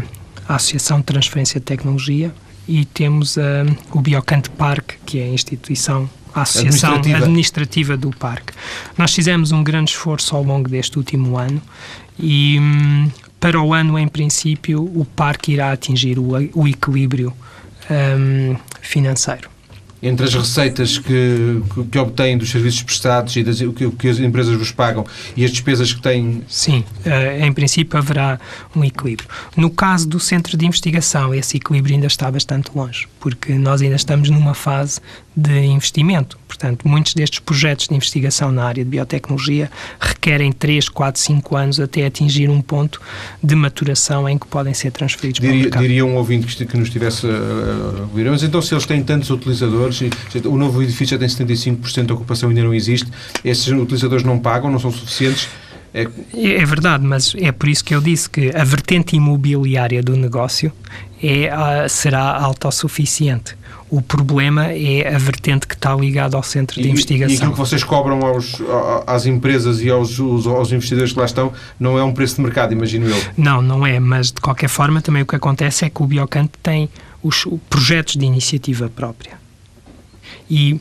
a 0.48 0.56
Associação 0.56 0.98
de 0.98 1.04
Transferência 1.04 1.60
de 1.60 1.66
Tecnologia, 1.66 2.32
e 2.68 2.84
temos 2.84 3.36
uh, 3.36 3.40
o 3.92 4.00
Biocante 4.00 4.50
Park, 4.50 4.94
que 5.04 5.18
é 5.18 5.24
a 5.24 5.28
instituição, 5.28 6.10
a 6.34 6.42
Associação 6.42 6.94
administrativa. 6.94 7.24
administrativa 7.24 7.96
do 7.96 8.10
parque. 8.10 8.52
Nós 8.98 9.14
fizemos 9.14 9.52
um 9.52 9.62
grande 9.62 9.92
esforço 9.92 10.34
ao 10.34 10.42
longo 10.42 10.68
deste 10.68 10.98
último 10.98 11.38
ano 11.38 11.62
e 12.18 12.58
um, 12.58 13.10
para 13.38 13.60
o 13.60 13.72
ano, 13.72 13.98
em 13.98 14.08
princípio, 14.08 14.82
o 14.82 15.04
parque 15.04 15.52
irá 15.52 15.70
atingir 15.70 16.18
o, 16.18 16.30
o 16.54 16.66
equilíbrio 16.66 17.32
um, 17.88 18.56
financeiro 18.80 19.55
entre 20.06 20.26
as 20.26 20.34
receitas 20.34 20.98
que, 20.98 21.62
que, 21.74 21.84
que 21.84 21.98
obtêm 21.98 22.38
dos 22.38 22.50
serviços 22.50 22.82
prestados 22.82 23.36
e 23.36 23.42
das, 23.42 23.60
o 23.60 23.72
que, 23.72 23.90
que, 23.90 24.08
as 24.08 24.18
empresas 24.18 24.54
vos 24.56 24.70
pagam 24.70 25.04
e 25.36 25.44
as 25.44 25.50
despesas 25.50 25.92
que 25.92 26.00
têm? 26.00 26.42
Sim, 26.48 26.84
uh, 27.04 27.44
em 27.44 27.52
princípio 27.52 27.98
haverá 27.98 28.38
um 28.74 28.84
equilíbrio. 28.84 29.28
No 29.56 29.70
caso 29.70 30.08
do 30.08 30.20
centro 30.20 30.56
de 30.56 30.66
investigação, 30.66 31.34
esse 31.34 31.56
equilíbrio 31.56 31.94
ainda 31.94 32.06
está 32.06 32.30
bastante 32.30 32.70
longe, 32.74 33.08
porque 33.20 33.54
nós 33.54 33.82
ainda 33.82 33.96
estamos 33.96 34.30
numa 34.30 34.54
fase 34.54 35.00
de 35.36 35.60
investimento. 35.66 36.38
Portanto, 36.48 36.88
muitos 36.88 37.12
destes 37.12 37.38
projetos 37.40 37.88
de 37.88 37.94
investigação 37.94 38.50
na 38.50 38.64
área 38.64 38.82
de 38.82 38.88
biotecnologia 38.88 39.70
requerem 40.00 40.50
3, 40.50 40.88
4, 40.88 41.20
5 41.20 41.56
anos 41.56 41.78
até 41.78 42.06
atingir 42.06 42.48
um 42.48 42.62
ponto 42.62 43.00
de 43.42 43.54
maturação 43.54 44.26
em 44.26 44.38
que 44.38 44.46
podem 44.46 44.72
ser 44.72 44.92
transferidos 44.92 45.38
diria, 45.38 45.50
para 45.50 45.58
o 45.58 45.62
mercado. 45.62 45.82
Diria 45.82 46.06
um 46.06 46.16
ouvinte 46.16 46.64
que 46.64 46.76
nos 46.76 46.88
estivesse 46.88 47.26
a 47.26 48.02
ouvir, 48.02 48.30
mas 48.30 48.42
então 48.42 48.62
se 48.62 48.72
eles 48.72 48.86
têm 48.86 49.02
tantos 49.02 49.28
utilizadores, 49.28 50.00
e, 50.00 50.10
o 50.46 50.56
novo 50.56 50.82
edifício 50.82 51.08
já 51.08 51.18
tem 51.18 51.28
75% 51.28 52.06
de 52.06 52.12
ocupação 52.14 52.48
e 52.48 52.52
ainda 52.52 52.64
não 52.64 52.74
existe, 52.74 53.10
esses 53.44 53.68
utilizadores 53.68 54.24
não 54.24 54.38
pagam, 54.38 54.70
não 54.70 54.78
são 54.78 54.90
suficientes? 54.90 55.48
É... 55.96 56.06
é... 56.34 56.64
verdade, 56.64 57.04
mas 57.04 57.34
é 57.38 57.50
por 57.50 57.68
isso 57.68 57.82
que 57.82 57.94
eu 57.94 58.00
disse 58.02 58.28
que 58.28 58.54
a 58.54 58.62
vertente 58.62 59.16
imobiliária 59.16 60.02
do 60.02 60.14
negócio 60.14 60.70
é, 61.22 61.88
será 61.88 62.36
autossuficiente. 62.38 63.56
O 63.88 64.02
problema 64.02 64.66
é 64.72 65.14
a 65.14 65.16
vertente 65.16 65.66
que 65.66 65.74
está 65.74 65.94
ligada 65.94 66.36
ao 66.36 66.42
centro 66.42 66.82
de 66.82 66.88
e, 66.88 66.90
investigação. 66.90 67.32
E 67.32 67.36
aquilo 67.36 67.52
que 67.52 67.58
vocês 67.58 67.84
cobram 67.84 68.20
aos, 68.20 68.60
às 69.06 69.26
empresas 69.26 69.80
e 69.80 69.88
aos, 69.88 70.18
aos 70.18 70.72
investidores 70.72 71.12
que 71.12 71.18
lá 71.18 71.24
estão 71.24 71.52
não 71.78 71.96
é 71.96 72.02
um 72.02 72.12
preço 72.12 72.36
de 72.36 72.42
mercado, 72.42 72.72
imagino 72.72 73.08
eu. 73.08 73.16
Não, 73.36 73.62
não 73.62 73.86
é, 73.86 74.00
mas 74.00 74.32
de 74.32 74.40
qualquer 74.40 74.68
forma 74.68 75.00
também 75.00 75.22
o 75.22 75.26
que 75.26 75.36
acontece 75.36 75.84
é 75.84 75.90
que 75.90 76.02
o 76.02 76.06
Biocante 76.06 76.52
tem 76.62 76.90
os 77.22 77.46
projetos 77.70 78.16
de 78.16 78.26
iniciativa 78.26 78.90
própria. 78.94 79.45
E 80.48 80.74
uh, 80.74 80.80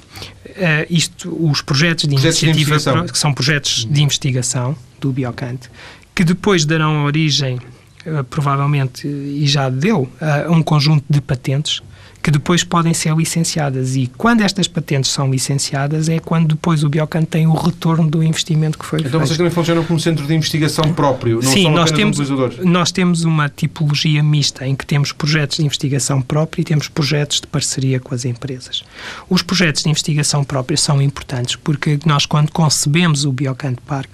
isto, 0.89 1.35
os 1.43 1.61
projetos 1.61 2.07
de 2.07 2.15
projetos 2.15 2.41
iniciativa, 2.43 3.05
de 3.05 3.11
que 3.11 3.17
são 3.17 3.33
projetos 3.33 3.85
de 3.85 4.03
investigação 4.03 4.75
do 4.99 5.11
Biocante, 5.11 5.69
que 6.13 6.23
depois 6.23 6.65
darão 6.65 7.05
origem, 7.05 7.57
uh, 8.05 8.23
provavelmente, 8.29 9.07
e 9.07 9.45
já 9.47 9.69
deu, 9.69 10.09
a 10.21 10.51
um 10.51 10.61
conjunto 10.61 11.03
de 11.09 11.19
patentes 11.19 11.81
que 12.25 12.31
depois 12.31 12.63
podem 12.63 12.91
ser 12.91 13.15
licenciadas. 13.15 13.95
E 13.95 14.11
quando 14.17 14.41
estas 14.41 14.67
patentes 14.67 15.11
são 15.11 15.29
licenciadas 15.29 16.09
é 16.09 16.17
quando 16.17 16.55
depois 16.55 16.83
o 16.83 16.89
Biocan 16.89 17.23
tem 17.23 17.45
o 17.45 17.53
retorno 17.53 18.09
do 18.09 18.23
investimento 18.23 18.79
que 18.79 18.83
foi 18.83 18.97
então 18.97 19.11
feito. 19.11 19.15
Então 19.15 19.27
vocês 19.27 19.37
também 19.37 19.51
funcionam 19.51 19.83
como 19.83 19.99
centro 19.99 20.25
de 20.25 20.33
investigação 20.33 20.91
próprio, 20.91 21.35
não 21.35 21.51
Sim, 21.51 21.65
são 21.65 21.71
nós 21.73 21.91
temos, 21.91 22.17
nós 22.61 22.91
temos 22.91 23.25
uma 23.25 23.47
tipologia 23.47 24.23
mista 24.23 24.65
em 24.65 24.75
que 24.75 24.87
temos 24.87 25.11
projetos 25.11 25.57
de 25.57 25.65
investigação 25.65 26.19
própria 26.19 26.63
e 26.63 26.65
temos 26.65 26.87
projetos 26.87 27.41
de 27.41 27.45
parceria 27.45 27.99
com 27.99 28.15
as 28.15 28.25
empresas. 28.25 28.83
Os 29.29 29.43
projetos 29.43 29.83
de 29.83 29.89
investigação 29.91 30.43
própria 30.43 30.77
são 30.77 30.99
importantes 30.99 31.55
porque 31.55 31.99
nós, 32.07 32.25
quando 32.25 32.51
concebemos 32.51 33.23
o 33.23 33.31
Biocant 33.31 33.77
Park, 33.85 34.09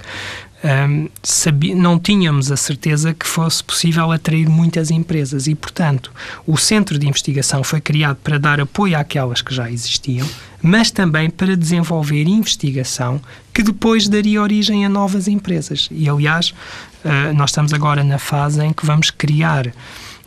um, 0.64 1.08
não 1.76 2.00
tínhamos 2.00 2.52
a 2.52 2.58
certeza 2.58 3.14
que 3.14 3.26
fosse 3.26 3.64
possível 3.64 4.12
atrair 4.12 4.48
muitas 4.48 4.92
empresas 4.92 5.48
e, 5.48 5.56
portanto, 5.56 6.12
o 6.46 6.58
Centro 6.58 7.00
de 7.00 7.08
Investigação 7.08 7.64
foi 7.64 7.82
criado 7.82 8.18
para 8.24 8.38
dar 8.38 8.60
apoio 8.60 8.98
àquelas 8.98 9.42
que 9.42 9.54
já 9.54 9.70
existiam, 9.70 10.28
mas 10.62 10.92
também 10.92 11.30
para 11.30 11.58
desenvolver 11.58 12.28
investigação 12.28 13.20
que 13.54 13.64
depois 13.64 14.08
daria 14.08 14.42
origem 14.42 14.86
a 14.86 14.90
novas 14.90 15.28
empresas. 15.28 15.90
E, 15.92 16.08
aliás, 16.08 16.54
uh, 17.04 17.34
nós 17.34 17.50
estamos 17.50 17.74
agora 17.74 18.04
na 18.04 18.20
fase 18.20 18.64
em 18.64 18.72
que 18.72 18.86
vamos 18.86 19.10
criar 19.10 19.74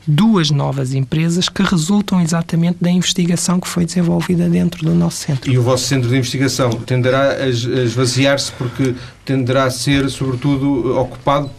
duas 0.06 0.50
novas 0.50 0.94
empresas 0.94 1.48
que 1.48 1.62
resultam 1.62 2.20
exatamente 2.20 2.78
da 2.80 2.90
investigação 2.90 3.58
que 3.58 3.68
foi 3.68 3.84
desenvolvida 3.84 4.48
dentro 4.48 4.84
do 4.84 4.94
nosso 4.94 5.18
centro. 5.18 5.50
E 5.50 5.58
o 5.58 5.62
vosso 5.62 5.84
centro 5.84 6.08
de 6.08 6.16
investigação 6.16 6.70
tenderá 6.70 7.32
a 7.32 7.48
esvaziar-se 7.48 8.52
porque 8.52 8.94
tenderá 9.24 9.64
a 9.64 9.70
ser, 9.70 10.08
sobretudo, 10.10 10.98
ocupado 10.98 11.50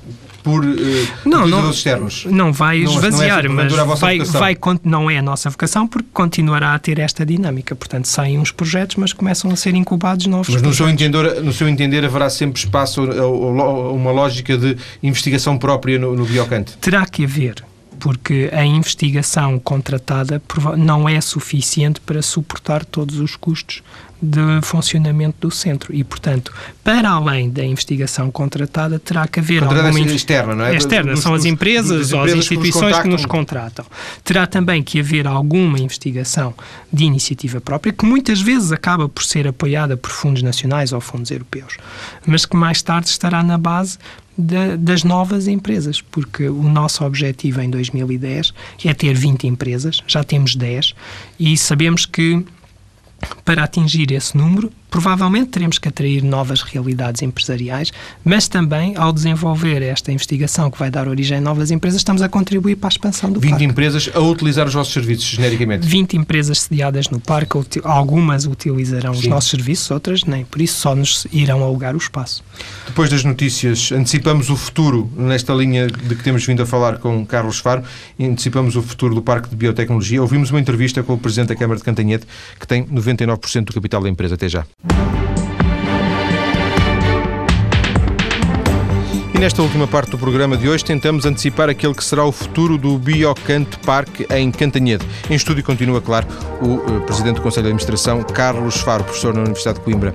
por 0.43 0.63
uh, 0.63 0.77
não, 1.25 1.47
não, 1.47 1.71
externos. 1.71 2.25
Não 2.25 2.53
vai 2.53 2.81
não, 2.81 2.91
esvaziar, 2.93 3.49
não 3.49 3.59
é 3.59 3.63
mas 3.63 3.99
vai, 3.99 4.19
vai, 4.19 4.57
não 4.83 5.09
é 5.09 5.17
a 5.17 5.21
nossa 5.21 5.49
vocação 5.49 5.87
porque 5.87 6.07
continuará 6.13 6.75
a 6.75 6.79
ter 6.79 6.99
esta 6.99 7.25
dinâmica. 7.25 7.75
Portanto, 7.75 8.07
saem 8.07 8.37
uns 8.37 8.51
projetos, 8.51 8.95
mas 8.95 9.11
começam 9.11 9.49
a 9.49 9.55
ser 9.55 9.73
incubados 9.73 10.27
novos 10.27 10.49
Mas 10.49 10.61
no 10.61 10.71
seu, 10.71 10.87
entender, 10.87 11.41
no 11.41 11.51
seu 11.51 11.67
entender 11.67 12.05
haverá 12.05 12.29
sempre 12.29 12.59
espaço 12.59 13.01
ou 13.01 13.95
uma 13.95 14.11
lógica 14.11 14.55
de 14.55 14.77
investigação 15.01 15.57
própria 15.57 15.97
no, 15.97 16.15
no 16.15 16.25
Biocante? 16.25 16.77
Terá 16.77 17.07
que 17.07 17.23
haver 17.23 17.65
porque 18.05 18.51
a 18.53 18.63
investigação 18.63 19.57
contratada 19.57 20.39
não 20.77 21.09
é 21.09 21.19
suficiente 21.19 21.99
para 21.99 22.21
suportar 22.21 22.85
todos 22.85 23.17
os 23.17 23.35
custos 23.35 23.81
de 24.21 24.61
funcionamento 24.61 25.37
do 25.41 25.51
centro 25.51 25.91
e, 25.91 26.03
portanto, 26.03 26.53
para 26.83 27.09
além 27.09 27.49
da 27.49 27.65
investigação 27.65 28.29
contratada, 28.29 28.99
terá 28.99 29.27
que 29.27 29.39
haver 29.39 29.61
contratada 29.61 29.87
alguma 29.87 30.05
externa, 30.13 30.53
não 30.53 30.65
é? 30.65 30.75
Externa, 30.75 31.13
dos, 31.13 31.21
são 31.21 31.33
as 31.33 31.45
empresas 31.45 32.13
ou 32.13 32.21
as 32.21 32.33
instituições 32.33 32.95
que 32.99 33.07
nos, 33.07 33.21
que 33.21 33.23
nos 33.23 33.25
contratam. 33.25 33.83
Terá 34.23 34.45
também 34.45 34.83
que 34.83 34.99
haver 34.99 35.25
alguma 35.25 35.79
investigação 35.79 36.53
de 36.93 37.05
iniciativa 37.05 37.59
própria, 37.59 37.91
que 37.91 38.05
muitas 38.05 38.39
vezes 38.39 38.71
acaba 38.71 39.09
por 39.09 39.23
ser 39.23 39.47
apoiada 39.47 39.97
por 39.97 40.11
fundos 40.11 40.43
nacionais 40.43 40.93
ou 40.93 41.01
fundos 41.01 41.31
europeus, 41.31 41.77
mas 42.23 42.45
que 42.45 42.55
mais 42.55 42.83
tarde 42.83 43.09
estará 43.09 43.41
na 43.41 43.57
base 43.57 43.97
das 44.37 45.03
novas 45.03 45.47
empresas, 45.47 46.01
porque 46.01 46.49
o 46.49 46.63
nosso 46.63 47.05
objetivo 47.05 47.61
em 47.61 47.69
2010 47.69 48.53
é 48.83 48.93
ter 48.93 49.13
20 49.13 49.47
empresas, 49.47 50.01
já 50.05 50.23
temos 50.23 50.55
10, 50.55 50.93
e 51.39 51.57
sabemos 51.57 52.05
que 52.05 52.45
para 53.43 53.63
atingir 53.63 54.11
esse 54.11 54.35
número, 54.37 54.71
provavelmente 54.95 55.49
teremos 55.49 55.77
que 55.77 55.89
atrair 55.89 56.23
novas 56.23 56.61
realidades 56.61 57.21
empresariais, 57.21 57.91
mas 58.23 58.47
também, 58.47 58.95
ao 58.95 59.11
desenvolver 59.11 59.81
esta 59.81 60.09
investigação 60.09 60.71
que 60.71 60.79
vai 60.79 60.89
dar 60.89 61.09
origem 61.09 61.39
a 61.39 61.41
novas 61.41 61.69
empresas, 61.69 61.99
estamos 61.99 62.21
a 62.21 62.29
contribuir 62.29 62.77
para 62.77 62.87
a 62.87 62.93
expansão 62.93 63.29
do 63.29 63.41
20 63.41 63.49
parque. 63.49 63.65
20 63.65 63.71
empresas 63.71 64.09
a 64.13 64.19
utilizar 64.21 64.65
os 64.65 64.73
vossos 64.73 64.93
serviços, 64.93 65.25
genericamente? 65.25 65.85
20 65.85 66.15
empresas 66.15 66.61
sediadas 66.61 67.09
no 67.09 67.19
parque, 67.19 67.57
algumas 67.83 68.45
utilizarão 68.45 69.13
Sim. 69.13 69.19
os 69.19 69.27
nossos 69.27 69.49
serviços, 69.49 69.91
outras 69.91 70.23
nem, 70.23 70.45
por 70.45 70.61
isso 70.61 70.79
só 70.79 70.95
nos 70.95 71.27
irão 71.29 71.61
alugar 71.61 71.93
o 71.93 71.97
espaço. 71.97 72.41
Depois 72.87 73.09
das 73.09 73.25
notícias, 73.25 73.91
antecipamos 73.91 74.49
o 74.49 74.55
futuro, 74.55 75.11
nesta 75.17 75.53
linha 75.53 75.87
de 75.87 76.15
que 76.15 76.23
temos 76.23 76.45
vindo 76.45 76.63
a 76.63 76.65
falar 76.65 76.99
com 76.99 77.25
Carlos 77.25 77.59
Faro, 77.59 77.83
antecipamos 78.17 78.77
o 78.77 78.81
futuro 78.81 79.13
do 79.13 79.21
Parque 79.21 79.49
de 79.49 79.57
Biotecnologia. 79.57 80.21
Ouvimos 80.21 80.51
uma 80.51 80.59
entrevista 80.61 81.03
com 81.03 81.15
o 81.15 81.17
Presidente 81.17 81.49
da 81.49 81.55
Câmara 81.57 81.77
de 81.77 81.83
Cantanhete, 81.83 82.25
que 82.57 82.65
tem 82.65 82.85
99% 82.85 83.65
do 83.65 83.73
capital 83.73 84.01
da 84.01 84.07
empresa. 84.07 84.35
Até 84.35 84.47
já. 84.47 84.65
E 89.35 89.37
nesta 89.37 89.61
última 89.61 89.85
parte 89.85 90.11
do 90.11 90.17
programa 90.17 90.55
de 90.55 90.69
hoje 90.69 90.85
tentamos 90.85 91.25
antecipar 91.25 91.69
aquele 91.69 91.93
que 91.93 92.03
será 92.05 92.23
o 92.23 92.31
futuro 92.31 92.77
do 92.77 92.97
Biocante 92.97 93.77
Parque 93.79 94.25
em 94.33 94.49
Cantanhede. 94.49 95.05
Em 95.29 95.35
estúdio 95.35 95.61
continua, 95.61 96.01
claro, 96.01 96.25
o 96.61 96.75
uh, 96.75 97.01
Presidente 97.01 97.35
do 97.35 97.41
Conselho 97.41 97.63
de 97.63 97.69
Administração, 97.71 98.23
Carlos 98.23 98.77
Faro, 98.77 99.03
professor 99.03 99.33
na 99.33 99.41
Universidade 99.41 99.79
de 99.79 99.83
Coimbra. 99.83 100.13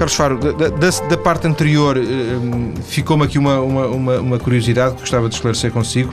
Carlos 0.00 0.14
Faro, 0.14 0.38
da, 0.38 0.68
da, 0.70 0.90
da 1.10 1.16
parte 1.18 1.46
anterior 1.46 1.98
uh, 1.98 2.82
ficou-me 2.84 3.24
aqui 3.24 3.38
uma, 3.38 3.60
uma, 3.60 4.18
uma, 4.18 4.38
curiosidade 4.38 4.94
que 4.94 5.00
gostava 5.00 5.28
de 5.28 5.34
esclarecer 5.34 5.70
consigo. 5.70 6.10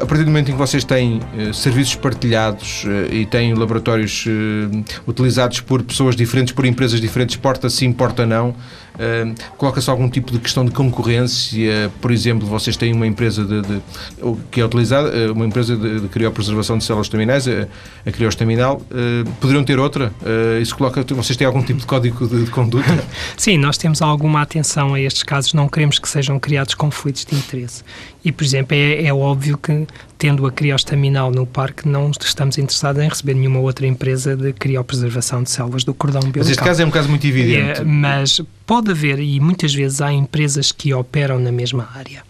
A 0.00 0.04
partir 0.04 0.24
do 0.24 0.30
momento 0.32 0.48
em 0.48 0.52
que 0.54 0.58
vocês 0.58 0.82
têm 0.82 1.20
uh, 1.38 1.54
serviços 1.54 1.94
partilhados 1.94 2.82
uh, 2.82 3.14
e 3.14 3.24
têm 3.26 3.54
laboratórios 3.54 4.26
utilizados 5.06 5.60
por 5.60 5.80
pessoas 5.84 6.16
diferentes, 6.16 6.52
por 6.52 6.66
empresas 6.66 7.00
diferentes, 7.00 7.36
porta 7.36 7.70
sim, 7.70 7.92
porta 7.92 8.26
não, 8.26 8.52
coloca-se 9.56 9.88
algum 9.90 10.08
tipo 10.08 10.32
de 10.32 10.38
questão 10.38 10.64
de 10.64 10.70
concorrência? 10.70 11.90
Por 12.00 12.10
exemplo, 12.10 12.46
vocês 12.46 12.76
têm 12.76 12.92
uma 12.92 13.06
empresa 13.06 13.44
de, 13.44 13.62
de 13.62 13.82
que 14.50 14.60
é 14.60 14.64
utilizada, 14.64 15.32
uma 15.32 15.46
empresa 15.46 15.76
de, 15.76 16.00
de 16.00 16.08
criopreservação 16.08 16.78
de 16.78 16.84
células 16.84 17.08
terminais, 17.08 17.46
a, 17.48 17.66
a 18.06 18.12
Criostaminal, 18.12 18.82
poderiam 19.40 19.64
ter 19.64 19.78
outra? 19.78 20.12
isso 20.60 20.76
coloca, 20.76 21.02
vocês 21.14 21.36
têm 21.36 21.46
algum 21.46 21.62
tipo 21.62 21.80
de 21.80 21.86
código 21.86 22.26
de, 22.26 22.44
de 22.44 22.50
conduta? 22.50 23.04
Sim, 23.36 23.58
nós 23.58 23.76
temos 23.78 24.02
alguma 24.02 24.42
atenção 24.42 24.94
a 24.94 25.00
estes 25.00 25.22
casos, 25.22 25.52
não 25.52 25.68
queremos 25.68 25.98
que 25.98 26.08
sejam 26.08 26.38
criados 26.38 26.74
conflitos 26.74 27.24
de 27.24 27.36
interesse. 27.36 27.82
E, 28.24 28.30
por 28.30 28.44
exemplo, 28.44 28.76
é, 28.76 29.04
é 29.04 29.14
óbvio 29.14 29.56
que, 29.56 29.86
tendo 30.18 30.46
a 30.46 30.52
criostaminal 30.52 31.30
no 31.30 31.46
parque, 31.46 31.88
não 31.88 32.10
estamos 32.10 32.58
interessados 32.58 33.02
em 33.02 33.08
receber 33.08 33.34
nenhuma 33.34 33.60
outra 33.60 33.86
empresa 33.86 34.36
de 34.36 34.52
criopreservação 34.52 35.42
de 35.42 35.50
selvas 35.50 35.84
do 35.84 35.94
cordão 35.94 36.20
umbilical. 36.20 36.42
Mas 36.42 36.50
este 36.50 36.62
caso 36.62 36.82
é 36.82 36.86
um 36.86 36.90
caso 36.90 37.08
muito 37.08 37.26
evidente. 37.26 37.80
É, 37.80 37.84
mas 37.84 38.40
pode 38.66 38.90
haver, 38.90 39.18
e 39.20 39.40
muitas 39.40 39.74
vezes 39.74 40.00
há 40.00 40.12
empresas 40.12 40.70
que 40.70 40.92
operam 40.92 41.38
na 41.38 41.50
mesma 41.50 41.88
área 41.94 42.22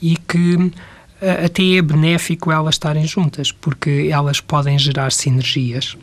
e 0.00 0.16
que 0.16 0.72
eh, 1.20 1.44
até 1.44 1.76
é 1.76 1.82
benéfico 1.82 2.50
elas 2.50 2.76
estarem 2.76 3.06
juntas, 3.06 3.52
porque 3.52 4.08
elas 4.10 4.40
podem 4.40 4.78
gerar 4.78 5.12
sinergias 5.12 5.96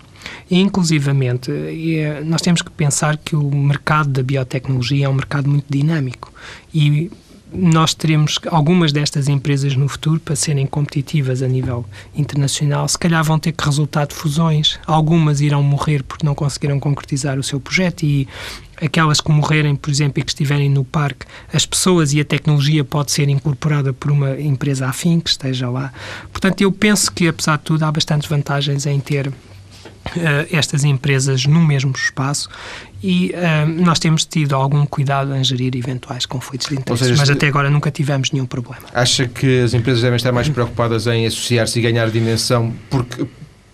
e, 0.49 0.59
inclusivamente, 0.59 1.51
é, 1.51 2.21
nós 2.23 2.41
temos 2.41 2.61
que 2.61 2.69
pensar 2.71 3.17
que 3.17 3.35
o 3.35 3.49
mercado 3.51 4.09
da 4.09 4.23
biotecnologia 4.23 5.05
é 5.05 5.09
um 5.09 5.13
mercado 5.13 5.49
muito 5.49 5.65
dinâmico 5.69 6.31
e 6.73 7.11
nós 7.57 7.93
teremos 7.93 8.39
algumas 8.47 8.91
destas 8.91 9.27
empresas 9.27 9.75
no 9.75 9.87
futuro 9.87 10.19
para 10.19 10.35
serem 10.35 10.65
competitivas 10.65 11.41
a 11.41 11.47
nível 11.47 11.85
internacional, 12.15 12.87
se 12.87 12.97
calhar 12.97 13.23
vão 13.23 13.39
ter 13.39 13.51
que 13.51 13.63
resultar 13.63 14.05
de 14.05 14.15
fusões. 14.15 14.79
Algumas 14.85 15.41
irão 15.41 15.63
morrer 15.63 16.03
porque 16.03 16.25
não 16.25 16.35
conseguiram 16.35 16.79
concretizar 16.79 17.39
o 17.39 17.43
seu 17.43 17.59
projeto 17.59 18.03
e 18.03 18.27
aquelas 18.81 19.21
que 19.21 19.31
morrerem, 19.31 19.75
por 19.75 19.89
exemplo, 19.89 20.19
e 20.19 20.23
que 20.23 20.31
estiverem 20.31 20.69
no 20.69 20.83
parque, 20.83 21.25
as 21.53 21.65
pessoas 21.65 22.13
e 22.13 22.19
a 22.19 22.25
tecnologia 22.25 22.83
pode 22.83 23.11
ser 23.11 23.29
incorporada 23.29 23.93
por 23.93 24.11
uma 24.11 24.39
empresa 24.39 24.87
afim 24.87 25.19
que 25.19 25.29
esteja 25.29 25.69
lá. 25.69 25.93
Portanto, 26.31 26.61
eu 26.61 26.71
penso 26.71 27.11
que, 27.11 27.27
apesar 27.27 27.57
de 27.57 27.63
tudo, 27.63 27.83
há 27.83 27.91
bastantes 27.91 28.27
vantagens 28.27 28.85
em 28.85 28.99
ter 28.99 29.27
uh, 29.27 29.33
estas 30.51 30.83
empresas 30.83 31.45
no 31.45 31.61
mesmo 31.61 31.91
espaço 31.91 32.49
e 33.07 33.31
uh, 33.35 33.83
nós 33.83 33.99
temos 33.99 34.25
tido 34.25 34.55
algum 34.55 34.83
cuidado 34.83 35.35
em 35.35 35.43
gerir 35.43 35.75
eventuais 35.75 36.25
conflitos 36.25 36.69
de 36.69 36.73
interesses, 36.73 37.05
seja, 37.05 37.21
mas 37.21 37.29
até 37.29 37.47
agora 37.47 37.69
nunca 37.69 37.91
tivemos 37.91 38.31
nenhum 38.31 38.47
problema. 38.47 38.81
Acha 38.91 39.27
que 39.27 39.61
as 39.61 39.75
empresas 39.75 40.01
devem 40.01 40.15
estar 40.17 40.31
mais 40.31 40.49
preocupadas 40.49 41.05
em 41.05 41.27
associar-se 41.27 41.77
e 41.77 41.83
ganhar 41.83 42.09
dimensão 42.09 42.73
porque 42.89 43.27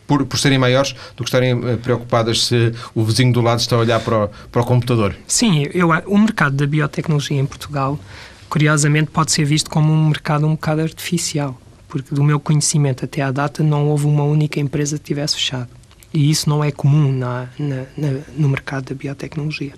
por, 0.05 0.25
por, 0.25 0.37
serem 0.37 0.57
maiores 0.57 0.93
do 1.15 1.23
que 1.23 1.29
estarem 1.29 1.51
eh, 1.51 1.77
preocupadas 1.77 2.47
se 2.47 2.73
o 2.93 3.05
vizinho 3.05 3.31
do 3.31 3.39
lado 3.39 3.61
está 3.61 3.77
a 3.77 3.79
olhar 3.79 4.01
para 4.01 4.25
o, 4.25 4.29
para 4.51 4.61
o 4.61 4.65
computador? 4.65 5.15
Sim, 5.25 5.65
eu, 5.73 5.91
o 6.07 6.17
mercado 6.17 6.57
da 6.57 6.67
biotecnologia 6.67 7.39
em 7.39 7.45
Portugal, 7.45 7.97
curiosamente, 8.49 9.11
pode 9.11 9.31
ser 9.31 9.45
visto 9.45 9.69
como 9.69 9.93
um 9.93 10.09
mercado 10.09 10.45
um 10.45 10.51
bocado 10.51 10.81
artificial, 10.81 11.57
porque 11.87 12.13
do 12.13 12.21
meu 12.21 12.37
conhecimento 12.37 13.05
até 13.05 13.21
à 13.21 13.31
data 13.31 13.63
não 13.63 13.87
houve 13.87 14.05
uma 14.07 14.23
única 14.23 14.59
empresa 14.59 14.97
que 14.97 15.05
tivesse 15.05 15.35
fechado 15.35 15.69
e 16.13 16.29
isso 16.29 16.49
não 16.49 16.63
é 16.63 16.71
comum 16.71 17.11
na, 17.11 17.47
na, 17.57 17.83
na, 17.97 18.19
no 18.35 18.49
mercado 18.49 18.89
da 18.89 18.95
biotecnologia. 18.95 19.73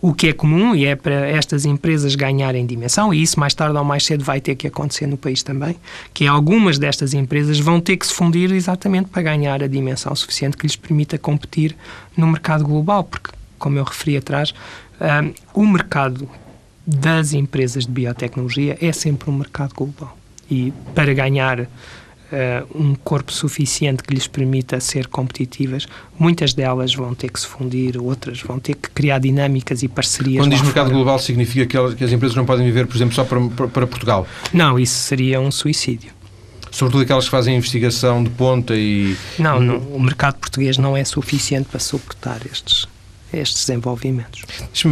O 0.00 0.12
que 0.12 0.26
é 0.26 0.32
comum 0.32 0.74
e 0.74 0.84
é 0.84 0.96
para 0.96 1.28
estas 1.28 1.64
empresas 1.64 2.16
ganharem 2.16 2.66
dimensão, 2.66 3.14
e 3.14 3.22
isso 3.22 3.38
mais 3.38 3.54
tarde 3.54 3.78
ou 3.78 3.84
mais 3.84 4.04
cedo 4.04 4.24
vai 4.24 4.40
ter 4.40 4.56
que 4.56 4.66
acontecer 4.66 5.06
no 5.06 5.16
país 5.16 5.44
também, 5.44 5.76
que 6.12 6.26
algumas 6.26 6.76
destas 6.76 7.14
empresas 7.14 7.60
vão 7.60 7.80
ter 7.80 7.96
que 7.96 8.06
se 8.06 8.12
fundir 8.12 8.50
exatamente 8.50 9.08
para 9.10 9.22
ganhar 9.22 9.62
a 9.62 9.68
dimensão 9.68 10.14
suficiente 10.16 10.56
que 10.56 10.66
lhes 10.66 10.74
permita 10.74 11.16
competir 11.16 11.76
no 12.16 12.26
mercado 12.26 12.64
global, 12.64 13.04
porque, 13.04 13.30
como 13.60 13.78
eu 13.78 13.84
referi 13.84 14.16
atrás, 14.16 14.52
um, 15.54 15.62
o 15.62 15.66
mercado 15.66 16.28
das 16.84 17.32
empresas 17.32 17.86
de 17.86 17.92
biotecnologia 17.92 18.76
é 18.80 18.90
sempre 18.90 19.30
um 19.30 19.34
mercado 19.34 19.72
global. 19.72 20.18
E 20.50 20.72
para 20.96 21.14
ganhar 21.14 21.68
um 22.74 22.94
corpo 22.94 23.32
suficiente 23.32 24.02
que 24.02 24.14
lhes 24.14 24.26
permita 24.26 24.80
ser 24.80 25.06
competitivas, 25.06 25.86
muitas 26.18 26.54
delas 26.54 26.94
vão 26.94 27.14
ter 27.14 27.30
que 27.30 27.38
se 27.38 27.46
fundir, 27.46 28.00
outras 28.00 28.40
vão 28.40 28.58
ter 28.58 28.74
que 28.74 28.90
criar 28.90 29.18
dinâmicas 29.18 29.82
e 29.82 29.88
parcerias. 29.88 30.42
Quando 30.42 30.52
diz 30.52 30.62
mercado 30.62 30.90
global, 30.90 31.18
significa 31.18 31.66
que, 31.66 31.76
elas, 31.76 31.94
que, 31.94 32.04
as 32.04 32.12
empresas 32.12 32.36
não 32.36 32.44
podem 32.44 32.64
viver, 32.64 32.86
por 32.86 32.96
exemplo, 32.96 33.14
só 33.14 33.24
para, 33.24 33.40
para 33.68 33.86
Portugal? 33.86 34.26
Não, 34.52 34.78
isso 34.78 34.94
seria 34.94 35.40
um 35.40 35.50
suicídio 35.50 36.12
sobretudo 36.72 37.02
aquelas 37.02 37.26
que 37.26 37.30
fazem 37.30 37.54
investigação 37.54 38.24
de 38.24 38.30
ponta 38.30 38.74
e... 38.74 39.14
Não, 39.38 39.60
não, 39.60 39.76
o 39.76 40.00
mercado 40.00 40.36
português 40.36 40.78
não 40.78 40.96
é 40.96 41.04
suficiente 41.04 41.68
para 41.68 41.78
suportar 41.78 42.40
estes, 42.50 42.88
estes 43.32 43.66
desenvolvimentos. 43.66 44.42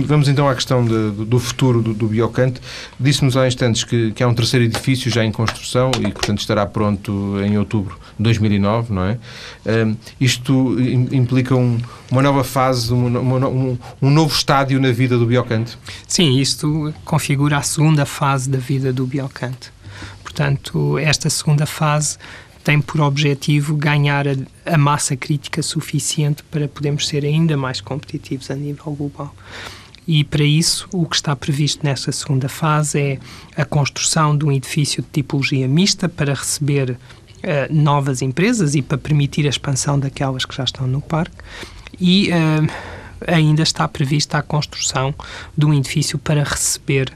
Vamos 0.07 0.29
então 0.29 0.49
à 0.49 0.55
questão 0.55 0.85
de, 0.85 1.11
do 1.25 1.39
futuro 1.39 1.83
do, 1.83 1.95
do 1.95 2.07
Biocante. 2.09 2.61
Disse-nos 2.99 3.37
há 3.37 3.47
instantes 3.47 3.85
que, 3.85 4.13
que 4.13 4.23
há 4.23 4.29
um 4.29 4.35
terceiro 4.35 4.65
edifício 4.65 5.11
já 5.11 5.25
em 5.25 5.33
construção 5.33 5.91
e, 5.99 6.11
portanto, 6.11 6.39
estará 6.39 6.67
pronto 6.67 7.37
em 7.45 7.59
outubro 7.59 7.99
de 8.17 8.23
2009, 8.25 8.93
não 8.93 9.05
é? 9.05 9.19
Um, 9.67 9.97
isto 10.21 10.77
implica 11.13 11.55
um, 11.55 11.79
uma 12.11 12.23
nova 12.23 12.45
fase, 12.45 12.93
um, 12.93 13.07
um, 13.07 13.79
um 14.01 14.11
novo 14.11 14.35
estádio 14.35 14.81
na 14.81 14.93
vida 14.93 15.19
do 15.19 15.27
Biocante? 15.27 15.79
Sim, 16.07 16.39
isto 16.39 16.95
configura 17.05 17.59
a 17.59 17.63
segunda 17.63 18.05
fase 18.05 18.49
da 18.49 18.59
vida 18.59 18.93
do 18.93 19.07
Biocante. 19.07 19.73
Portanto, 20.23 20.99
esta 20.99 21.29
segunda 21.29 21.67
fase 21.67 22.17
tem 22.63 22.81
por 22.81 23.01
objetivo 23.01 23.75
ganhar 23.75 24.27
a, 24.29 24.35
a 24.67 24.79
massa 24.79 25.17
crítica 25.17 25.63
suficiente 25.63 26.43
para 26.45 26.69
podermos 26.69 27.09
ser 27.09 27.25
ainda 27.25 27.57
mais 27.57 27.81
competitivos 27.81 28.51
a 28.51 28.55
nível 28.55 28.93
global. 28.93 29.35
E 30.07 30.25
para 30.25 30.43
isso, 30.43 30.89
o 30.93 31.07
que 31.07 31.15
está 31.15 31.37
previsto 31.37 31.85
nesta 31.85 32.11
segunda 32.11 32.49
fase 32.49 32.99
é 32.99 33.19
a 33.57 33.65
construção 33.65 34.37
de 34.37 34.45
um 34.45 34.51
edifício 34.51 35.03
de 35.03 35.09
tipologia 35.09 35.69
mista 35.69 36.09
para 36.09 36.35
receber 36.35 36.91
uh, 36.91 36.99
novas 37.73 38.21
empresas 38.21 38.75
e 38.75 38.83
para 38.83 38.99
permitir 38.99 39.47
a 39.47 39.51
expansão 39.51 39.99
daquelas 39.99 40.45
que 40.45 40.57
já 40.57 40.65
estão 40.65 40.87
no 40.87 41.01
parque. 41.01 41.37
E 42.01 42.31
uh, 42.31 42.71
ainda 43.27 43.63
está 43.63 43.87
prevista 43.87 44.39
a 44.39 44.43
construção 44.43 45.15
de 45.57 45.67
um 45.67 45.75
edifício 45.75 46.19
para 46.19 46.43
receber 46.43 47.13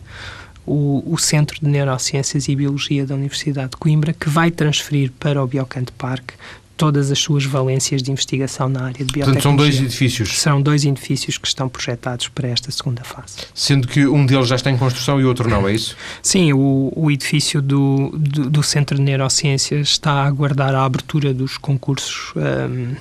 o, 0.67 1.03
o, 1.07 1.19
Centro 1.19 1.59
de 1.61 1.69
Neurociências 1.69 2.49
e 2.49 2.57
Biologia 2.57 3.07
da 3.07 3.15
Universidade 3.15 3.71
de 3.71 3.77
Coimbra, 3.77 4.13
que 4.13 4.29
vai 4.29 4.51
transferir 4.51 5.13
para 5.19 5.43
o 5.43 5.47
Biocante 5.47 5.93
Park 5.93 6.33
todas 6.77 7.11
as 7.11 7.19
suas 7.19 7.45
valências 7.45 8.03
de 8.03 8.11
investigação 8.11 8.69
na 8.69 8.81
área 8.81 9.05
de 9.05 9.13
biotecnologia. 9.13 9.25
Portanto, 9.25 9.43
são 9.43 9.57
dois 9.57 9.77
edifícios. 9.77 10.41
São 10.41 10.61
dois 10.61 10.85
edifícios 10.85 11.39
que 11.39 11.47
estão 11.47 11.69
projetados 11.69 12.29
para 12.29 12.49
esta 12.49 12.71
segunda 12.71 13.05
fase. 13.05 13.37
Sendo 13.55 13.87
que 13.87 14.07
um 14.07 14.27
deles 14.27 14.49
já 14.49 14.57
está 14.57 14.71
em 14.71 14.77
construção 14.77 15.21
e 15.21 15.25
o 15.25 15.29
outro 15.29 15.49
não, 15.49 15.69
é 15.69 15.73
isso? 15.73 15.97
Sim, 16.23 16.53
o, 16.53 16.93
o 16.95 17.11
edifício 17.11 17.63
do, 17.63 18.11
do, 18.17 18.51
do, 18.51 18.63
Centro 18.63 18.97
de 18.97 19.03
Neurociências 19.03 19.89
está 19.89 20.13
a 20.13 20.27
aguardar 20.27 20.75
a 20.75 20.85
abertura 20.85 21.33
dos 21.33 21.57
concursos 21.57 22.33
um, 22.37 22.95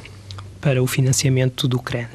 para 0.62 0.82
o 0.82 0.88
financiamento 0.88 1.68
do 1.68 1.80
CREN. 1.80 2.08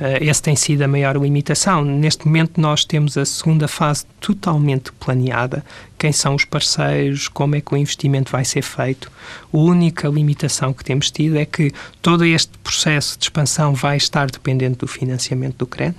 Uh, 0.00 0.28
essa 0.28 0.42
tem 0.42 0.56
sido 0.56 0.82
a 0.82 0.88
maior 0.88 1.16
limitação. 1.16 1.84
Neste 1.84 2.26
momento, 2.26 2.60
nós 2.60 2.84
temos 2.84 3.16
a 3.16 3.24
segunda 3.24 3.68
fase 3.68 4.04
totalmente 4.20 4.90
planeada. 4.92 5.64
Quem 5.98 6.12
são 6.12 6.34
os 6.34 6.44
parceiros, 6.44 7.28
como 7.28 7.54
é 7.54 7.60
que 7.60 7.74
o 7.74 7.76
investimento 7.76 8.32
vai 8.32 8.44
ser 8.44 8.62
feito. 8.62 9.10
A 9.52 9.56
única 9.56 10.08
limitação 10.08 10.72
que 10.72 10.84
temos 10.84 11.10
tido 11.10 11.38
é 11.38 11.44
que 11.44 11.72
todo 12.00 12.24
este 12.24 12.56
processo 12.58 13.18
de 13.18 13.26
expansão 13.26 13.74
vai 13.74 13.96
estar 13.96 14.30
dependente 14.30 14.78
do 14.78 14.88
financiamento 14.88 15.58
do 15.58 15.66
CREN. 15.66 15.94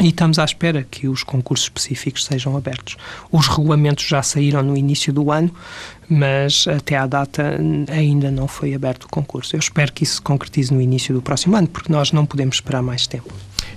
E 0.00 0.08
estamos 0.08 0.40
à 0.40 0.44
espera 0.44 0.84
que 0.90 1.06
os 1.06 1.22
concursos 1.22 1.66
específicos 1.66 2.24
sejam 2.24 2.56
abertos. 2.56 2.96
Os 3.30 3.46
regulamentos 3.46 4.04
já 4.04 4.22
saíram 4.24 4.60
no 4.60 4.76
início 4.76 5.12
do 5.12 5.30
ano, 5.30 5.54
mas 6.08 6.66
até 6.66 6.96
à 6.96 7.06
data 7.06 7.60
ainda 7.88 8.28
não 8.28 8.48
foi 8.48 8.74
aberto 8.74 9.04
o 9.04 9.08
concurso. 9.08 9.54
Eu 9.54 9.60
espero 9.60 9.92
que 9.92 10.02
isso 10.02 10.16
se 10.16 10.22
concretize 10.22 10.74
no 10.74 10.80
início 10.80 11.14
do 11.14 11.22
próximo 11.22 11.56
ano, 11.56 11.68
porque 11.68 11.92
nós 11.92 12.10
não 12.10 12.26
podemos 12.26 12.56
esperar 12.56 12.82
mais 12.82 13.06
tempo. 13.06 13.32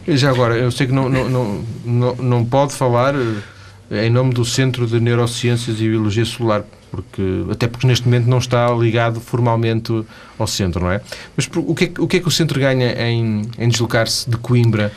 Já 0.07 0.31
agora, 0.31 0.57
eu 0.57 0.71
sei 0.71 0.87
que 0.87 0.93
não, 0.93 1.07
não, 1.07 1.63
não, 1.85 2.15
não, 2.15 2.45
pode 2.45 2.73
falar 2.73 3.13
eh, 3.91 4.07
em 4.07 4.09
nome 4.09 4.33
do 4.33 4.43
Centro 4.43 4.87
de 4.87 4.99
Neurociências 4.99 5.79
e 5.79 5.83
Biologia 5.83 6.25
Celular, 6.25 6.63
porque, 6.89 7.21
até 7.51 7.67
porque 7.67 7.85
neste 7.85 8.05
momento 8.05 8.25
não 8.25 8.39
está 8.39 8.71
ligado 8.71 9.19
formalmente 9.19 9.93
ao 10.39 10.47
centro, 10.47 10.81
não 10.81 10.91
é? 10.91 11.01
Mas 11.35 11.47
o 11.53 11.75
que 11.75 11.85
é, 11.85 11.91
o 11.99 12.07
que, 12.07 12.17
é 12.17 12.19
que 12.21 12.27
o 12.27 12.31
centro 12.31 12.59
ganha 12.59 12.91
em, 13.07 13.43
em 13.59 13.69
deslocar-se 13.69 14.27
de 14.27 14.37
Coimbra 14.37 14.91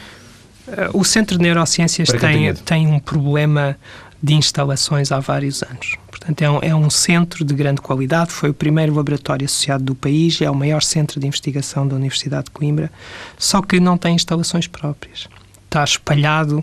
o 0.92 1.04
Centro 1.04 1.36
de 1.36 1.42
Neurociências 1.42 2.08
tem, 2.08 2.54
tem 2.54 2.86
um 2.86 2.98
problema 2.98 3.76
de 4.22 4.34
instalações 4.34 5.10
há 5.10 5.18
vários 5.18 5.62
anos. 5.62 5.96
Portanto, 6.10 6.42
é 6.42 6.50
um, 6.50 6.58
é 6.62 6.74
um, 6.74 6.90
centro 6.90 7.44
de 7.44 7.54
grande 7.54 7.80
qualidade, 7.80 8.30
foi 8.30 8.50
o 8.50 8.54
primeiro 8.54 8.94
laboratório 8.94 9.46
associado 9.46 9.82
do 9.82 9.94
país, 9.94 10.40
é 10.42 10.50
o 10.50 10.54
maior 10.54 10.82
centro 10.82 11.18
de 11.18 11.26
investigação 11.26 11.88
da 11.88 11.96
Universidade 11.96 12.44
de 12.44 12.50
Coimbra, 12.50 12.90
só 13.38 13.62
que 13.62 13.80
não 13.80 13.96
tem 13.96 14.14
instalações 14.14 14.66
próprias. 14.66 15.26
Está 15.64 15.82
espalhado 15.82 16.62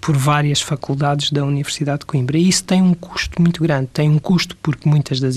por 0.00 0.16
várias 0.16 0.60
faculdades 0.60 1.30
da 1.30 1.44
Universidade 1.44 2.00
de 2.00 2.06
Coimbra. 2.06 2.38
E 2.38 2.48
isso 2.48 2.64
tem 2.64 2.80
um 2.80 2.94
custo 2.94 3.40
muito 3.42 3.62
grande. 3.62 3.88
Tem 3.92 4.08
um 4.08 4.18
custo 4.18 4.56
porque 4.62 4.88
muitas 4.88 5.20
das 5.20 5.34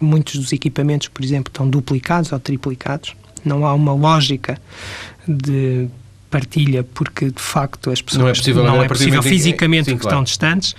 muitos 0.00 0.36
dos 0.36 0.52
equipamentos, 0.52 1.08
por 1.08 1.24
exemplo, 1.24 1.50
estão 1.50 1.68
duplicados 1.68 2.32
ou 2.32 2.38
triplicados. 2.40 3.14
Não 3.44 3.64
há 3.64 3.72
uma 3.72 3.94
lógica 3.94 4.60
de 5.26 5.88
partilha, 6.30 6.82
porque 6.82 7.30
de 7.30 7.42
facto 7.42 7.90
as 7.90 8.00
pessoas 8.02 8.22
não 8.22 8.28
é 8.28 8.34
possível, 8.34 8.64
não 8.64 8.82
é 8.82 8.88
possível 8.88 9.22
fisicamente 9.22 9.86
sim, 9.86 9.92
porque 9.92 10.02
claro. 10.02 10.22
estão 10.22 10.24
distantes. 10.24 10.74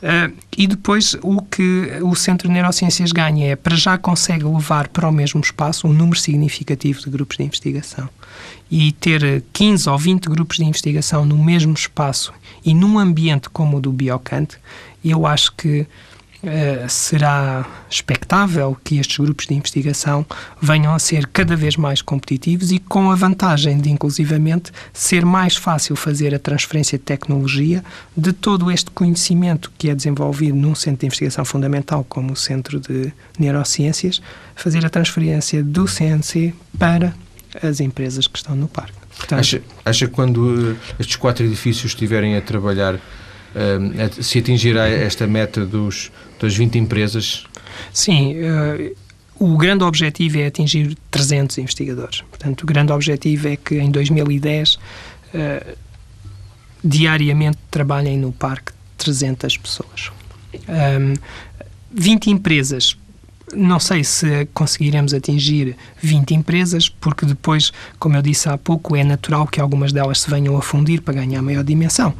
Uh, 0.00 0.34
e 0.56 0.66
depois 0.66 1.14
o 1.22 1.42
que 1.42 1.98
o 2.02 2.14
Centro 2.14 2.48
de 2.48 2.54
Neurociências 2.54 3.12
ganha 3.12 3.48
é, 3.48 3.56
para 3.56 3.76
já 3.76 3.98
consegue 3.98 4.44
levar 4.44 4.88
para 4.88 5.06
o 5.06 5.12
mesmo 5.12 5.40
espaço 5.42 5.86
um 5.86 5.92
número 5.92 6.18
significativo 6.18 7.00
de 7.00 7.10
grupos 7.10 7.36
de 7.36 7.44
investigação. 7.44 8.08
E 8.70 8.92
ter 8.92 9.44
15 9.52 9.90
ou 9.90 9.98
20 9.98 10.24
grupos 10.30 10.56
de 10.56 10.64
investigação 10.64 11.26
no 11.26 11.36
mesmo 11.36 11.74
espaço 11.74 12.32
e 12.64 12.72
num 12.72 12.98
ambiente 12.98 13.50
como 13.50 13.76
o 13.76 13.80
do 13.80 13.92
Biocante, 13.92 14.56
eu 15.04 15.26
acho 15.26 15.52
que 15.52 15.86
Uh, 16.42 16.88
será 16.88 17.66
expectável 17.90 18.74
que 18.82 18.98
estes 18.98 19.18
grupos 19.18 19.46
de 19.46 19.52
investigação 19.52 20.24
venham 20.60 20.94
a 20.94 20.98
ser 20.98 21.26
cada 21.26 21.54
vez 21.54 21.76
mais 21.76 22.00
competitivos 22.00 22.72
e 22.72 22.78
com 22.78 23.10
a 23.10 23.14
vantagem 23.14 23.78
de, 23.78 23.90
inclusivamente, 23.90 24.72
ser 24.90 25.26
mais 25.26 25.56
fácil 25.56 25.94
fazer 25.94 26.34
a 26.34 26.38
transferência 26.38 26.96
de 26.96 27.04
tecnologia 27.04 27.84
de 28.16 28.32
todo 28.32 28.70
este 28.70 28.90
conhecimento 28.90 29.70
que 29.76 29.90
é 29.90 29.94
desenvolvido 29.94 30.56
num 30.56 30.74
centro 30.74 31.00
de 31.00 31.06
investigação 31.06 31.44
fundamental 31.44 32.04
como 32.08 32.32
o 32.32 32.36
Centro 32.36 32.80
de 32.80 33.12
Neurociências, 33.38 34.22
fazer 34.56 34.86
a 34.86 34.88
transferência 34.88 35.62
do 35.62 35.86
CNC 35.86 36.54
para 36.78 37.14
as 37.62 37.80
empresas 37.80 38.26
que 38.26 38.38
estão 38.38 38.56
no 38.56 38.66
parque. 38.66 38.94
Portanto, 39.16 39.40
acha, 39.40 39.62
acha 39.84 40.06
que 40.06 40.12
quando 40.12 40.74
estes 40.98 41.16
quatro 41.16 41.44
edifícios 41.44 41.92
estiverem 41.92 42.36
a 42.36 42.40
trabalhar 42.40 42.94
uh, 42.94 44.22
se 44.22 44.38
atingirá 44.38 44.88
esta 44.88 45.26
meta 45.26 45.66
dos, 45.66 46.10
das 46.40 46.54
20 46.56 46.78
empresas? 46.78 47.44
Sim. 47.92 48.34
Uh, 48.34 48.96
o 49.38 49.56
grande 49.56 49.84
objetivo 49.84 50.38
é 50.38 50.46
atingir 50.46 50.96
300 51.10 51.58
investigadores. 51.58 52.22
Portanto, 52.22 52.62
o 52.62 52.66
grande 52.66 52.92
objetivo 52.92 53.48
é 53.48 53.56
que 53.56 53.78
em 53.78 53.90
2010 53.90 54.74
uh, 54.74 54.78
eh, 55.32 55.74
diariamente 56.84 57.56
trabalhem 57.70 58.18
no 58.18 58.32
parque 58.32 58.72
300 58.98 59.56
pessoas. 59.56 60.10
Um, 60.68 61.14
20 61.92 62.30
empresas 62.30 62.96
não 63.54 63.80
sei 63.80 64.04
se 64.04 64.46
conseguiremos 64.52 65.14
atingir 65.14 65.76
20 66.00 66.34
empresas, 66.34 66.88
porque 66.88 67.26
depois, 67.26 67.72
como 67.98 68.16
eu 68.16 68.22
disse 68.22 68.48
há 68.48 68.56
pouco, 68.56 68.96
é 68.96 69.04
natural 69.04 69.46
que 69.46 69.60
algumas 69.60 69.92
delas 69.92 70.20
se 70.20 70.30
venham 70.30 70.56
a 70.56 70.62
fundir 70.62 71.02
para 71.02 71.14
ganhar 71.14 71.42
maior 71.42 71.64
dimensão. 71.64 72.14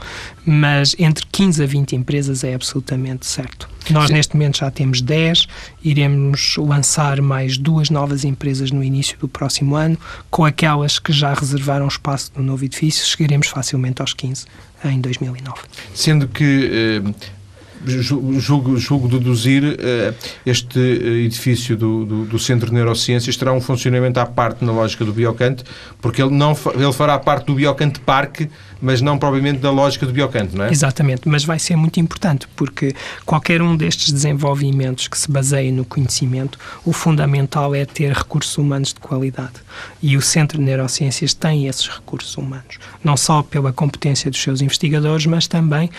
Mas 0.45 0.95
entre 0.99 1.25
15 1.31 1.63
a 1.63 1.67
20 1.67 1.97
empresas 1.97 2.45
é 2.45 2.55
absolutamente 2.55 3.27
certo. 3.27 3.69
Nós, 3.91 4.09
Sim. 4.09 4.15
neste 4.15 4.35
momento, 4.35 4.59
já 4.59 4.71
temos 4.71 5.01
10, 5.01 5.47
iremos 5.83 6.57
lançar 6.57 7.21
mais 7.21 7.57
duas 7.57 7.91
novas 7.91 8.25
empresas 8.25 8.71
no 8.71 8.85
início 8.85 9.19
do 9.19 9.29
próximo 9.29 9.75
ano. 9.75 9.99
Com 10.31 10.45
aquelas 10.45 10.99
que 10.99 11.13
já 11.13 11.33
reservaram 11.35 11.89
espaço 11.89 12.31
no 12.37 12.43
novo 12.43 12.65
edifício, 12.65 13.05
chegaremos 13.07 13.49
facilmente 13.49 14.01
aos 14.01 14.13
15 14.13 14.47
em 14.85 15.01
2009. 15.01 15.61
Sendo 15.95 16.29
que. 16.29 16.71
Eh 16.73 17.40
julgo, 17.87 18.77
julgo 18.77 19.09
deduzir, 19.09 19.63
uh, 19.65 20.15
este 20.45 20.79
eh, 20.79 21.25
edifício 21.25 21.77
do, 21.77 22.05
do, 22.05 22.25
do, 22.27 22.39
Centro 22.39 22.69
de 22.69 22.75
Neurociências 22.75 23.37
terá 23.37 23.53
um 23.53 23.61
funcionamento 23.61 24.21
à 24.21 24.27
parte 24.27 24.65
na 24.65 24.73
lógica 24.73 25.05
do 25.05 25.13
Biocante, 25.13 25.65
porque 26.01 26.23
ele, 26.23 26.35
não, 26.35 26.57
ele 26.75 26.93
fará 26.93 27.19
parte 27.19 27.47
do 27.47 27.55
Biocante 27.55 28.01
Parque, 28.01 28.49
mas 28.81 29.01
não 29.01 29.19
propriamente 29.19 29.59
da 29.59 29.71
lógica 29.71 30.07
do 30.07 30.13
Biocante, 30.13 30.57
não 30.57 30.65
é? 30.65 30.71
Exatamente, 30.71 31.29
mas 31.29 31.45
vai 31.45 31.59
ser 31.59 31.77
muito 31.77 32.01
importante, 32.01 32.47
porque 32.57 32.95
qualquer 33.25 33.63
um 33.63 33.77
destes 33.77 34.13
desenvolvimentos 34.13 35.09
que 35.09 35.19
se 35.19 35.31
baseie 35.31 35.71
no 35.71 35.85
conhecimento, 35.85 36.59
o 36.85 36.93
fundamental 36.93 37.75
é 37.75 37.85
ter 37.85 38.13
recursos 38.13 38.57
humanos 38.59 38.89
de 38.89 39.01
qualidade. 39.01 39.55
E 40.03 40.17
o 40.17 40.23
Centro 40.23 40.59
de 40.59 40.65
Neurociências 40.65 41.35
tem 41.35 41.67
esses 41.67 41.89
recursos 41.89 42.37
humanos, 42.37 42.79
não 43.03 43.17
só 43.17 43.43
pela 43.43 43.73
competência 43.73 44.31
dos 44.31 44.41
seus 44.41 44.61
investigadores, 44.61 45.27
mas 45.27 45.47
também 45.47 45.91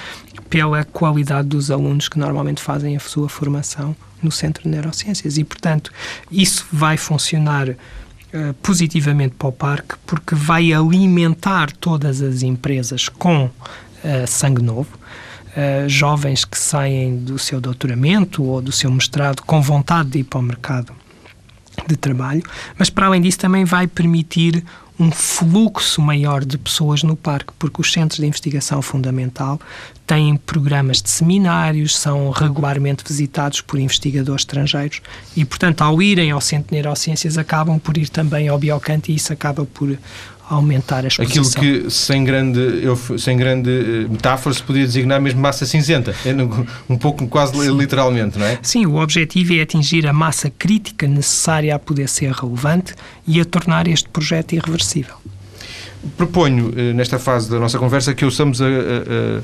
pela 0.49 0.83
qualidade 0.83 1.47
dos 1.47 1.70
alunos 1.71 2.07
que 2.09 2.19
normalmente 2.19 2.61
fazem 2.61 2.95
a 2.95 2.99
sua 2.99 3.29
formação 3.29 3.95
no 4.21 4.31
Centro 4.31 4.63
de 4.63 4.69
Neurociências. 4.69 5.37
E, 5.37 5.43
portanto, 5.43 5.91
isso 6.31 6.65
vai 6.71 6.97
funcionar 6.97 7.69
uh, 7.69 7.75
positivamente 8.61 9.35
para 9.35 9.47
o 9.47 9.51
parque 9.51 9.95
porque 10.05 10.35
vai 10.35 10.73
alimentar 10.73 11.71
todas 11.71 12.21
as 12.21 12.43
empresas 12.43 13.09
com 13.09 13.45
uh, 13.45 13.51
sangue 14.27 14.61
novo. 14.61 14.99
Uh, 15.51 15.89
jovens 15.89 16.45
que 16.45 16.57
saem 16.57 17.17
do 17.17 17.37
seu 17.37 17.59
doutoramento 17.59 18.41
ou 18.43 18.61
do 18.61 18.71
seu 18.71 18.89
mestrado 18.89 19.41
com 19.41 19.61
vontade 19.61 20.11
de 20.11 20.19
ir 20.19 20.23
para 20.23 20.39
o 20.39 20.41
mercado 20.41 20.93
de 21.87 21.97
trabalho, 21.97 22.41
mas 22.77 22.89
para 22.89 23.07
além 23.07 23.21
disso 23.21 23.39
também 23.39 23.65
vai 23.65 23.87
permitir 23.87 24.63
um 25.01 25.09
fluxo 25.09 25.99
maior 25.99 26.45
de 26.45 26.59
pessoas 26.59 27.01
no 27.01 27.15
parque, 27.15 27.51
porque 27.57 27.81
os 27.81 27.91
centros 27.91 28.19
de 28.19 28.27
investigação 28.27 28.83
fundamental 28.83 29.59
têm 30.05 30.35
programas 30.37 31.01
de 31.01 31.09
seminários, 31.09 31.97
são 31.97 32.29
regularmente 32.29 33.03
visitados 33.03 33.61
por 33.61 33.79
investigadores 33.79 34.43
estrangeiros 34.43 35.01
e, 35.35 35.43
portanto, 35.43 35.81
ao 35.81 35.99
irem 36.03 36.29
ao 36.29 36.39
Centro 36.39 36.69
de 36.69 36.75
Neurociências, 36.75 37.35
acabam 37.35 37.79
por 37.79 37.97
ir 37.97 38.09
também 38.09 38.47
ao 38.47 38.59
Biocante 38.59 39.11
e 39.11 39.15
isso 39.15 39.33
acaba 39.33 39.65
por 39.65 39.97
aumentar 40.51 41.05
a 41.05 41.07
exposição. 41.07 41.43
Aquilo 41.43 41.83
que, 41.83 41.89
sem 41.89 42.23
grande, 42.23 42.59
eu, 42.83 42.95
sem 43.17 43.37
grande 43.37 43.69
eh, 43.69 44.07
metáfora, 44.09 44.53
se 44.53 44.61
podia 44.61 44.85
designar 44.85 45.21
mesmo 45.21 45.39
massa 45.39 45.65
cinzenta, 45.65 46.13
é 46.25 46.33
um 46.89 46.97
pouco 46.97 47.25
quase 47.27 47.57
literalmente, 47.69 48.37
não 48.37 48.45
é? 48.45 48.59
Sim, 48.61 48.85
o 48.85 48.95
objetivo 49.01 49.53
é 49.53 49.61
atingir 49.61 50.05
a 50.05 50.13
massa 50.13 50.49
crítica 50.49 51.07
necessária 51.07 51.73
a 51.73 51.79
poder 51.79 52.09
ser 52.09 52.31
relevante 52.31 52.93
e 53.25 53.39
a 53.39 53.45
tornar 53.45 53.87
este 53.87 54.09
projeto 54.09 54.53
irreversível. 54.53 55.15
Proponho, 56.17 56.73
eh, 56.75 56.93
nesta 56.93 57.17
fase 57.17 57.49
da 57.49 57.59
nossa 57.59 57.79
conversa, 57.79 58.13
que 58.13 58.25
ouçamos 58.25 58.61
a, 58.61 58.65
a, 58.65 58.67
a 58.67 59.41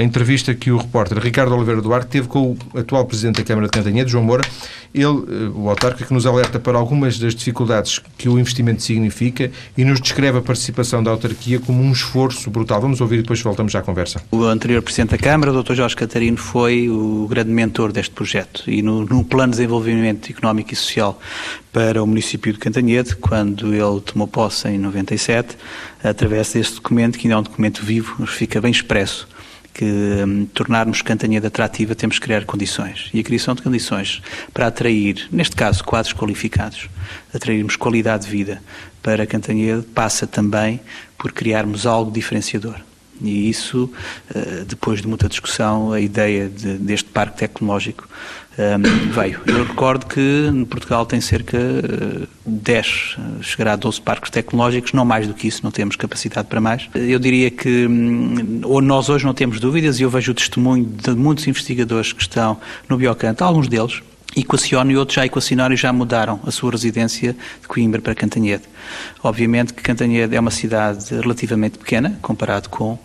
entrevista 0.00 0.54
que 0.54 0.70
o 0.70 0.78
repórter 0.78 1.18
Ricardo 1.18 1.54
Oliveira 1.54 1.82
Duarte 1.82 2.06
teve 2.06 2.28
com 2.28 2.56
o 2.72 2.78
atual 2.78 3.04
Presidente 3.04 3.36
da 3.36 3.44
Câmara 3.44 3.66
de 3.66 3.72
Cantanhede, 3.72 4.10
João 4.10 4.24
Moura, 4.24 4.42
ele, 4.94 5.04
eh, 5.04 5.50
o 5.54 5.68
autarca, 5.68 6.04
que 6.04 6.14
nos 6.14 6.24
alerta 6.24 6.58
para 6.58 6.78
algumas 6.78 7.18
das 7.18 7.34
dificuldades 7.34 8.00
que 8.16 8.28
o 8.28 8.38
investimento 8.38 8.82
significa 8.82 9.50
e 9.76 9.84
nos 9.84 10.00
descreve 10.00 10.38
a 10.38 10.40
participação 10.42 11.02
da 11.02 11.10
autarquia 11.10 11.60
como 11.60 11.82
um 11.82 11.92
esforço 11.92 12.50
brutal. 12.50 12.80
Vamos 12.80 13.00
ouvir 13.00 13.18
e 13.18 13.22
depois 13.22 13.42
voltamos 13.42 13.74
à 13.74 13.82
conversa. 13.82 14.22
O 14.30 14.44
anterior 14.44 14.80
Presidente 14.80 15.10
da 15.10 15.18
Câmara, 15.18 15.52
o 15.52 15.62
Dr. 15.62 15.74
Jorge 15.74 15.96
Catarino, 15.96 16.38
foi 16.38 16.88
o 16.88 17.26
grande 17.28 17.50
mentor 17.50 17.92
deste 17.92 18.14
projeto 18.14 18.70
e 18.70 18.80
no, 18.80 19.04
no 19.04 19.24
plano 19.24 19.52
de 19.52 19.58
desenvolvimento 19.58 20.30
económico 20.30 20.72
e 20.72 20.76
social 20.76 21.18
para 21.70 22.02
o 22.02 22.06
município 22.06 22.52
de 22.52 22.58
Cantanhede, 22.58 23.16
quando 23.16 23.74
ele 23.74 24.00
tomou 24.00 24.28
posse 24.28 24.68
em 24.68 24.78
97, 24.78 25.56
através 26.02 26.52
deste 26.52 26.76
documento, 26.76 27.18
que 27.18 27.26
ainda 27.26 27.36
é 27.36 27.38
um 27.38 27.42
documento 27.42 27.82
vivo, 27.82 28.26
fica 28.26 28.60
bem 28.60 28.70
expresso 28.70 29.26
que 29.72 29.84
um, 29.84 30.46
tornarmos 30.46 31.02
Cantanhede 31.02 31.46
atrativa 31.46 31.94
temos 31.94 32.18
que 32.18 32.24
criar 32.24 32.44
condições. 32.44 33.10
E 33.12 33.20
a 33.20 33.22
criação 33.22 33.54
de 33.54 33.62
condições 33.62 34.22
para 34.52 34.66
atrair, 34.66 35.28
neste 35.30 35.56
caso, 35.56 35.82
quadros 35.82 36.12
qualificados, 36.12 36.88
atrairmos 37.34 37.76
qualidade 37.76 38.26
de 38.26 38.30
vida 38.30 38.62
para 39.02 39.26
Cantanhede 39.26 39.82
passa 39.82 40.26
também 40.26 40.80
por 41.18 41.32
criarmos 41.32 41.86
algo 41.86 42.10
diferenciador. 42.10 42.80
E 43.20 43.48
isso, 43.48 43.90
eh, 44.34 44.64
depois 44.66 45.00
de 45.00 45.08
muita 45.08 45.28
discussão, 45.28 45.92
a 45.92 46.00
ideia 46.00 46.48
de, 46.48 46.78
deste 46.78 47.08
parque 47.08 47.38
tecnológico 47.38 48.08
um, 48.58 49.10
veio. 49.10 49.40
Eu 49.46 49.64
recordo 49.64 50.06
que 50.06 50.66
Portugal 50.68 51.06
tem 51.06 51.20
cerca 51.20 51.58
de 51.58 52.28
10, 52.44 53.16
chegará 53.40 53.72
a 53.72 53.76
12 53.76 54.00
parques 54.00 54.30
tecnológicos, 54.30 54.92
não 54.92 55.04
mais 55.04 55.26
do 55.26 55.34
que 55.34 55.48
isso, 55.48 55.60
não 55.62 55.70
temos 55.70 55.96
capacidade 55.96 56.48
para 56.48 56.60
mais. 56.60 56.88
Eu 56.94 57.18
diria 57.18 57.50
que 57.50 57.86
hum, 57.86 58.60
ou 58.64 58.82
nós 58.82 59.08
hoje 59.08 59.24
não 59.24 59.32
temos 59.32 59.58
dúvidas, 59.58 60.00
e 60.00 60.02
eu 60.02 60.10
vejo 60.10 60.32
o 60.32 60.34
testemunho 60.34 60.84
de 60.84 61.12
muitos 61.12 61.46
investigadores 61.46 62.12
que 62.12 62.22
estão 62.22 62.58
no 62.88 62.96
Biocanto, 62.96 63.42
alguns 63.42 63.68
deles, 63.68 64.02
equacionam 64.36 64.90
e 64.90 64.96
outros 64.96 65.16
já 65.16 65.26
equacionaram 65.26 65.74
e 65.74 65.76
já 65.76 65.92
mudaram 65.92 66.40
a 66.46 66.50
sua 66.50 66.70
residência 66.70 67.36
de 67.60 67.68
Coimbra 67.68 68.00
para 68.00 68.14
Cantanhede. 68.14 68.64
Obviamente 69.22 69.74
que 69.74 69.82
Cantanhede 69.82 70.34
é 70.34 70.40
uma 70.40 70.50
cidade 70.50 71.14
relativamente 71.14 71.78
pequena, 71.78 72.18
comparado 72.22 72.68
com 72.68 72.98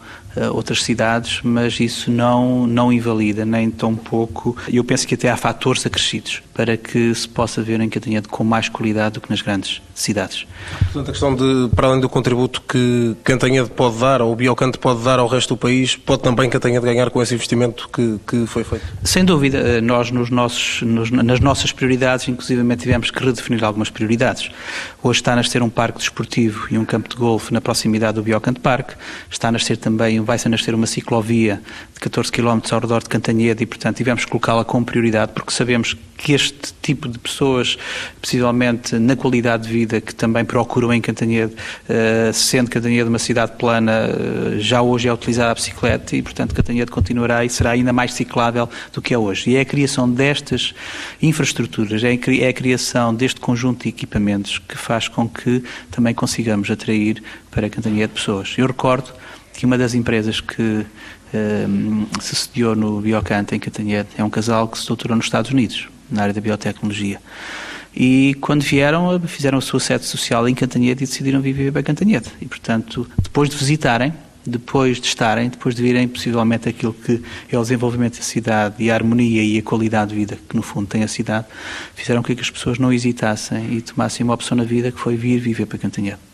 outras 0.52 0.84
cidades, 0.84 1.40
mas 1.44 1.80
isso 1.80 2.12
não, 2.12 2.68
não 2.68 2.92
invalida, 2.92 3.46
nem 3.46 3.70
tão 3.70 3.96
pouco. 3.96 4.56
Eu 4.72 4.84
penso 4.84 5.08
que 5.08 5.16
até 5.16 5.30
há 5.30 5.38
fatores 5.38 5.86
acrescidos 5.86 6.42
para 6.54 6.76
que 6.76 7.14
se 7.14 7.28
possa 7.28 7.62
ver 7.62 7.80
em 7.80 7.88
Cantanhede 7.88 8.28
com 8.28 8.44
mais 8.44 8.68
qualidade 8.68 9.14
do 9.14 9.22
que 9.22 9.30
nas 9.30 9.42
grandes 9.42 9.80
cidades. 9.94 10.48
Portanto, 10.86 11.10
a 11.10 11.12
questão 11.12 11.36
de, 11.36 11.70
para 11.76 11.88
além 11.88 12.00
do 12.00 12.10
contributo 12.10 12.62
que 12.62 13.16
Cantanhede 13.24 13.70
pode 13.70 14.00
dar, 14.00 14.22
ou 14.24 14.34
o 14.34 14.36
Biocante 14.36 14.80
pode 14.80 15.04
dar 15.04 15.20
ao 15.20 15.28
resto 15.28 15.50
do 15.50 15.58
país, 15.58 15.96
pode 15.96 16.24
também 16.24 16.50
Cantanhede 16.50 16.84
ganhar 16.84 17.12
com 17.12 17.22
esse 17.22 17.34
investimento 17.34 17.88
que, 17.90 18.20
que 18.26 18.48
foi 18.48 18.64
feito? 18.64 18.84
Sem 19.04 19.24
dúvida, 19.24 19.58
eh, 19.58 19.82
nós 19.82 20.10
nos 20.10 20.32
nossos, 20.32 20.82
nos, 20.82 21.12
nas 21.12 21.40
nossas 21.40 21.72
prioridades, 21.72 22.28
inclusive 22.28 22.64
tivemos 22.76 23.12
que 23.12 23.24
redefinir 23.24 23.64
algumas 23.64 23.92
prioridades. 23.92 24.50
Hoje 25.04 25.20
está 25.20 25.34
a 25.34 25.36
nascer 25.36 25.62
um 25.62 25.70
parque 25.70 26.00
desportivo 26.00 26.68
e 26.72 26.78
um 26.78 26.86
campo 26.86 27.08
de 27.08 27.16
golfe 27.16 27.54
na 27.54 27.62
proximidade 27.62 28.16
do 28.16 28.24
Biocante 28.24 28.60
Parque, 28.60 28.94
está 29.30 29.50
a 29.50 29.52
nascer 29.52 29.78
também, 29.78 30.20
vai-se 30.28 30.46
a 30.46 30.52
nascer 30.52 30.76
uma 30.76 30.86
ciclovia 30.86 31.62
de 31.94 32.00
14 32.02 32.30
km 32.32 32.60
ao 32.72 32.80
redor 32.82 33.02
de 33.02 33.10
Cantanhede 33.10 33.64
e, 33.64 33.66
portanto, 33.66 33.96
tivemos 33.96 34.26
que 34.26 34.30
colocá-la 34.30 34.66
como 34.66 34.86
prioridade, 34.86 35.32
porque 35.34 35.52
sabemos 35.52 35.96
que 36.18 36.34
este 36.34 36.74
tipo 36.82 37.08
de 37.08 37.18
pessoas, 37.18 37.78
possivelmente 38.22 39.00
na 39.00 39.16
qualidade 39.16 39.64
de 39.64 39.70
vida 39.70 40.02
que 40.02 40.14
também 40.14 40.44
procuram 40.44 40.94
em 40.94 41.00
Cantanhede, 41.00 41.54
uh, 41.54 42.34
sendo 42.34 42.70
Cantanhede 42.70 43.08
uma 43.08 43.20
cidade 43.20 43.54
plana, 43.54 44.10
uh, 44.10 44.60
já 44.60 44.82
hoje 44.82 45.08
é 45.08 45.14
utilizada 45.14 45.52
a 45.52 45.56
bicicleta 45.56 46.16
e, 46.16 46.22
portanto, 46.22 46.54
Cantanhede 46.54 46.92
continuará 46.92 47.46
e 47.46 47.50
será 47.50 47.72
ainda 47.72 47.94
mais 47.94 48.14
ciclável 48.14 48.70
do 48.92 49.02
que 49.02 49.14
é 49.14 49.18
hoje. 49.18 49.52
E 49.52 49.56
é 49.56 49.62
a 49.62 49.66
criação 49.66 50.10
destas 50.10 50.74
infraestruturas, 51.22 52.04
é 52.04 52.12
a 52.48 52.54
criação 52.54 53.16
deste 53.16 53.40
conjunto 53.40 53.84
de 53.84 53.90
equipamentos 53.90 54.60
que 54.60 54.78
faz 54.78 55.08
com 55.08 55.30
que 55.30 55.64
também 55.90 56.14
consigamos 56.14 56.70
atrair 56.70 57.24
para 57.50 57.70
Cantanhede 57.70 58.14
pessoas. 58.14 58.54
Eu 58.58 58.68
recordo 58.68 59.14
que 59.58 59.66
uma 59.66 59.76
das 59.76 59.96
empresas 59.96 60.40
que 60.40 60.62
um, 60.62 62.04
eh, 62.04 62.22
se 62.22 62.36
sediou 62.36 62.76
no 62.76 63.02
Biocante, 63.02 63.56
em 63.56 63.60
Cantanhede, 63.60 64.10
é 64.16 64.24
um 64.24 64.30
casal 64.30 64.68
que 64.68 64.78
se 64.78 64.88
doutorou 64.88 65.18
nos 65.18 65.26
Estados 65.26 65.50
Unidos 65.50 65.90
na 66.10 66.22
área 66.22 66.34
da 66.34 66.40
biotecnologia. 66.40 67.20
E 67.94 68.36
quando 68.40 68.62
vieram, 68.62 69.20
fizeram 69.22 69.58
a 69.58 69.62
sua 69.62 69.80
sede 69.80 70.06
social 70.06 70.48
em 70.48 70.54
Cantanhede 70.54 71.04
e 71.04 71.08
decidiram 71.08 71.42
viver 71.42 71.72
para 71.72 71.82
Cantanhede. 71.82 72.28
E, 72.40 72.46
portanto, 72.46 73.10
depois 73.18 73.50
de 73.50 73.58
visitarem, 73.58 74.14
depois 74.46 75.02
de 75.02 75.08
estarem, 75.08 75.50
depois 75.50 75.74
de 75.74 75.82
virem 75.82 76.08
possivelmente 76.08 76.70
aquilo 76.70 76.94
que 76.94 77.20
é 77.52 77.58
o 77.58 77.62
desenvolvimento 77.62 78.18
da 78.18 78.24
cidade 78.24 78.76
e 78.78 78.92
a 78.92 78.94
harmonia 78.94 79.44
e 79.44 79.58
a 79.58 79.64
qualidade 79.64 80.12
de 80.12 80.18
vida 80.18 80.38
que 80.48 80.56
no 80.56 80.62
fundo 80.62 80.86
tem 80.86 81.02
a 81.02 81.08
cidade, 81.08 81.48
fizeram 81.96 82.22
com 82.22 82.34
que 82.34 82.42
as 82.42 82.52
pessoas 82.52 82.78
não 82.78 82.94
hesitassem 82.94 83.74
e 83.74 83.82
tomassem 83.82 84.24
uma 84.24 84.36
opção 84.36 84.56
na 84.56 84.64
vida 84.64 84.92
que 84.92 85.00
foi 85.00 85.18
vir 85.18 85.40
viver 85.40 85.66
para 85.66 85.80
Cantanhede. 85.80 86.27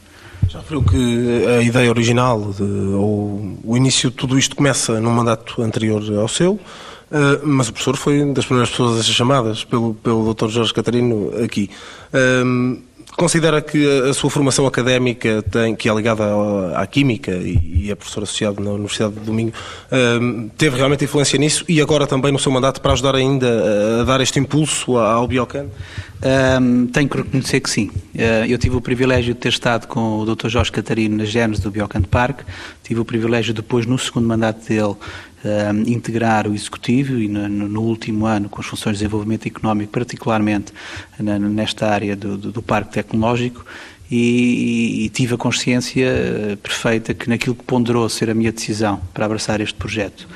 Já 0.54 0.60
referiu 0.60 0.84
que 0.84 1.48
a 1.48 1.64
ideia 1.64 1.90
original, 1.90 2.52
de, 2.52 2.62
ou 2.62 3.58
o 3.64 3.76
início 3.76 4.12
de 4.12 4.16
tudo 4.16 4.38
isto 4.38 4.56
começa 4.56 5.02
num 5.02 5.10
mandato 5.10 5.60
anterior 5.64 6.04
ao 6.20 6.28
seu, 6.28 6.60
Uh, 7.14 7.46
mas 7.46 7.70
o 7.70 7.74
professor 7.74 7.96
foi 7.96 8.26
das 8.34 8.44
primeiras 8.44 8.72
pessoas 8.72 9.00
a 9.00 9.04
ser 9.04 9.12
chamadas 9.12 9.64
pelo, 9.64 9.94
pelo 9.94 10.34
Dr. 10.34 10.48
Jorge 10.48 10.74
Catarino 10.74 11.32
aqui. 11.44 11.70
Uh, 12.12 12.82
considera 13.16 13.62
que 13.62 14.02
a 14.10 14.14
sua 14.14 14.30
formação 14.30 14.66
académica, 14.66 15.42
tem, 15.44 15.76
que 15.76 15.90
é 15.90 15.94
ligada 15.94 16.24
à, 16.76 16.86
Química 16.86 17.32
e, 17.32 17.90
é 17.90 17.96
professor 17.96 18.24
associado 18.24 18.62
na 18.62 18.72
Universidade 18.72 19.14
de 19.14 19.22
Domingo, 19.22 19.52
uh, 19.52 20.50
teve 20.58 20.78
realmente 20.78 21.04
influência 21.04 21.38
nisso 21.38 21.66
e 21.68 21.82
agora 21.82 22.08
também 22.08 22.32
no 22.32 22.40
seu 22.40 22.52
mandato 22.52 22.82
para 22.82 22.94
ajudar 22.94 23.16
ainda 23.16 24.02
a, 24.02 24.04
dar 24.04 24.22
este 24.22 24.40
impulso 24.40 24.98
ao 24.98 25.28
Biocan? 25.28 25.68
Um, 26.62 26.88
tenho 26.88 27.10
que 27.10 27.18
reconhecer 27.18 27.60
que 27.60 27.70
sim. 27.70 27.92
Uh, 28.16 28.46
eu 28.48 28.58
tive 28.58 28.78
o 28.78 28.82
privilégio 28.82 29.34
de 29.34 29.40
ter 29.40 29.50
estado 29.50 29.88
com 29.88 30.20
o 30.20 30.36
Dr. 30.36 30.48
Jorge 30.48 30.72
Catarino 30.72 31.18
nas 31.18 31.30
Gênesis 31.30 31.62
do 31.62 31.70
Biocan 31.70 32.02
Park, 32.02 32.42
tive 32.84 33.00
o 33.00 33.06
privilégio 33.06 33.54
depois, 33.54 33.86
no 33.86 34.00
segundo 34.00 34.28
mandato 34.28 34.68
dele, 34.68 34.96
uh, 35.44 35.90
integrar 35.90 36.48
o 36.48 36.54
executivo 36.54 37.18
e 37.18 37.28
no, 37.28 37.48
no, 37.48 37.82
último 37.82 38.26
ano 38.26 38.50
com 38.50 38.62
as 38.62 38.68
funções 38.68 38.98
de 38.98 39.04
desenvolvimento 39.04 39.48
económico, 39.48 39.92
particularmente 39.92 40.74
na, 41.20 41.38
nesta 41.40 41.88
área 41.88 42.16
do, 42.16 42.38
do, 42.38 42.52
do 42.52 42.62
parque 42.62 42.94
tecnológico. 42.94 43.66
E, 44.12 45.06
e, 45.06 45.10
tive 45.10 45.34
a 45.34 45.38
consciência 45.38 46.08
uh, 46.54 46.58
perfeita 46.58 47.14
que 47.16 47.28
naquilo 47.28 47.56
que 47.56 47.64
ponderou 47.64 48.08
ser 48.10 48.30
a 48.30 48.34
minha 48.34 48.52
decisão 48.52 49.02
para 49.12 49.26
abraçar 49.26 49.60
este 49.60 49.74
projeto 49.74 50.28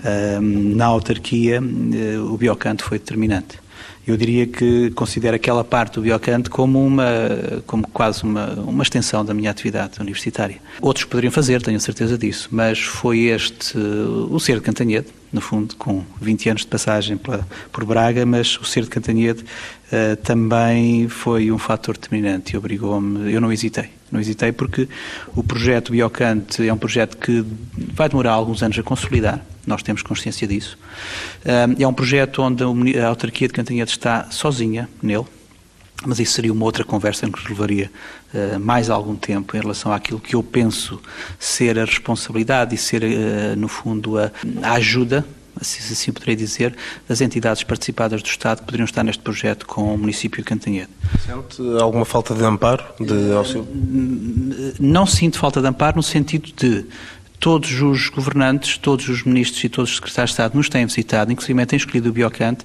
uh, 0.00 0.40
na 0.40 0.84
autarquia, 0.86 1.60
uh, 1.60 2.32
o 2.32 2.36
Biocanto 2.36 2.84
foi 2.84 2.98
determinante 2.98 3.63
eu 4.06 4.16
diria 4.16 4.46
que 4.46 4.90
considero 4.90 5.36
aquela 5.36 5.64
parte 5.64 5.94
do 5.94 6.02
Biocante 6.02 6.50
como 6.50 6.84
uma, 6.84 7.06
como 7.66 7.86
quase 7.88 8.22
uma, 8.22 8.52
uma 8.54 8.82
extensão 8.82 9.24
da 9.24 9.32
minha 9.32 9.50
atividade 9.50 10.00
universitária. 10.00 10.56
Outros 10.80 11.04
poderiam 11.04 11.32
fazer, 11.32 11.62
tenho 11.62 11.80
certeza 11.80 12.18
disso, 12.18 12.48
mas 12.52 12.80
foi 12.80 13.20
este, 13.20 13.76
o 13.78 14.38
ser 14.38 14.56
de 14.56 14.60
Cantanhede, 14.60 15.06
no 15.32 15.40
fundo, 15.40 15.74
com 15.76 16.04
20 16.20 16.50
anos 16.50 16.62
de 16.62 16.68
passagem 16.68 17.16
pela, 17.16 17.46
por 17.72 17.84
Braga, 17.84 18.24
mas 18.26 18.58
o 18.58 18.64
ser 18.64 18.84
de 18.84 18.90
Cantanhede 18.90 19.42
uh, 19.42 20.16
também 20.22 21.08
foi 21.08 21.50
um 21.50 21.58
fator 21.58 21.96
determinante 21.96 22.54
e 22.54 22.58
obrigou-me, 22.58 23.32
eu 23.32 23.40
não 23.40 23.52
hesitei. 23.52 23.88
Não 24.14 24.20
hesitei 24.20 24.52
porque 24.52 24.88
o 25.34 25.42
projeto 25.42 25.90
Biocante 25.90 26.66
é 26.66 26.72
um 26.72 26.78
projeto 26.78 27.16
que 27.16 27.44
vai 27.92 28.08
demorar 28.08 28.30
alguns 28.30 28.62
anos 28.62 28.78
a 28.78 28.82
consolidar, 28.84 29.44
nós 29.66 29.82
temos 29.82 30.02
consciência 30.02 30.46
disso. 30.46 30.78
É 31.76 31.86
um 31.86 31.92
projeto 31.92 32.40
onde 32.40 32.62
a 32.96 33.08
autarquia 33.08 33.48
de 33.48 33.54
Cantanhede 33.54 33.90
está 33.90 34.30
sozinha 34.30 34.88
nele, 35.02 35.24
mas 36.06 36.20
isso 36.20 36.34
seria 36.34 36.52
uma 36.52 36.64
outra 36.64 36.84
conversa 36.84 37.26
que 37.26 37.32
nos 37.32 37.44
levaria 37.48 37.90
uh, 38.32 38.60
mais 38.60 38.88
algum 38.88 39.16
tempo 39.16 39.56
em 39.56 39.60
relação 39.60 39.92
àquilo 39.92 40.20
que 40.20 40.36
eu 40.36 40.42
penso 40.44 41.00
ser 41.38 41.76
a 41.78 41.84
responsabilidade 41.84 42.74
e 42.74 42.78
ser, 42.78 43.02
uh, 43.02 43.56
no 43.56 43.66
fundo, 43.66 44.16
a 44.18 44.30
ajuda 44.74 45.24
assim, 45.60 45.92
assim 45.92 46.12
poderei 46.12 46.36
dizer, 46.36 46.74
das 47.08 47.20
entidades 47.20 47.62
participadas 47.62 48.22
do 48.22 48.26
Estado 48.26 48.60
que 48.60 48.64
poderiam 48.64 48.84
estar 48.84 49.02
neste 49.02 49.22
projeto 49.22 49.66
com 49.66 49.94
o 49.94 49.98
município 49.98 50.38
de 50.38 50.44
Cantanhede. 50.44 50.90
Sente 51.24 51.62
alguma 51.80 52.04
falta 52.04 52.34
de 52.34 52.44
amparo, 52.44 52.84
de 53.00 53.32
auxílio? 53.32 53.66
Não 54.80 55.06
sinto 55.06 55.38
falta 55.38 55.60
de 55.60 55.68
amparo 55.68 55.96
no 55.96 56.02
sentido 56.02 56.52
de 56.56 56.86
todos 57.44 57.82
os 57.82 58.08
governantes, 58.08 58.78
todos 58.78 59.06
os 59.06 59.22
ministros 59.22 59.62
e 59.62 59.68
todos 59.68 59.90
os 59.90 59.96
secretários 59.96 60.30
de 60.30 60.32
Estado 60.32 60.56
nos 60.56 60.70
têm 60.70 60.86
visitado, 60.86 61.30
inclusive 61.30 61.66
têm 61.66 61.76
escolhido 61.76 62.08
o 62.08 62.12
Biocante 62.14 62.64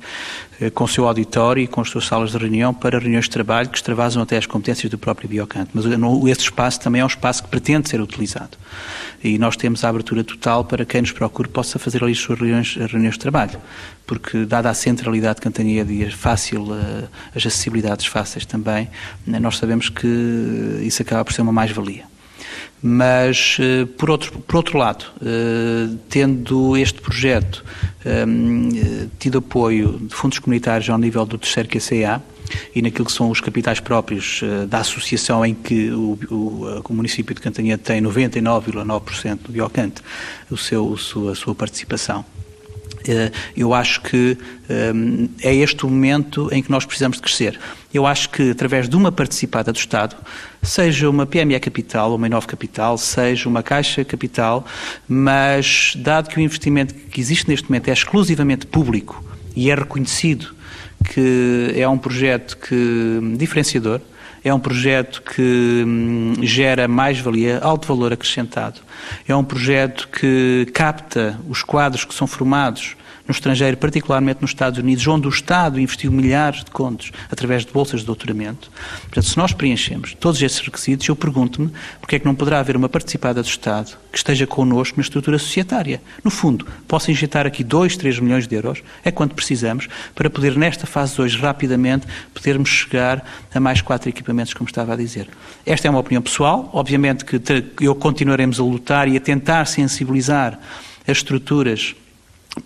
eh, 0.61 0.69
com 0.69 0.86
o 0.86 0.88
seu 0.88 1.05
auditório 1.05 1.61
e 1.61 1.67
com 1.67 1.82
as 1.82 1.89
suas 1.89 2.05
salas 2.05 2.32
de 2.32 2.38
reunião 2.38 2.73
para 2.73 2.97
reuniões 2.97 3.25
de 3.25 3.32
trabalho 3.32 3.67
que 3.67 3.75
extravasam 3.75 4.23
até 4.23 4.38
as 4.38 4.45
competências 4.45 4.89
do 4.89 4.97
próprio 4.97 5.27
Biocante. 5.27 5.71
Mas 5.73 5.84
esse 5.86 6.43
espaço 6.43 6.80
também 6.80 7.01
é 7.01 7.03
um 7.03 7.07
espaço 7.07 7.43
que 7.43 7.49
pretende 7.49 7.89
ser 7.89 7.99
utilizado. 7.99 8.57
E 9.21 9.38
nós 9.38 9.57
temos 9.57 9.84
a 9.84 9.89
abertura 9.89 10.23
total 10.23 10.63
para 10.63 10.86
quem 10.86 11.01
nos 11.01 11.11
procure 11.11 11.49
possa 11.49 11.77
fazer 11.77 12.01
ali 12.01 12.13
as 12.13 12.19
suas 12.19 12.39
reuniões, 12.39 12.77
reuniões 12.77 13.15
de 13.15 13.19
trabalho. 13.19 13.59
Porque, 14.07 14.45
dada 14.45 14.69
a 14.69 14.73
centralidade 14.73 15.36
de 15.36 15.41
Cantanhede 15.41 15.91
e 15.91 16.09
fácil, 16.09 16.73
eh, 16.73 17.09
as 17.36 17.45
acessibilidades 17.45 18.05
fáceis 18.05 18.45
também, 18.45 18.88
nós 19.27 19.57
sabemos 19.57 19.89
que 19.89 20.07
isso 20.84 21.01
acaba 21.01 21.25
por 21.25 21.34
ser 21.34 21.41
uma 21.41 21.51
mais-valia. 21.51 22.05
Mas, 22.82 23.58
eh, 23.60 23.86
por 23.98 24.10
outro, 24.10 24.40
por 24.40 24.56
outro 24.56 24.78
lado, 24.78 25.06
eh, 25.22 25.90
tendo 26.10 26.78
este 26.78 27.02
projeto 27.02 27.64
ehm, 28.06 28.70
tido 29.20 29.40
apoio 29.40 30.00
de 30.00 30.16
fundos 30.16 30.40
comunitários 30.40 30.90
ao 30.90 30.98
nível 30.98 31.26
do 31.26 31.38
terceiro 31.38 31.68
QCA 31.68 32.22
e 32.74 32.82
naquilo 32.82 33.06
que 33.06 33.12
são 33.12 33.30
os 33.30 33.42
capitais 33.42 33.80
próprios 33.80 34.42
eh, 34.44 34.66
da 34.66 34.80
associação 34.80 35.46
em 35.46 35.54
que 35.54 35.92
o, 35.92 36.18
o, 36.30 36.82
o 36.88 36.94
município 36.94 37.34
de 37.36 37.42
Cantanhede 37.42 37.82
tem 37.82 38.02
99,9% 38.02 39.40
do 39.44 39.52
Biocante, 39.52 40.02
o 40.50 40.58
seu, 40.58 40.94
a 41.30 41.36
sua, 41.36 41.56
participação, 41.56 42.26
eh, 42.38 42.39
eu 43.55 43.74
acho 43.74 44.01
que 44.01 44.38
um, 44.70 45.30
eh, 45.41 45.49
é 45.49 45.55
este 45.55 45.86
o 45.86 45.89
momento 45.89 46.49
em 46.51 46.62
que 46.62 46.70
nós 46.72 46.86
precisamos 46.86 47.18
de 47.18 47.24
crescer. 47.24 47.60
Eu 47.93 48.05
acho 48.05 48.30
que, 48.30 48.51
através 48.51 48.88
de 48.88 48.95
uma 48.95 49.12
participada 49.12 49.72
do 49.72 49.78
Estado, 49.78 50.16
seja 50.62 51.10
uma 51.10 51.26
PME 51.26 51.60
Capital, 51.60 52.16
uma 52.16 52.28
Inove 52.28 52.47
Capital, 52.47 52.97
seja 52.97 53.49
uma 53.49 53.64
Caixa 53.64 54.03
Capital, 54.05 54.66
mas, 55.07 55.93
dado 55.97 56.30
que 56.30 56.38
o 56.38 56.41
investimento 56.41 56.93
que 56.93 57.20
existe 57.20 57.47
neste 57.47 57.70
momento 57.70 57.89
é 57.89 57.93
exclusivamente 57.93 58.68
público 58.68 59.24
e 59.55 59.72
é 59.72 59.76
reconhecido 59.76 60.55
que 61.14 61.74
é 61.76 61.88
um 61.88 61.97
projeto 61.97 62.57
que, 62.57 63.36
diferenciador, 63.38 64.01
é 64.44 64.54
um 64.54 64.60
projeto 64.60 65.22
que 65.22 65.84
hum, 65.86 66.34
gera 66.42 66.88
mais-valia, 66.88 67.60
alto 67.60 67.88
valor 67.88 68.14
acrescentado. 68.14 68.82
É 69.28 69.36
um 69.36 69.44
projeto 69.44 70.08
que 70.08 70.68
capta 70.74 71.40
os 71.48 71.64
quadros 71.64 72.06
que 72.06 72.14
são 72.14 72.28
formados 72.28 72.96
no 73.30 73.32
estrangeiro, 73.32 73.77
particularmente 73.77 74.41
nos 74.41 74.49
Estados 74.49 74.80
Unidos, 74.80 75.05
onde 75.05 75.27
o 75.27 75.30
Estado 75.30 75.80
investiu 75.80 76.11
milhares 76.11 76.63
de 76.63 76.71
contos 76.71 77.11
através 77.30 77.63
de 77.63 77.71
bolsas 77.71 77.99
de 77.99 78.07
doutoramento. 78.07 78.71
Portanto, 79.03 79.27
se 79.27 79.38
nós 79.38 79.53
preenchemos 79.53 80.15
todos 80.19 80.41
esses 80.41 80.59
requisitos, 80.59 81.07
eu 81.07 81.15
pergunto-me 81.15 81.71
porque 82.01 82.15
é 82.15 82.19
que 82.19 82.25
não 82.25 82.34
poderá 82.34 82.59
haver 82.59 82.75
uma 82.75 82.89
participada 82.89 83.43
do 83.43 83.47
Estado 83.47 83.95
que 84.11 84.17
esteja 84.17 84.47
connosco 84.47 84.97
na 84.97 85.03
estrutura 85.03 85.38
societária. 85.38 86.01
No 86.23 86.32
fundo, 86.32 86.65
posso 86.88 87.11
injetar 87.11 87.45
aqui 87.45 87.63
2, 87.63 87.97
3 87.97 88.19
milhões 88.19 88.47
de 88.47 88.55
euros, 88.55 88.82
é 89.03 89.11
quanto 89.11 89.36
precisamos, 89.36 89.88
para 90.15 90.27
poder, 90.27 90.57
nesta 90.57 90.88
fase 90.88 91.21
hoje, 91.21 91.38
rapidamente, 91.38 92.07
podermos 92.34 92.67
chegar 92.67 93.23
a 93.53 93.59
mais 93.59 93.80
quatro 93.80 94.09
equipamentos, 94.09 94.55
como 94.55 94.67
estava 94.67 94.93
a 94.93 94.95
dizer. 94.95 95.30
Esta 95.63 95.88
é 95.88 95.91
uma 95.91 95.99
opinião 95.99 96.23
pessoal, 96.23 96.67
obviamente 96.73 97.23
que 97.23 97.39
eu 97.80 97.93
continuaremos 97.93 98.59
a 98.59 98.63
lutar 98.63 99.07
e 99.07 99.15
a 99.15 99.19
tentar 99.19 99.65
sensibilizar 99.65 100.59
as 101.07 101.17
estruturas 101.17 101.95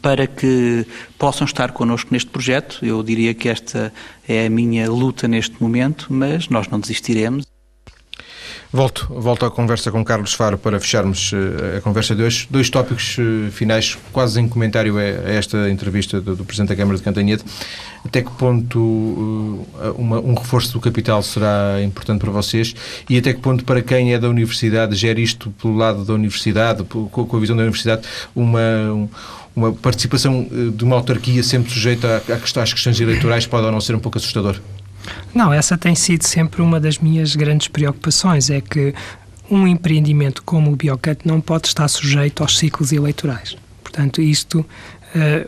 para 0.02 0.28
que 0.28 0.86
possam 1.18 1.46
estar 1.46 1.72
connosco 1.72 2.10
neste 2.12 2.30
projeto. 2.30 2.80
Eu 2.82 3.04
diria 3.04 3.34
que 3.34 3.50
esta 3.50 3.94
é 4.28 4.46
a 4.46 4.50
minha 4.50 4.90
luta 4.90 5.28
neste 5.28 5.62
momento, 5.62 6.08
mas 6.10 6.50
nós 6.50 6.68
não 6.68 6.80
desistiremos. 6.80 7.46
Volto, 8.74 9.06
volto 9.08 9.46
à 9.46 9.52
conversa 9.52 9.92
com 9.92 10.04
Carlos 10.04 10.34
Faro 10.34 10.58
para 10.58 10.80
fecharmos 10.80 11.32
uh, 11.32 11.78
a 11.78 11.82
conversa 11.82 12.16
de 12.16 12.24
hoje. 12.24 12.48
Dois 12.50 12.72
tópicos 12.72 13.16
uh, 13.20 13.52
finais, 13.52 13.96
quase 14.12 14.42
em 14.42 14.50
comentário 14.50 14.98
a, 14.98 15.02
a 15.02 15.32
esta 15.32 15.70
entrevista 15.70 16.20
do, 16.20 16.44
Presidente 16.44 16.70
da 16.70 16.76
Câmara 16.76 16.98
de 16.98 17.04
Cantanhede. 17.04 17.44
Até 18.04 18.24
que 18.24 18.32
ponto 18.32 18.80
uh, 18.80 19.68
uma, 19.96 20.20
um 20.20 20.34
reforço 20.34 20.74
do 20.74 20.80
capital 20.80 21.22
será 21.22 21.84
importante 21.84 22.20
para 22.20 22.32
vocês 22.32 22.74
e 23.08 23.16
até 23.16 23.32
que 23.32 23.42
ponto 23.42 23.64
para 23.64 23.80
quem 23.84 24.12
é 24.12 24.18
da 24.18 24.28
Universidade, 24.28 24.96
gera 24.96 25.22
isto 25.22 25.52
pelo 25.62 25.76
lado 25.76 26.04
da 26.04 26.14
Universidade, 26.16 26.84
com 26.84 27.38
a 27.38 27.40
visão 27.40 27.56
da 27.56 27.62
Universidade, 27.62 28.08
uma... 28.36 28.60
Um, 28.60 29.08
uma 29.56 29.72
participação 29.72 30.48
eh, 30.52 30.72
de 30.76 30.84
uma 30.84 30.96
autarquia 30.96 31.44
sempre 31.44 31.72
sujeita 31.72 32.24
às 32.28 32.74
questões 32.74 33.00
eleitorais 33.00 33.46
pode 33.46 33.66
ou 33.66 33.72
não 33.72 33.82
ser 33.82 33.96
um 33.96 34.00
pouco 34.00 34.18
assustador? 34.18 34.60
Não, 35.34 35.52
essa 35.52 35.78
tem 35.78 35.96
sido 35.96 36.24
sempre 36.24 36.62
uma 36.62 36.80
das 36.80 36.98
minhas 36.98 37.36
grandes 37.36 37.68
preocupações, 37.68 38.50
é 38.50 38.62
que 38.62 38.94
um 39.50 39.68
empreendimento 39.68 40.42
como 40.44 40.72
o 40.72 40.76
Biocante 40.76 41.28
não 41.28 41.42
pode 41.42 41.68
estar 41.68 41.88
sujeito 41.88 42.42
aos 42.42 42.58
ciclos 42.58 42.92
eleitorais. 42.92 43.58
Portanto, 43.84 44.22
isto, 44.22 44.60
uh, 44.60 44.66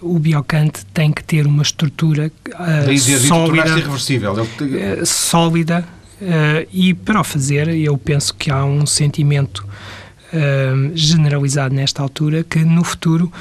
o 0.01 0.19
Biocante 0.19 0.85
tem 0.93 1.11
que 1.11 1.23
ter 1.23 1.47
uma 1.47 1.63
estrutura 1.63 2.31
uh, 2.49 3.27
sólida, 3.27 3.67
irreversível. 3.69 4.33
Uh, 4.33 5.05
sólida 5.05 5.85
e 6.71 6.93
para 6.93 7.19
o 7.19 7.23
fazer 7.25 7.67
eu 7.67 7.97
penso 7.97 8.33
que 8.35 8.49
há 8.49 8.63
um 8.63 8.85
sentimento 8.85 9.67
Ehm, 10.33 10.91
generalizado 10.95 11.75
nesta 11.75 12.01
altura 12.01 12.43
que 12.43 12.59
no 12.65 12.83
futuro 12.83 13.31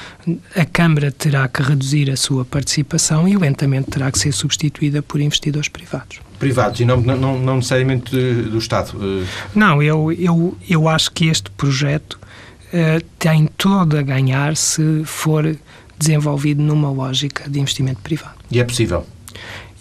a 0.54 0.64
Câmara 0.66 1.10
terá 1.10 1.48
que 1.48 1.62
reduzir 1.62 2.10
a 2.10 2.16
sua 2.16 2.44
participação 2.44 3.26
e 3.26 3.36
lentamente 3.36 3.90
terá 3.90 4.12
que 4.12 4.18
ser 4.18 4.32
substituída 4.32 5.02
por 5.02 5.18
investidores 5.18 5.68
privados. 5.68 6.20
Privados 6.38 6.80
e 6.80 6.84
não, 6.84 7.00
não, 7.00 7.38
não 7.38 7.56
necessariamente 7.56 8.14
do 8.14 8.58
Estado? 8.58 8.92
Eh. 9.00 9.26
Não, 9.54 9.82
eu, 9.82 10.12
eu, 10.12 10.56
eu 10.68 10.86
acho 10.86 11.10
que 11.12 11.26
este 11.26 11.50
projeto 11.52 12.18
uh, 12.66 13.02
tem 13.18 13.48
todo 13.56 13.96
a 13.96 14.02
ganhar 14.02 14.54
se 14.54 15.02
for 15.04 15.56
desenvolvido 15.98 16.62
numa 16.62 16.90
lógica 16.90 17.48
de 17.48 17.60
investimento 17.60 18.00
privado. 18.02 18.34
E 18.50 18.60
é 18.60 18.64
possível? 18.64 19.06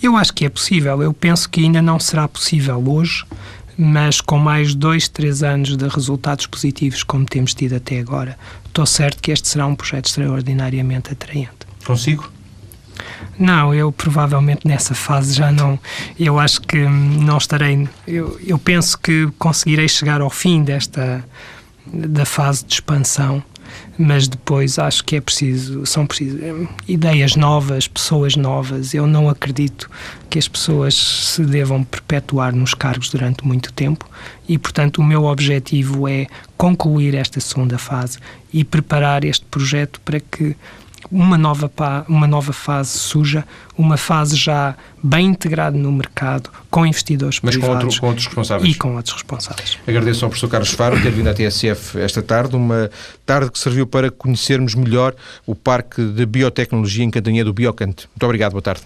Eu 0.01 0.15
acho 0.15 0.33
que 0.33 0.45
é 0.45 0.49
possível. 0.49 1.01
Eu 1.03 1.13
penso 1.13 1.49
que 1.49 1.61
ainda 1.61 1.81
não 1.81 1.99
será 1.99 2.27
possível 2.27 2.81
hoje, 2.87 3.25
mas 3.77 4.21
com 4.21 4.37
mais 4.37 4.75
dois, 4.75 5.07
três 5.07 5.43
anos 5.43 5.75
de 5.75 5.87
resultados 5.87 6.45
positivos 6.47 7.03
como 7.03 7.25
temos 7.25 7.53
tido 7.53 7.75
até 7.75 7.99
agora, 7.99 8.37
estou 8.65 8.85
certo 8.85 9.21
que 9.21 9.31
este 9.31 9.47
será 9.47 9.65
um 9.65 9.75
projeto 9.75 10.05
extraordinariamente 10.05 11.11
atraente. 11.11 11.51
Consigo? 11.85 12.31
Não, 13.37 13.73
eu 13.73 13.91
provavelmente 13.91 14.67
nessa 14.67 14.93
fase 14.93 15.33
já 15.33 15.51
não. 15.51 15.79
Eu 16.19 16.39
acho 16.39 16.61
que 16.61 16.77
não 16.77 17.37
estarei. 17.37 17.87
Eu, 18.07 18.39
eu 18.45 18.57
penso 18.59 18.97
que 18.97 19.29
conseguirei 19.37 19.87
chegar 19.87 20.21
ao 20.21 20.29
fim 20.29 20.63
desta 20.63 21.23
da 21.85 22.25
fase 22.25 22.63
de 22.65 22.75
expansão 22.75 23.43
mas 23.97 24.27
depois 24.27 24.79
acho 24.79 25.03
que 25.03 25.15
é 25.15 25.21
preciso, 25.21 25.85
são 25.85 26.05
preciso 26.05 26.37
ideias 26.87 27.35
novas, 27.35 27.87
pessoas 27.87 28.35
novas. 28.35 28.93
Eu 28.93 29.05
não 29.05 29.29
acredito 29.29 29.89
que 30.29 30.39
as 30.39 30.47
pessoas 30.47 30.95
se 30.95 31.43
devam 31.43 31.83
perpetuar 31.83 32.55
nos 32.55 32.73
cargos 32.73 33.09
durante 33.09 33.45
muito 33.45 33.71
tempo 33.71 34.09
e, 34.47 34.57
portanto, 34.57 34.97
o 34.99 35.03
meu 35.03 35.25
objetivo 35.25 36.07
é 36.07 36.27
concluir 36.57 37.13
esta 37.13 37.39
segunda 37.39 37.77
fase 37.77 38.17
e 38.51 38.63
preparar 38.63 39.23
este 39.23 39.45
projeto 39.45 39.99
para 40.01 40.19
que 40.19 40.55
uma 41.11 41.37
nova, 41.37 41.71
uma 42.07 42.27
nova 42.27 42.53
fase 42.53 42.97
suja, 42.97 43.45
uma 43.77 43.97
fase 43.97 44.35
já 44.35 44.75
bem 45.01 45.27
integrada 45.27 45.77
no 45.77 45.91
mercado, 45.91 46.49
com 46.69 46.85
investidores 46.85 47.39
Mas 47.41 47.55
privados. 47.55 47.85
Mas 47.85 47.95
com, 47.95 48.01
com, 48.01 48.07
outros 48.07 48.25
responsáveis. 48.25 48.75
E 48.75 48.77
com 48.77 48.95
outros 48.95 49.13
responsáveis. 49.13 49.77
Agradeço 49.87 50.25
ao 50.25 50.29
professor 50.29 50.49
Carlos 50.49 50.71
Faro 50.71 51.01
ter 51.01 51.11
vindo 51.11 51.29
à 51.29 51.33
TSF 51.33 51.99
esta 51.99 52.21
tarde, 52.21 52.55
uma 52.55 52.89
tarde 53.25 53.51
que 53.51 53.59
serviu 53.59 53.87
para 53.87 54.11
conhecermos 54.11 54.75
melhor 54.75 55.15
o 55.45 55.55
Parque 55.55 56.03
de 56.03 56.25
Biotecnologia 56.25 57.03
em 57.03 57.11
Cantanhê 57.11 57.43
do 57.43 57.53
Biocante. 57.53 58.07
Muito 58.09 58.23
obrigado, 58.23 58.51
boa 58.51 58.61
tarde. 58.61 58.81